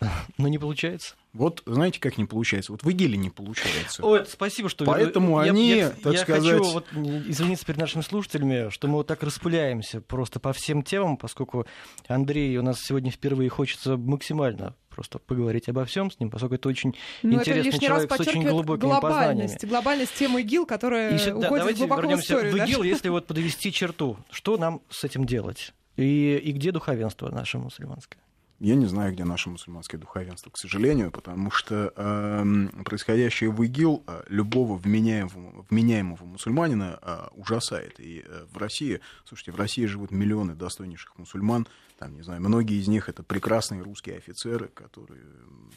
Но 0.38 0.48
не 0.48 0.58
получается. 0.58 1.14
Вот 1.32 1.62
знаете, 1.64 2.00
как 2.00 2.18
не 2.18 2.24
получается? 2.24 2.72
Вот 2.72 2.82
в 2.82 2.88
ИГИЛе 2.88 3.16
не 3.16 3.30
получается. 3.30 4.04
Ой, 4.04 4.24
спасибо, 4.26 4.68
что... 4.68 4.84
Поэтому 4.84 5.42
я, 5.42 5.50
они, 5.50 5.70
я, 5.70 5.90
так 5.90 6.14
я 6.14 6.20
сказать... 6.20 6.42
хочу 6.42 6.64
вот 6.64 6.86
извиниться 6.92 7.64
перед 7.64 7.78
нашими 7.78 8.02
слушателями, 8.02 8.70
что 8.70 8.88
мы 8.88 8.94
вот 8.94 9.06
так 9.06 9.22
распыляемся 9.22 10.00
просто 10.00 10.40
по 10.40 10.52
всем 10.52 10.82
темам, 10.82 11.16
поскольку 11.16 11.66
Андрей 12.08 12.56
у 12.56 12.62
нас 12.62 12.80
сегодня 12.80 13.12
впервые 13.12 13.48
хочется 13.48 13.96
максимально 13.96 14.74
просто 14.88 15.20
поговорить 15.20 15.68
обо 15.68 15.84
всем 15.84 16.10
с 16.10 16.18
ним, 16.18 16.30
поскольку 16.30 16.56
это 16.56 16.68
очень 16.68 16.96
ну, 17.22 17.34
интересный 17.34 17.70
это 17.70 17.86
человек 17.86 18.10
раз 18.10 18.18
с 18.18 18.28
очень 18.28 18.42
глубокими 18.42 18.88
глобальность, 18.88 19.54
познаниями. 19.54 19.68
Глобальность 19.68 20.14
темы 20.14 20.40
ИГИЛ, 20.42 20.66
которая 20.66 21.10
И, 21.10 21.14
уходит 21.14 21.40
да, 21.40 21.48
давайте 21.48 21.78
глубоко 21.78 22.00
вернемся 22.02 22.22
в 22.22 22.30
историю. 22.30 22.52
в 22.52 22.56
да? 22.56 22.64
ИГИЛ, 22.64 22.82
если 22.82 23.08
вот 23.10 23.26
подвести 23.26 23.72
черту. 23.72 24.16
Что 24.30 24.56
нам 24.56 24.82
с 24.90 25.04
этим 25.04 25.26
делать? 25.26 25.72
И, 25.96 26.40
и 26.42 26.52
где 26.52 26.72
духовенство 26.72 27.30
наше 27.30 27.58
мусульманское? 27.58 28.20
Я 28.60 28.74
не 28.74 28.84
знаю, 28.84 29.14
где 29.14 29.24
наше 29.24 29.48
мусульманское 29.48 29.98
духовенство, 29.98 30.50
к 30.50 30.58
сожалению, 30.58 31.10
потому 31.10 31.50
что 31.50 31.94
э, 31.96 32.68
происходящее 32.84 33.50
в 33.50 33.62
ИГИЛ 33.62 34.04
э, 34.06 34.22
любого 34.28 34.76
вменяемого, 34.76 35.64
вменяемого 35.70 36.22
мусульманина 36.26 36.98
э, 37.00 37.28
ужасает. 37.36 37.98
И 37.98 38.22
э, 38.22 38.44
в 38.52 38.58
России, 38.58 39.00
слушайте, 39.24 39.52
в 39.52 39.56
России 39.56 39.86
живут 39.86 40.10
миллионы 40.10 40.54
достойнейших 40.54 41.16
мусульман, 41.16 41.66
там, 41.98 42.14
не 42.14 42.20
знаю, 42.20 42.42
многие 42.42 42.78
из 42.78 42.86
них 42.86 43.08
это 43.08 43.22
прекрасные 43.22 43.80
русские 43.80 44.18
офицеры, 44.18 44.68
которые 44.68 45.24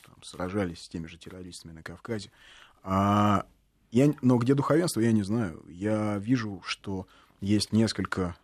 там, 0.05 0.21
сражались 0.21 0.83
с 0.83 0.89
теми 0.89 1.07
же 1.07 1.17
террористами 1.17 1.71
на 1.71 1.83
Кавказе. 1.83 2.31
А, 2.83 3.45
я, 3.91 4.13
но 4.21 4.37
где 4.37 4.55
духовенство, 4.55 4.99
я 4.99 5.13
не 5.13 5.23
знаю. 5.23 5.63
Я 5.69 6.17
вижу, 6.17 6.61
что 6.65 7.07
есть 7.39 7.71
несколько 7.71 8.35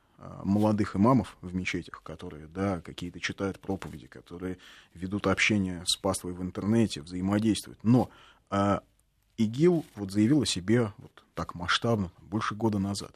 молодых 0.44 0.96
имамов 0.96 1.38
в 1.42 1.56
мечетях, 1.56 2.02
которые, 2.04 2.48
да, 2.48 2.82
какие-то 2.82 3.20
читают 3.20 3.60
проповеди, 3.60 4.08
которые 4.08 4.58
ведут 4.94 5.28
общение 5.28 5.84
с 5.86 5.96
паствой 5.98 6.34
в 6.34 6.42
интернете, 6.42 7.02
взаимодействуют. 7.02 7.80
Но 7.84 8.10
э, 8.52 8.80
ИГИЛ 9.38 9.86
вот 9.96 10.12
заявил 10.12 10.42
о 10.42 10.46
себе 10.46 10.92
вот 10.98 11.24
так 11.34 11.56
масштабно 11.56 12.12
больше 12.22 12.56
года 12.56 12.80
назад. 12.80 13.14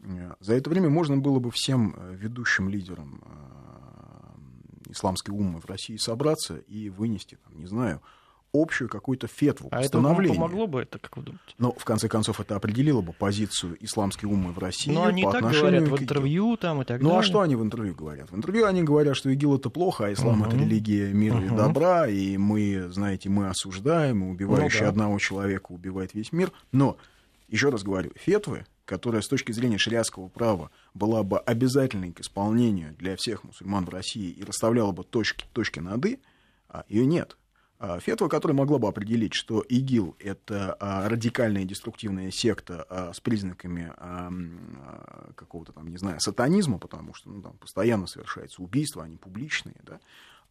Э, 0.00 0.34
за 0.40 0.54
это 0.54 0.68
время 0.68 0.90
можно 0.90 1.16
было 1.16 1.38
бы 1.38 1.50
всем 1.50 1.94
э, 1.96 2.14
ведущим 2.14 2.68
лидерам 2.68 3.22
э, 3.24 4.92
исламской 4.92 5.34
уммы 5.34 5.60
в 5.60 5.64
России 5.64 5.96
собраться 5.96 6.58
и 6.58 6.90
вынести, 6.90 7.38
там, 7.44 7.58
не 7.58 7.66
знаю, 7.66 8.02
общую 8.52 8.88
какую-то 8.88 9.26
фетву, 9.26 9.68
а 9.70 9.78
постановление. 9.78 10.34
это 10.34 10.40
помогло 10.40 10.66
бы 10.66 10.82
это, 10.82 10.98
как 10.98 11.16
вы 11.16 11.22
думаете? 11.22 11.54
Но, 11.58 11.72
в 11.72 11.84
конце 11.84 12.08
концов, 12.08 12.38
это 12.40 12.54
определило 12.56 13.00
бы 13.00 13.12
позицию 13.12 13.76
исламской 13.80 14.28
уммы 14.28 14.52
в 14.52 14.58
России 14.58 14.92
Но 14.92 15.04
они 15.06 15.22
по 15.22 15.32
так 15.32 15.42
отношению 15.42 15.80
говорят 15.80 16.00
в 16.00 16.02
интервью 16.02 16.56
там 16.56 16.82
и 16.82 16.84
так 16.84 17.00
ну, 17.00 17.08
далее. 17.08 17.20
а 17.20 17.22
что 17.22 17.40
они 17.40 17.56
в 17.56 17.62
интервью 17.62 17.94
говорят? 17.94 18.30
В 18.30 18.36
интервью 18.36 18.66
они 18.66 18.82
говорят, 18.82 19.16
что 19.16 19.30
ИГИЛ 19.30 19.56
это 19.56 19.70
плохо, 19.70 20.06
а 20.06 20.12
ислам 20.12 20.40
Мгм. 20.40 20.48
это 20.48 20.56
религия 20.58 21.12
мира 21.12 21.38
и 21.40 21.46
Мгм. 21.46 21.56
добра, 21.56 22.08
и 22.08 22.36
мы, 22.36 22.88
знаете, 22.90 23.28
мы 23.30 23.48
осуждаем, 23.48 24.22
и 24.24 24.30
убивающий 24.30 24.80
Ну 24.80 24.84
да. 24.84 24.88
одного 24.90 25.18
человека 25.18 25.72
убивает 25.72 26.12
весь 26.12 26.30
мир. 26.32 26.52
Но, 26.72 26.98
еще 27.48 27.70
раз 27.70 27.82
говорю, 27.82 28.12
фетвы, 28.16 28.66
которая 28.84 29.22
с 29.22 29.28
точки 29.28 29.52
зрения 29.52 29.78
шариатского 29.78 30.28
права 30.28 30.70
была 30.92 31.22
бы 31.22 31.38
обязательной 31.38 32.12
к 32.12 32.20
исполнению 32.20 32.94
для 32.98 33.16
всех 33.16 33.44
мусульман 33.44 33.86
в 33.86 33.88
России 33.88 34.30
и 34.30 34.44
расставляла 34.44 34.92
бы 34.92 35.04
точки, 35.04 35.46
точки 35.54 35.78
над 35.80 36.04
«и», 36.04 36.18
а, 36.68 36.84
ее 36.88 37.06
нет. 37.06 37.36
А, 37.84 37.98
Фетва, 37.98 38.28
которая 38.28 38.56
могла 38.56 38.78
бы 38.78 38.86
определить, 38.86 39.34
что 39.34 39.60
ИГИЛ— 39.60 40.14
это 40.20 40.76
а, 40.78 41.08
радикальная 41.08 41.64
деструктивная 41.64 42.30
секта 42.30 42.86
а, 42.88 43.12
с 43.12 43.18
признаками 43.18 43.92
какого-то 45.34 45.72
там, 45.72 45.88
не 45.88 45.96
знаю, 45.96 46.20
сатанизма, 46.20 46.78
потому 46.78 47.12
что 47.12 47.28
ну, 47.28 47.42
там 47.42 47.54
постоянно 47.54 48.06
совершаются 48.06 48.62
убийства, 48.62 49.02
они 49.02 49.16
публичные, 49.16 49.74
да, 49.82 49.98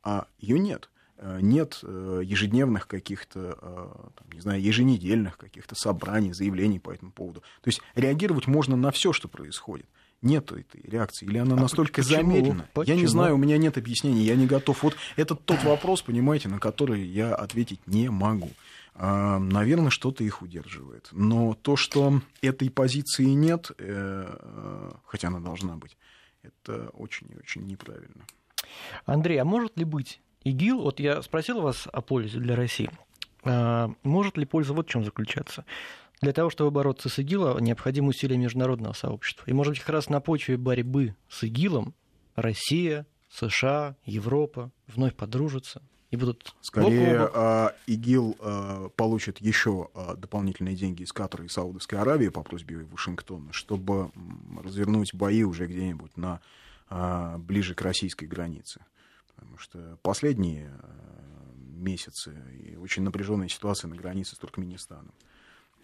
а 0.04 0.28
ее 0.40 0.60
нет. 0.60 0.90
Э, 1.18 1.40
Нет 1.40 1.80
э, 1.84 2.22
ежедневных 2.26 2.88
каких-то, 2.88 4.12
не 4.34 4.42
знаю, 4.42 4.62
еженедельных 4.62 5.38
каких-то 5.38 5.76
собраний, 5.76 6.34
заявлений 6.34 6.80
по 6.80 6.92
этому 6.92 7.12
поводу. 7.12 7.42
То 7.62 7.68
есть 7.68 7.82
реагировать 7.96 8.48
можно 8.48 8.76
на 8.76 8.92
все, 8.92 9.14
что 9.14 9.30
происходит. 9.30 9.86
Нет 10.22 10.52
этой 10.52 10.82
реакции, 10.84 11.26
или 11.26 11.40
она 11.40 11.56
А 11.56 11.60
настолько 11.62 12.02
почему? 12.04 12.16
замедлена. 12.32 12.60
Я 12.60 12.70
Почему? 12.74 13.00
не 13.00 13.06
знаю, 13.08 13.36
у 13.36 13.38
меня 13.38 13.58
нет 13.58 13.78
объяснений, 13.78 14.24
я 14.24 14.36
не 14.36 14.46
готов. 14.46 14.84
Вот 14.84 14.96
это 15.16 15.34
тот 15.36 15.64
вопрос, 15.64 16.04
понимаете, 16.04 16.48
на 16.48 16.60
который 16.60 17.02
я 17.02 17.34
ответить 17.34 17.80
не 17.88 18.10
могу. 18.10 18.52
А, 18.94 19.40
Наверное, 19.40 19.90
что-то 19.90 20.24
их 20.24 20.42
удерживает. 20.44 21.10
Но 21.12 21.56
то, 21.56 21.76
что 21.76 22.22
этой 22.42 22.70
позиции 22.70 23.26
нет, 23.26 23.72
э, 23.80 24.92
хотя 25.08 25.30
она 25.30 25.40
должна 25.40 25.76
быть, 25.78 25.98
это 26.44 26.90
очень 26.90 27.28
и 27.32 27.38
очень 27.38 27.66
неправильно. 27.66 28.26
Андрей, 29.06 29.38
а 29.40 29.46
может 29.46 29.76
ли 29.78 29.86
быть 29.86 30.22
ИГИЛ, 30.44 30.82
вот 30.82 31.00
я 31.00 31.22
спросил 31.24 31.62
вас 31.62 31.88
о 31.92 32.02
пользе 32.02 32.38
для 32.40 32.56
России, 32.56 32.92
А, 33.44 33.90
может 34.04 34.38
ли 34.38 34.46
польза 34.46 34.74
вот 34.74 34.88
в 34.88 34.92
чем 34.92 35.04
заключаться? 35.04 35.66
Для 36.22 36.34
того, 36.34 36.52
чтобы 36.52 36.70
бороться 36.70 37.10
с 37.10 37.18
ИГИЛом, 37.18 37.60
необходимы 37.60 38.10
усилия 38.10 38.38
международного 38.38 38.94
сообщества. 38.94 39.44
И, 39.48 39.54
может 39.54 39.74
быть, 39.74 39.80
как 39.80 39.90
раз 39.90 40.08
на 40.08 40.22
почве 40.22 40.56
борьбы 40.56 41.16
с 41.28 41.44
ИГИЛом 41.44 41.96
Россия, 42.36 43.08
США, 43.32 43.96
Европа 44.06 44.72
вновь 44.88 45.16
подружатся 45.16 45.82
и 46.12 46.18
будут 46.18 46.54
Скорее, 46.62 47.18
бок 47.18 47.20
о 47.20 47.24
бок. 47.24 47.32
а, 47.36 47.76
ИГИЛ 47.88 48.38
а, 48.40 48.90
получит 48.90 49.42
еще 49.42 49.90
а, 49.96 50.16
дополнительные 50.16 50.76
деньги 50.76 51.04
из 51.04 51.12
Катара 51.12 51.44
и 51.44 51.48
Саудовской 51.48 51.98
Аравии 51.98 52.28
по 52.28 52.44
просьбе 52.44 52.84
Вашингтона, 52.84 53.52
чтобы 53.52 54.12
развернуть 54.64 55.16
бои 55.16 55.44
уже 55.44 55.66
где-нибудь 55.66 56.18
на, 56.18 56.42
ближе 57.40 57.74
к 57.74 57.82
российской 57.82 58.26
границе. 58.26 58.86
Потому 59.34 59.58
что 59.58 59.98
последние 60.04 60.72
месяцы 61.56 62.38
и 62.64 62.76
очень 62.76 63.02
напряженная 63.04 63.48
ситуация 63.48 63.88
на 63.88 63.96
границе 63.96 64.36
с 64.36 64.38
Туркменистаном. 64.38 65.14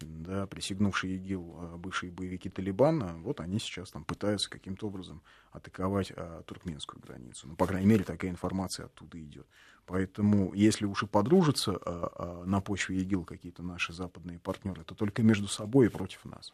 Да, 0.00 0.46
присягнувшие 0.46 1.16
ИГИЛ 1.16 1.56
а, 1.58 1.76
бывшие 1.76 2.12
боевики 2.12 2.48
Талибана, 2.48 3.14
вот 3.22 3.40
они 3.40 3.58
сейчас 3.58 3.90
там 3.90 4.04
пытаются 4.04 4.50
каким-то 4.50 4.86
образом 4.86 5.22
атаковать 5.52 6.12
а, 6.16 6.42
туркменскую 6.42 7.00
границу. 7.00 7.48
Ну, 7.48 7.56
по 7.56 7.66
крайней 7.66 7.86
мере, 7.86 8.04
такая 8.04 8.30
информация 8.30 8.86
оттуда 8.86 9.18
идет. 9.20 9.46
Поэтому, 9.86 10.52
если 10.52 10.84
уж 10.84 11.02
и 11.02 11.06
подружатся 11.06 11.78
а, 11.84 12.12
а, 12.14 12.44
на 12.44 12.60
почве 12.60 12.98
ИГИЛ 12.98 13.24
какие-то 13.24 13.62
наши 13.62 13.92
западные 13.92 14.38
партнеры, 14.38 14.84
то 14.84 14.94
только 14.94 15.22
между 15.22 15.48
собой 15.48 15.86
и 15.86 15.88
против 15.88 16.24
нас. 16.26 16.52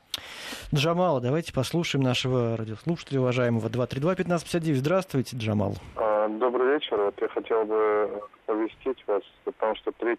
Джамал, 0.72 1.20
давайте 1.20 1.52
послушаем 1.52 2.04
нашего 2.04 2.56
радиослушателя, 2.56 3.20
уважаемого 3.20 3.68
232-1559. 3.68 4.74
Здравствуйте, 4.76 5.36
Джамал. 5.36 5.74
А, 5.96 6.28
Добрый 6.28 6.74
вечер. 6.74 6.96
Вот 6.96 7.20
я 7.20 7.28
хотел 7.28 7.64
бы 7.64 8.22
повестить 8.46 9.02
вас 9.06 9.22
о 9.46 9.52
том, 9.52 9.74
что 9.76 9.92
3 9.92 10.18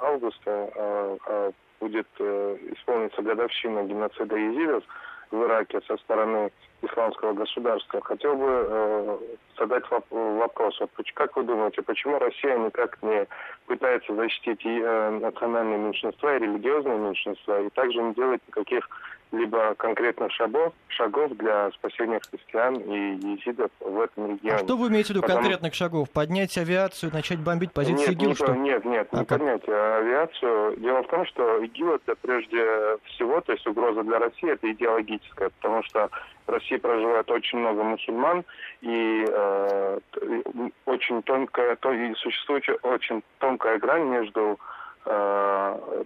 августа 0.00 0.70
а, 0.76 1.52
будет 1.80 2.08
э, 2.18 2.56
исполниться 2.72 3.22
годовщина 3.22 3.84
геноцида 3.84 4.36
езидов 4.36 4.84
в 5.30 5.42
Ираке 5.42 5.80
со 5.86 5.96
стороны 5.98 6.50
исламского 6.82 7.32
государства. 7.32 8.00
Хотел 8.02 8.36
бы 8.36 8.46
э, 8.48 9.18
задать 9.58 9.84
воп- 9.90 10.38
вопрос. 10.38 10.78
Вот 10.80 10.90
как 11.14 11.36
вы 11.36 11.42
думаете, 11.44 11.82
почему 11.82 12.18
Россия 12.18 12.56
никак 12.58 13.02
не 13.02 13.26
пытается 13.66 14.14
защитить 14.14 14.64
и, 14.64 14.80
э, 14.80 15.10
национальные 15.20 15.78
меньшинства 15.78 16.36
и 16.36 16.40
религиозные 16.40 16.98
меньшинства, 16.98 17.60
и 17.60 17.70
также 17.70 18.02
не 18.02 18.14
делает 18.14 18.42
никаких 18.46 18.88
либо 19.32 19.74
конкретных 19.74 20.32
шагов, 20.32 20.72
шагов 20.88 21.32
для 21.36 21.70
спасения 21.72 22.20
христиан 22.30 22.76
и 22.76 23.16
езидов 23.34 23.70
в 23.80 24.00
этом 24.00 24.32
регионе. 24.32 24.54
А 24.54 24.58
что 24.58 24.76
вы 24.76 24.88
имеете 24.88 25.08
в 25.08 25.10
виду 25.10 25.22
Потому... 25.22 25.40
конкретных 25.40 25.74
шагов? 25.74 26.10
Поднять 26.10 26.56
авиацию, 26.56 27.12
начать 27.12 27.40
бомбить 27.40 27.72
позиции 27.72 28.10
нет, 28.10 28.12
ИГИЛ? 28.12 28.28
Нет, 28.28 28.36
что? 28.36 28.54
нет, 28.54 28.84
нет, 28.84 29.12
не 29.12 29.20
а 29.20 29.24
поднять 29.24 29.64
как? 29.64 29.74
авиацию. 29.74 30.76
Дело 30.76 31.02
в 31.02 31.08
том, 31.08 31.26
что 31.26 31.64
ИГИЛ 31.64 31.94
это 31.94 32.14
прежде 32.16 32.98
всего, 33.04 33.40
то 33.40 33.52
есть 33.52 33.66
угроза 33.66 34.02
для 34.02 34.18
России, 34.18 34.50
это 34.50 34.70
идеологическая, 34.70 35.50
потому 35.60 35.82
что 35.82 36.08
в 36.46 36.50
России 36.50 36.76
проживает 36.76 37.30
очень 37.30 37.58
много 37.58 37.82
мусульман, 37.82 38.44
и 38.80 39.24
э, 39.28 39.98
очень 40.84 41.22
тонкая, 41.22 41.76
то, 41.76 41.92
и 41.92 42.14
существует 42.14 42.64
очень 42.82 43.22
тонкая 43.38 43.78
грань 43.78 44.04
между 44.04 44.58
э, 45.04 46.04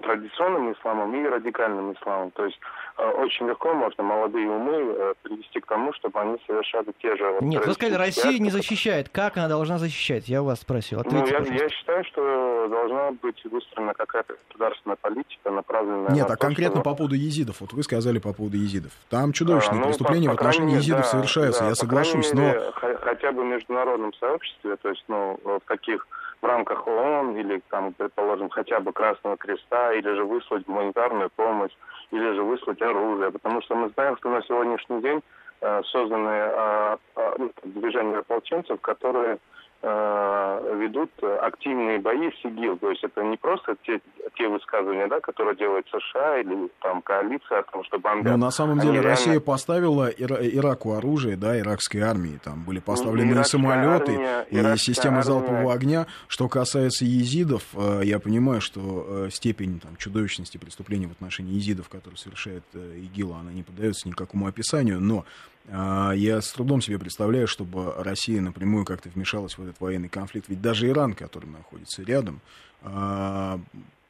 традиционным 0.00 0.72
исламом 0.72 1.14
и 1.14 1.28
радикальным 1.28 1.92
исламом. 1.92 2.30
То 2.32 2.46
есть 2.46 2.58
э, 2.98 3.04
очень 3.04 3.46
легко 3.46 3.74
можно 3.74 4.02
молодые 4.02 4.48
умы 4.48 4.74
э, 4.74 5.14
привести 5.22 5.60
к 5.60 5.66
тому, 5.66 5.92
чтобы 5.92 6.20
они 6.20 6.38
совершали 6.46 6.92
те 7.00 7.16
же... 7.16 7.30
Вот, 7.30 7.42
Нет, 7.42 7.66
вы 7.66 7.74
сказали, 7.74 7.98
Россия 7.98 8.38
не 8.38 8.50
защищает. 8.50 9.08
Как 9.08 9.36
она 9.36 9.48
должна 9.48 9.78
защищать? 9.78 10.28
Я 10.28 10.42
у 10.42 10.46
вас 10.46 10.60
спросил. 10.60 11.00
Ответьте, 11.00 11.38
ну, 11.38 11.46
я, 11.46 11.62
я 11.62 11.68
считаю, 11.68 12.04
что 12.04 12.68
должна 12.68 13.12
быть 13.12 13.44
выстроена 13.44 13.94
какая-то 13.94 14.34
государственная 14.48 14.96
политика, 14.96 15.50
направленная 15.50 16.10
Нет, 16.10 16.28
на 16.28 16.34
а 16.34 16.36
то, 16.36 16.46
конкретно 16.46 16.80
что... 16.80 16.90
по 16.90 16.96
поводу 16.96 17.14
езидов. 17.14 17.60
Вот 17.60 17.72
вы 17.72 17.82
сказали 17.82 18.18
по 18.18 18.32
поводу 18.32 18.56
езидов. 18.56 18.92
Там 19.10 19.32
чудовищные 19.32 19.80
а, 19.80 19.80
ну, 19.80 19.86
преступления 19.88 20.28
по, 20.28 20.36
по 20.36 20.44
в 20.44 20.46
отношении 20.46 20.76
езидов 20.76 21.02
да, 21.02 21.08
совершаются, 21.08 21.62
да, 21.62 21.68
я 21.68 21.74
соглашусь, 21.74 22.32
мере, 22.32 22.60
но... 22.60 22.96
Хотя 22.98 23.32
бы 23.32 23.42
в 23.42 23.46
международном 23.46 24.12
сообществе, 24.14 24.76
то 24.76 24.88
есть, 24.88 25.04
ну, 25.08 25.38
в 25.44 25.60
таких 25.66 26.06
в 26.42 26.46
рамках 26.46 26.86
ООН 26.86 27.36
или, 27.36 27.62
там, 27.70 27.92
предположим, 27.94 28.50
хотя 28.50 28.80
бы 28.80 28.92
Красного 28.92 29.36
Креста, 29.36 29.92
или 29.92 30.12
же 30.14 30.24
выслать 30.24 30.66
гуманитарную 30.66 31.30
помощь, 31.30 31.72
или 32.10 32.34
же 32.34 32.42
выслать 32.42 32.82
оружие, 32.82 33.30
потому 33.30 33.62
что 33.62 33.76
мы 33.76 33.88
знаем, 33.90 34.16
что 34.16 34.28
на 34.28 34.42
сегодняшний 34.42 35.00
день 35.00 35.22
э, 35.60 35.82
созданы 35.84 36.28
э, 36.28 36.96
э, 37.16 37.48
движения 37.62 38.18
ополченцев, 38.18 38.80
которые 38.80 39.38
Э, 39.84 40.76
ведут 40.78 41.10
активные 41.40 41.98
бои 41.98 42.30
с 42.30 42.44
ИГИЛ. 42.44 42.78
То 42.78 42.90
есть 42.90 43.02
это 43.02 43.20
не 43.24 43.36
просто 43.36 43.74
те, 43.84 44.00
те 44.36 44.46
высказывания, 44.46 45.08
да, 45.08 45.18
которые 45.18 45.56
делает 45.56 45.86
США 45.88 46.38
или 46.38 46.70
там 46.80 47.02
коалиция 47.02 47.58
о 47.58 47.62
том, 47.64 47.82
что 47.82 47.98
бомбят. 47.98 48.30
Но 48.30 48.36
на 48.36 48.52
самом 48.52 48.78
деле 48.78 49.00
Они 49.00 49.08
Россия 49.08 49.32
реально... 49.32 49.40
поставила 49.40 50.08
Ира- 50.08 50.38
Ираку 50.40 50.92
оружие, 50.92 51.36
да, 51.36 51.58
иракской 51.58 52.00
армии. 52.00 52.38
Там 52.44 52.62
были 52.62 52.78
поставлены 52.78 53.40
и 53.40 53.42
самолеты 53.42 54.12
армия, 54.12 54.74
и 54.74 54.76
системы 54.78 55.16
армия... 55.16 55.24
залпового 55.24 55.72
огня. 55.72 56.06
Что 56.28 56.48
касается 56.48 57.04
езидов, 57.04 57.64
э, 57.74 58.02
я 58.04 58.20
понимаю, 58.20 58.60
что 58.60 59.24
э, 59.26 59.30
степень 59.30 59.80
там, 59.80 59.96
чудовищности 59.96 60.58
преступлений 60.58 61.08
в 61.08 61.12
отношении 61.12 61.54
езидов, 61.54 61.88
которые 61.88 62.18
совершает 62.18 62.62
ИГИЛ, 62.72 63.34
она 63.34 63.52
не 63.52 63.64
поддается 63.64 64.06
никакому 64.06 64.46
описанию, 64.46 65.00
но 65.00 65.24
я 65.68 66.40
с 66.40 66.52
трудом 66.52 66.80
себе 66.80 66.98
представляю, 66.98 67.46
чтобы 67.46 67.94
Россия 67.96 68.40
напрямую 68.40 68.84
как-то 68.84 69.08
вмешалась 69.08 69.56
в 69.56 69.62
этот 69.62 69.80
военный 69.80 70.08
конфликт. 70.08 70.48
Ведь 70.48 70.60
даже 70.60 70.88
Иран, 70.88 71.14
который 71.14 71.48
находится 71.48 72.02
рядом, 72.02 72.40
а, 72.82 73.60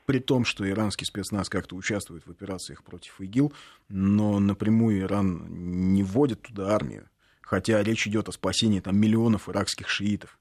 при 0.06 0.18
том, 0.18 0.44
что 0.44 0.68
иранский 0.68 1.06
спецназ 1.06 1.48
как-то 1.48 1.76
участвует 1.76 2.26
в 2.26 2.30
операциях 2.30 2.82
против 2.82 3.20
ИГИЛ, 3.20 3.52
но 3.88 4.38
напрямую 4.38 5.00
Иран 5.00 5.46
не 5.92 6.02
вводит 6.02 6.42
туда 6.42 6.74
армию. 6.74 7.08
Хотя 7.42 7.82
речь 7.82 8.06
идет 8.06 8.28
о 8.28 8.32
спасении 8.32 8.80
там, 8.80 8.98
миллионов 8.98 9.48
иракских 9.48 9.88
шиитов. 9.88 10.38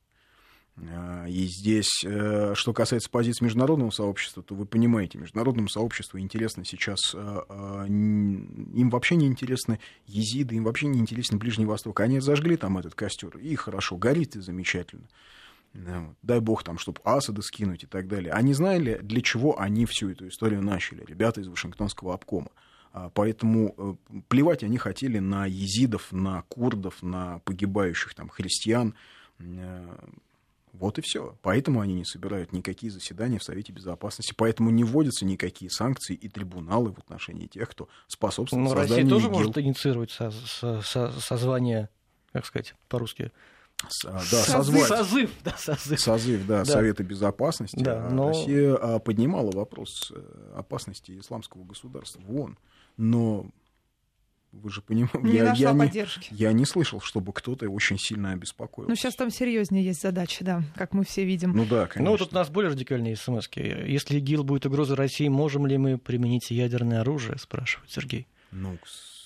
А, 0.89 1.25
и 1.27 1.45
здесь, 1.45 2.03
э, 2.03 2.53
что 2.55 2.73
касается 2.73 3.09
позиции 3.09 3.43
международного 3.45 3.91
сообщества, 3.91 4.41
то 4.41 4.55
вы 4.55 4.65
понимаете, 4.65 5.17
международному 5.17 5.69
сообществу 5.69 6.19
интересно 6.19 6.65
сейчас, 6.65 7.13
э, 7.13 7.41
э, 7.49 7.85
им 7.87 8.89
вообще 8.89 9.15
не 9.15 9.27
интересны 9.27 9.79
езиды, 10.07 10.55
им 10.55 10.63
вообще 10.63 10.87
не 10.87 10.99
интересен 10.99 11.37
Ближний 11.37 11.65
Восток. 11.65 11.99
Они 11.99 12.19
зажгли 12.19 12.57
там 12.57 12.77
этот 12.77 12.95
костер, 12.95 13.37
и 13.37 13.55
хорошо, 13.55 13.97
горит 13.97 14.35
и 14.35 14.41
замечательно. 14.41 15.07
Дай 16.21 16.41
бог 16.41 16.63
там, 16.63 16.77
чтобы 16.77 16.99
Асада 17.05 17.41
скинуть 17.41 17.83
и 17.83 17.87
так 17.87 18.07
далее. 18.07 18.33
Они 18.33 18.53
знали, 18.53 18.99
для 19.01 19.21
чего 19.21 19.57
они 19.57 19.85
всю 19.85 20.09
эту 20.09 20.27
историю 20.27 20.61
начали, 20.61 21.05
ребята 21.05 21.39
из 21.39 21.47
Вашингтонского 21.47 22.13
обкома. 22.13 22.49
А, 22.91 23.09
поэтому 23.09 23.97
плевать 24.27 24.63
они 24.63 24.77
хотели 24.77 25.19
на 25.19 25.45
езидов, 25.45 26.11
на 26.11 26.41
курдов, 26.49 27.01
на 27.01 27.39
погибающих 27.45 28.13
там 28.15 28.27
христиан 28.27 28.95
вот 30.73 30.97
и 30.97 31.01
все. 31.01 31.37
Поэтому 31.41 31.81
они 31.81 31.93
не 31.93 32.05
собирают 32.05 32.53
никакие 32.53 32.91
заседания 32.91 33.39
в 33.39 33.43
Совете 33.43 33.71
Безопасности, 33.73 34.33
поэтому 34.35 34.69
не 34.69 34.83
вводятся 34.83 35.25
никакие 35.25 35.69
санкции 35.69 36.15
и 36.15 36.29
трибуналы 36.29 36.91
в 36.91 36.99
отношении 36.99 37.47
тех, 37.47 37.69
кто 37.69 37.89
способствует 38.07 38.63
ну, 38.63 38.69
созданию 38.69 38.95
Россия 38.95 39.09
тоже 39.09 39.27
ИГИЛ. 39.27 39.39
может 39.39 39.57
инициировать 39.57 40.11
со, 40.11 40.31
со, 40.31 40.81
со, 40.81 41.11
созвание, 41.19 41.89
как 42.31 42.45
сказать 42.45 42.75
по-русски, 42.87 43.31
с, 43.89 44.05
а, 44.05 44.13
да, 44.13 44.21
созвать. 44.21 44.87
Созыв, 44.87 45.31
да, 45.43 45.55
созыв. 45.57 45.99
Созыв, 45.99 46.45
да, 46.45 46.59
да. 46.59 46.65
Совета 46.65 47.03
Безопасности. 47.03 47.81
Да, 47.81 48.07
а 48.07 48.09
но... 48.09 48.29
Россия 48.29 48.75
а, 48.75 48.99
поднимала 48.99 49.51
вопрос 49.51 50.11
э, 50.15 50.53
опасности 50.55 51.17
исламского 51.19 51.63
государства 51.63 52.21
в 52.21 52.35
ООН. 52.35 52.57
Но 52.97 53.47
вы 54.51 54.69
же 54.69 54.81
понимаете, 54.81 55.19
не 55.21 55.35
я, 55.35 55.45
нашла 55.45 55.71
я, 55.71 55.75
поддержки. 55.75 56.31
Не, 56.31 56.37
я 56.37 56.51
не 56.51 56.65
слышал, 56.65 56.99
чтобы 56.99 57.31
кто-то 57.31 57.69
очень 57.69 57.97
сильно 57.97 58.31
обеспокоился. 58.31 58.89
Ну, 58.89 58.95
сейчас 58.95 59.15
там 59.15 59.29
серьезнее 59.29 59.83
есть 59.83 60.01
задачи, 60.01 60.43
да, 60.43 60.63
как 60.75 60.93
мы 60.93 61.05
все 61.05 61.23
видим. 61.23 61.53
Ну 61.53 61.65
да, 61.65 61.87
конечно. 61.87 62.11
Ну, 62.11 62.17
тут 62.17 62.33
у 62.33 62.35
нас 62.35 62.49
более 62.49 62.71
радикальные 62.71 63.15
смс 63.15 63.47
-ки. 63.47 63.89
Если 63.89 64.17
ИГИЛ 64.17 64.43
будет 64.43 64.65
угрозой 64.65 64.97
России, 64.97 65.27
можем 65.29 65.65
ли 65.67 65.77
мы 65.77 65.97
применить 65.97 66.51
ядерное 66.51 67.01
оружие, 67.01 67.37
спрашивает 67.37 67.89
Сергей. 67.89 68.27
Ну, 68.51 68.77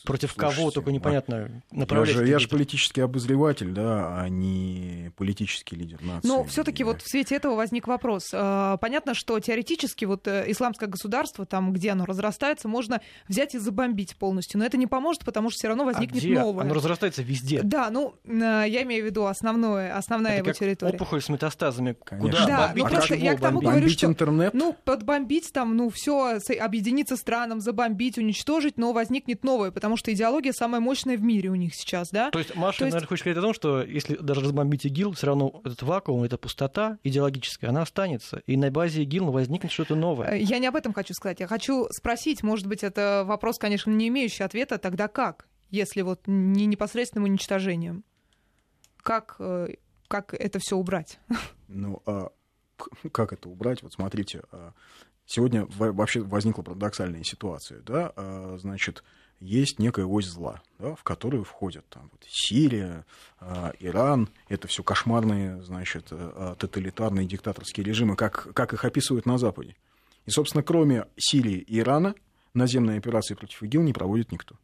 Против 0.05 0.33
Слушайте, 0.33 0.55
кого, 0.55 0.71
только 0.71 0.91
непонятно 0.91 1.49
направлять. 1.71 2.15
Я 2.15 2.21
же, 2.21 2.27
я 2.27 2.39
же 2.39 2.47
политический 2.47 3.01
обозреватель, 3.01 3.71
да, 3.71 4.21
а 4.21 4.29
не 4.29 5.11
политический 5.17 5.75
лидер 5.75 6.01
нации. 6.03 6.27
Но 6.27 6.43
все-таки 6.43 6.83
вот 6.83 7.01
в 7.01 7.09
свете 7.09 7.35
этого 7.35 7.55
возник 7.55 7.87
вопрос. 7.87 8.29
А, 8.31 8.77
понятно, 8.77 9.15
что 9.15 9.39
теоретически 9.39 10.05
вот 10.05 10.27
э, 10.27 10.45
исламское 10.47 10.87
государство, 10.87 11.45
там, 11.45 11.73
где 11.73 11.91
оно 11.91 12.05
разрастается, 12.05 12.67
можно 12.67 13.01
взять 13.27 13.55
и 13.55 13.57
забомбить 13.57 14.15
полностью. 14.15 14.59
Но 14.59 14.65
это 14.65 14.77
не 14.77 14.85
поможет, 14.85 15.25
потому 15.25 15.49
что 15.49 15.57
все 15.57 15.69
равно 15.69 15.85
возникнет 15.85 16.23
а 16.23 16.25
где? 16.25 16.39
новое. 16.39 16.65
Оно 16.65 16.75
разрастается 16.75 17.23
везде. 17.23 17.61
Да, 17.63 17.89
ну, 17.89 18.13
э, 18.25 18.29
я 18.67 18.83
имею 18.83 19.03
в 19.03 19.07
виду 19.07 19.25
основное, 19.25 19.97
основная 19.97 20.33
это 20.33 20.39
его 20.39 20.47
как 20.47 20.57
территория. 20.57 20.95
опухоль 20.95 21.21
с 21.23 21.29
метастазами. 21.29 21.95
Конечно. 22.03 22.29
Куда 22.29 22.45
да, 22.45 22.67
бомбить? 22.67 22.83
Ну, 22.83 22.89
просто 22.91 23.15
я 23.15 23.35
к 23.35 23.39
тому 23.39 23.55
бомбить? 23.55 23.69
говорю, 23.71 23.89
что... 23.89 24.05
интернет? 24.05 24.53
Ну, 24.53 24.75
подбомбить 24.85 25.51
там, 25.51 25.75
ну, 25.75 25.89
все 25.89 26.37
объединиться 26.59 27.17
странам, 27.17 27.59
забомбить, 27.59 28.19
уничтожить, 28.19 28.77
но 28.77 28.93
возникнет 28.93 29.14
новое, 29.43 29.71
потому 29.71 29.97
что 29.97 30.13
идеология 30.13 30.51
самая 30.51 30.65
самая 30.65 30.81
мощная 30.81 31.17
в 31.17 31.21
мире 31.21 31.49
у 31.49 31.55
них 31.55 31.75
сейчас, 31.75 32.09
да? 32.09 32.31
То 32.31 32.39
есть 32.39 32.55
Маша, 32.55 32.79
То 32.79 32.85
есть... 32.85 32.93
наверное, 32.93 33.07
хочет 33.07 33.21
сказать 33.21 33.37
о 33.37 33.41
том, 33.41 33.53
что 33.53 33.83
если 33.83 34.15
даже 34.15 34.41
разбомбить 34.41 34.85
ИГИЛ, 34.85 35.13
все 35.13 35.27
равно 35.27 35.61
этот 35.63 35.83
вакуум, 35.83 36.23
эта 36.23 36.37
пустота 36.37 36.97
идеологическая, 37.03 37.69
она 37.69 37.83
останется, 37.83 38.41
и 38.45 38.57
на 38.57 38.71
базе 38.71 39.03
ИГИЛ 39.03 39.31
возникнет 39.31 39.71
что-то 39.71 39.95
новое. 39.95 40.31
Э, 40.31 40.39
я 40.39 40.59
не 40.59 40.67
об 40.67 40.75
этом 40.75 40.91
хочу 40.91 41.13
сказать. 41.13 41.39
Я 41.39 41.47
хочу 41.47 41.87
спросить, 41.91 42.43
может 42.43 42.67
быть, 42.67 42.83
это 42.83 43.23
вопрос, 43.25 43.57
конечно, 43.57 43.91
не 43.91 44.07
имеющий 44.07 44.43
ответа, 44.43 44.77
тогда 44.77 45.07
как, 45.07 45.47
если 45.69 46.01
вот 46.01 46.21
не 46.25 46.65
непосредственным 46.65 47.25
уничтожением? 47.25 48.03
Как, 49.01 49.35
э, 49.39 49.75
как 50.07 50.33
это 50.33 50.59
все 50.59 50.75
убрать? 50.75 51.19
Ну, 51.67 52.01
а 52.05 52.31
как 53.11 53.33
это 53.33 53.49
убрать? 53.49 53.81
Вот 53.81 53.93
смотрите, 53.93 54.41
а, 54.51 54.73
сегодня 55.25 55.67
вообще 55.69 56.21
возникла 56.21 56.61
парадоксальная 56.61 57.23
ситуация, 57.23 57.81
да, 57.81 58.13
а, 58.15 58.57
значит, 58.59 59.03
есть 59.39 59.79
некая 59.79 60.05
ось 60.05 60.25
зла, 60.25 60.61
да, 60.79 60.95
в 60.95 61.03
которую 61.03 61.43
входят 61.43 61.87
там, 61.89 62.09
вот, 62.11 62.23
Сирия, 62.27 63.05
э, 63.41 63.71
Иран, 63.79 64.29
это 64.47 64.67
все 64.67 64.81
кошмарные, 64.81 65.61
значит, 65.61 66.07
э, 66.11 66.55
тоталитарные 66.57 67.27
диктаторские 67.27 67.85
режимы, 67.85 68.15
как, 68.15 68.53
как 68.53 68.73
их 68.73 68.85
описывают 68.85 69.25
на 69.25 69.37
Западе. 69.37 69.75
И, 70.25 70.31
собственно, 70.31 70.63
кроме 70.63 71.05
Сирии 71.17 71.57
и 71.57 71.79
Ирана, 71.79 72.15
наземные 72.53 72.97
операции 72.97 73.35
против 73.35 73.61
ИГИЛ 73.61 73.83
не 73.83 73.93
проводит 73.93 74.31
никто. 74.31 74.55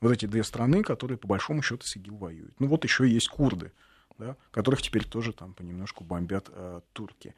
Вот 0.00 0.12
эти 0.12 0.26
две 0.26 0.44
страны, 0.44 0.82
которые, 0.82 1.16
по 1.16 1.28
большому 1.28 1.62
счету, 1.62 1.82
с 1.84 1.96
ИГИЛ 1.96 2.16
воюют. 2.16 2.60
Ну, 2.60 2.66
вот 2.66 2.84
еще 2.84 3.08
есть 3.08 3.28
курды, 3.28 3.72
да, 4.18 4.36
которых 4.50 4.82
теперь 4.82 5.04
тоже 5.04 5.32
там 5.32 5.54
понемножку 5.54 6.04
бомбят 6.04 6.50
э, 6.50 6.80
турки. 6.92 7.34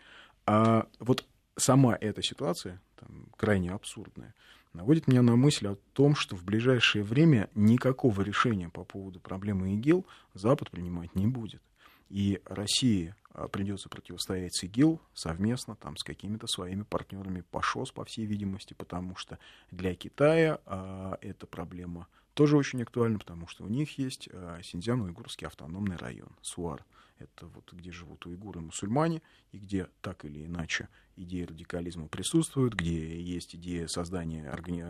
А 0.47 0.89
вот 0.99 1.25
сама 1.59 1.97
эта 2.01 2.23
ситуация 2.23 2.81
там, 2.97 3.27
крайне 3.37 3.71
абсурдная 3.71 4.35
наводит 4.73 5.09
меня 5.09 5.23
на 5.23 5.37
мысль 5.37 5.69
о 5.69 5.77
том, 5.93 6.15
что 6.15 6.37
в 6.37 6.45
ближайшее 6.45 7.03
время 7.03 7.51
никакого 7.55 8.23
решения 8.23 8.69
по 8.69 8.85
поводу 8.85 9.21
проблемы 9.21 9.75
ИГИЛ 9.75 10.07
Запад 10.35 10.71
принимать 10.71 11.15
не 11.15 11.27
будет. 11.27 11.63
И 12.09 12.41
России 12.47 13.15
а, 13.33 13.49
придется 13.49 13.89
противостоять 13.89 14.55
с 14.55 14.65
ИГИЛ 14.65 15.01
совместно 15.15 15.77
там, 15.77 15.97
с 15.97 16.03
какими-то 16.03 16.47
своими 16.47 16.83
партнерами 16.83 17.43
по 17.51 17.61
ШОС, 17.61 17.91
по 17.93 18.05
всей 18.05 18.25
видимости, 18.25 18.75
потому 18.75 19.17
что 19.17 19.39
для 19.71 19.95
Китая 19.95 20.61
а, 20.65 21.19
эта 21.21 21.47
проблема 21.47 22.07
тоже 22.39 22.57
очень 22.57 22.81
актуально, 22.81 23.19
потому 23.19 23.49
что 23.49 23.65
у 23.65 23.69
них 23.69 23.99
есть 23.99 24.29
Синьцзян-Уйгурский 24.29 25.45
автономный 25.45 25.97
район, 25.97 26.31
СУАР. 26.41 26.85
Это 27.19 27.49
вот 27.49 27.73
где 27.73 27.91
живут 27.91 28.27
уйгуры 28.27 28.61
мусульмане, 28.61 29.23
и 29.51 29.59
где 29.59 29.89
так 30.03 30.25
или 30.25 30.47
иначе 30.47 30.89
идея 31.17 31.49
радикализма 31.49 32.07
присутствует, 32.07 32.75
где 32.75 33.21
есть 33.21 33.57
идея 33.57 33.89
создания 33.89 34.49
органи... 34.53 34.85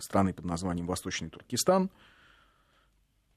страны 0.00 0.32
под 0.32 0.46
названием 0.46 0.86
Восточный 0.86 1.28
Туркестан. 1.28 1.90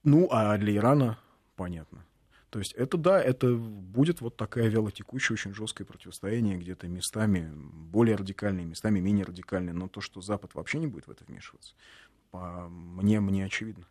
Ну, 0.05 0.29
а 0.31 0.57
для 0.57 0.77
Ирана 0.77 1.19
понятно. 1.57 2.05
То 2.51 2.57
есть 2.57 2.73
это 2.73 2.97
да, 2.97 3.21
это 3.21 3.53
будет 3.53 4.21
вот 4.21 4.35
такая 4.35 4.69
вялотекущая, 4.69 5.35
очень 5.35 5.53
жесткое 5.53 5.85
противостояние, 5.85 6.57
где-то 6.57 6.87
местами 6.87 7.51
более 7.53 8.15
радикальные, 8.15 8.65
местами 8.65 8.99
менее 8.99 9.25
радикальные, 9.25 9.73
но 9.73 9.87
то, 9.87 10.01
что 10.01 10.19
Запад 10.21 10.55
вообще 10.55 10.79
не 10.79 10.87
будет 10.87 11.05
в 11.05 11.11
это 11.11 11.25
вмешиваться, 11.25 11.75
мне, 12.31 13.19
мне 13.19 13.45
очевидно. 13.45 13.85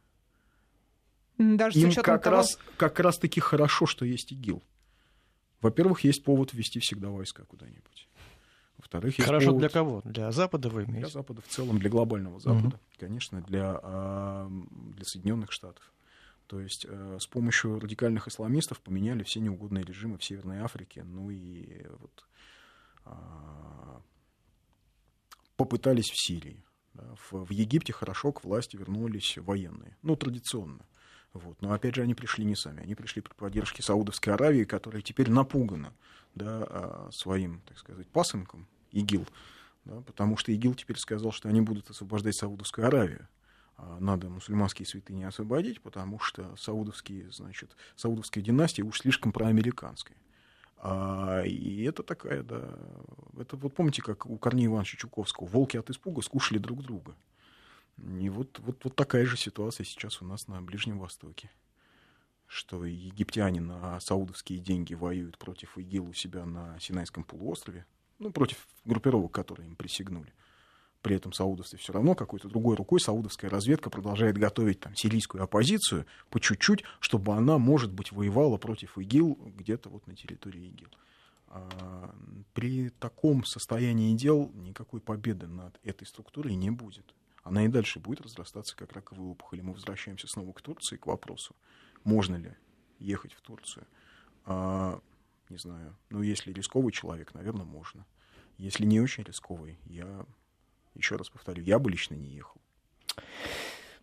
Даже 1.39 1.79
Им 1.79 1.93
как, 1.95 2.23
того... 2.23 2.37
раз, 2.37 2.59
как 2.77 2.99
раз 3.01 3.19
таки 3.19 3.41
хорошо, 3.41 3.87
что 3.87 4.05
есть 4.05 4.33
ИГИЛ. 4.33 4.63
Во-первых, 5.61 6.01
есть 6.05 6.25
повод 6.25 6.53
ввести 6.53 6.81
всегда 6.81 7.11
войска 7.11 7.45
куда-нибудь. 7.45 8.09
Во-вторых, 8.77 9.19
есть 9.19 9.27
Хорошо 9.27 9.47
повод... 9.47 9.61
для 9.61 9.69
кого? 9.69 10.03
Для 10.05 10.31
Запада 10.31 10.69
вы 10.69 10.85
имеете? 10.85 11.01
Для 11.01 11.09
Запада 11.09 11.43
в 11.43 11.49
целом, 11.49 11.79
для 11.79 11.91
глобального 11.91 12.39
Запада, 12.39 12.77
угу. 12.77 12.81
конечно, 12.99 13.41
для, 13.43 13.79
а, 13.83 14.49
для 14.49 15.05
Соединенных 15.05 15.51
Штатов. 15.51 15.93
То 16.47 16.61
есть 16.61 16.87
э, 16.89 17.19
с 17.21 17.27
помощью 17.27 17.79
радикальных 17.79 18.27
исламистов 18.27 18.81
поменяли 18.81 19.23
все 19.23 19.39
неугодные 19.41 19.85
режимы 19.85 20.17
в 20.17 20.25
Северной 20.25 20.61
Африке, 20.61 21.05
ну 21.05 21.29
и 21.29 21.87
вот 22.01 22.27
а, 23.05 24.01
попытались 25.57 26.11
в 26.11 26.17
Сирии. 26.17 26.65
Да. 26.99 27.15
В, 27.31 27.45
в 27.47 27.51
Египте 27.51 27.93
хорошо 27.93 28.33
к 28.33 28.45
власти 28.45 28.77
вернулись 28.77 29.39
военные, 29.39 29.97
ну, 30.03 30.17
традиционно. 30.17 30.85
Вот. 31.33 31.61
Но 31.63 31.73
опять 31.73 31.95
же, 31.95 32.03
они 32.03 32.15
пришли 32.15 32.45
не 32.45 32.57
сами, 32.57 32.83
они 32.83 32.95
пришли 32.95 33.23
при 33.23 33.33
поддержке 33.35 33.83
Саудовской 33.83 34.33
Аравии, 34.33 34.65
которая 34.65 35.03
теперь 35.03 35.31
напугана 35.31 35.93
да, 36.35 36.67
а, 36.69 37.09
своим, 37.13 37.61
так 37.67 37.79
сказать, 37.79 38.09
пасынком 38.09 38.67
ИГИЛ, 38.93 39.27
да, 39.85 40.01
потому 40.01 40.37
что 40.37 40.51
ИГИЛ 40.53 40.75
теперь 40.75 40.99
сказал, 40.99 41.31
что 41.33 41.49
они 41.49 41.61
будут 41.61 41.91
освобождать 41.91 42.35
Саудовскую 42.35 42.87
Аравию. 42.87 43.29
А, 43.77 43.99
надо 44.01 44.29
мусульманские 44.29 44.87
святыни 44.87 45.23
освободить, 45.23 45.81
потому 45.81 46.19
что 46.19 46.57
саудовские, 46.57 47.31
значит, 47.31 47.77
саудовская 47.95 48.43
династия 48.43 48.83
уж 48.83 49.01
слишком 49.01 49.31
проамериканская. 49.31 50.17
А, 50.81 51.43
и 51.45 51.83
это 51.83 52.03
такая, 52.03 52.43
да, 52.43 52.79
это 53.39 53.57
вот 53.57 53.75
помните, 53.75 54.01
как 54.03 54.27
у 54.27 54.39
Корнея 54.39 54.67
Ивановича 54.67 54.97
Чуковского, 54.97 55.47
волки 55.47 55.77
от 55.77 55.91
испуга 55.91 56.23
скушали 56.23 56.59
друг 56.59 56.83
друга. 56.83 57.17
И 58.21 58.29
вот, 58.29 58.61
вот, 58.61 58.85
вот 58.85 58.95
такая 58.95 59.27
же 59.27 59.37
ситуация 59.37 59.85
сейчас 59.85 60.23
у 60.23 60.25
нас 60.25 60.47
на 60.47 60.63
Ближнем 60.63 60.99
Востоке. 60.99 61.51
Что 62.47 62.85
египтяне 62.85 63.61
на 63.61 64.01
саудовские 64.01 64.61
деньги 64.61 64.95
воюют 64.95 65.37
против 65.37 65.77
ИГИЛ 65.77 66.11
у 66.11 66.13
себя 66.15 66.47
на 66.47 66.79
Синайском 66.81 67.25
полуострове, 67.25 67.85
ну, 68.19 68.31
против 68.31 68.67
группировок, 68.85 69.33
которые 69.33 69.69
им 69.69 69.77
присягнули 69.77 70.33
при 71.03 71.17
этом 71.17 71.33
саудовцы 71.33 71.77
все 71.77 71.93
равно 71.93 72.15
какой-то 72.15 72.49
другой 72.49 72.77
рукой 72.77 73.01
саудовская 73.01 73.51
разведка 73.51 73.89
продолжает 73.89 74.37
готовить 74.37 74.81
там 74.81 74.95
сирийскую 74.97 75.43
оппозицию 75.43 76.07
по 76.29 76.41
чуть-чуть, 76.41 76.83
чтобы 77.01 77.35
она, 77.35 77.59
может 77.59 77.93
быть, 77.93 78.11
воевала 78.13 78.57
против 78.57 78.99
ИГИЛ 78.99 79.53
где-то 79.57 79.91
вот 79.91 80.07
на 80.07 80.17
территории 80.17 80.69
ИГИЛ. 80.69 80.89
А 81.51 82.15
при 82.53 82.91
таком 82.91 83.45
состоянии 83.45 84.15
дел 84.15 84.51
никакой 84.55 85.01
победы 85.01 85.47
над 85.47 85.79
этой 85.83 86.07
структурой 86.07 86.55
не 86.55 86.71
будет. 86.71 87.15
Она 87.43 87.65
и 87.65 87.69
дальше 87.69 88.01
будет 88.01 88.21
разрастаться 88.21 88.77
как 88.77 88.93
раковая 88.93 89.29
опухоль. 89.29 89.61
И 89.61 89.63
мы 89.63 89.73
возвращаемся 89.73 90.27
снова 90.27 90.53
к 90.53 90.61
Турции, 90.61 90.97
к 90.97 91.07
вопросу, 91.07 91.57
можно 92.05 92.37
ли 92.37 92.55
ехать 92.99 93.33
в 93.33 93.41
Турцию. 93.41 93.87
А, 94.45 95.01
не 95.49 95.57
знаю, 95.57 95.97
ну 96.11 96.21
если 96.23 96.53
рисковый 96.53 96.93
человек, 96.93 97.33
наверное, 97.33 97.65
можно. 97.65 98.05
Если 98.59 98.85
не 98.85 99.01
очень 99.01 99.23
рисковый, 99.23 99.79
я 99.87 100.27
еще 100.99 101.17
раз 101.17 101.31
повторю, 101.31 101.63
я 101.63 101.79
бы 101.79 101.91
лично 101.91 102.15
не 102.15 102.29
ехал. 102.29 102.61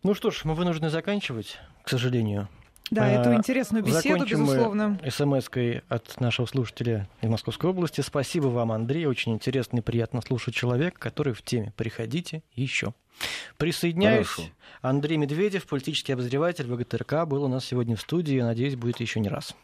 Ну 0.02 0.14
что 0.14 0.30
ж, 0.30 0.44
мы 0.44 0.54
вынуждены 0.54 0.90
заканчивать, 0.90 1.58
к 1.82 1.88
сожалению. 1.88 2.48
Да, 2.90 3.08
эту 3.08 3.34
интересную 3.34 3.82
беседу, 3.82 4.20
Закончим 4.20 4.44
безусловно. 4.44 5.00
смс-кой 5.10 5.82
от 5.88 6.20
нашего 6.20 6.46
слушателя 6.46 7.08
из 7.20 7.28
Московской 7.28 7.70
области. 7.70 8.00
Спасибо 8.00 8.46
вам, 8.46 8.70
Андрей. 8.70 9.06
Очень 9.06 9.32
интересный 9.32 9.80
и 9.80 9.82
приятно 9.82 10.20
слушать 10.22 10.54
человек, 10.54 10.96
который 10.96 11.32
в 11.32 11.42
теме. 11.42 11.72
Приходите 11.76 12.44
еще. 12.52 12.94
Присоединяюсь. 13.56 14.28
Хорошо. 14.28 14.52
Андрей 14.82 15.16
Медведев, 15.16 15.66
политический 15.66 16.12
обозреватель 16.12 16.66
ВГТРК, 16.66 17.26
был 17.26 17.42
у 17.42 17.48
нас 17.48 17.64
сегодня 17.64 17.96
в 17.96 18.00
студии. 18.00 18.40
Надеюсь, 18.40 18.76
будет 18.76 19.00
еще 19.00 19.18
не 19.18 19.28
раз. 19.28 19.56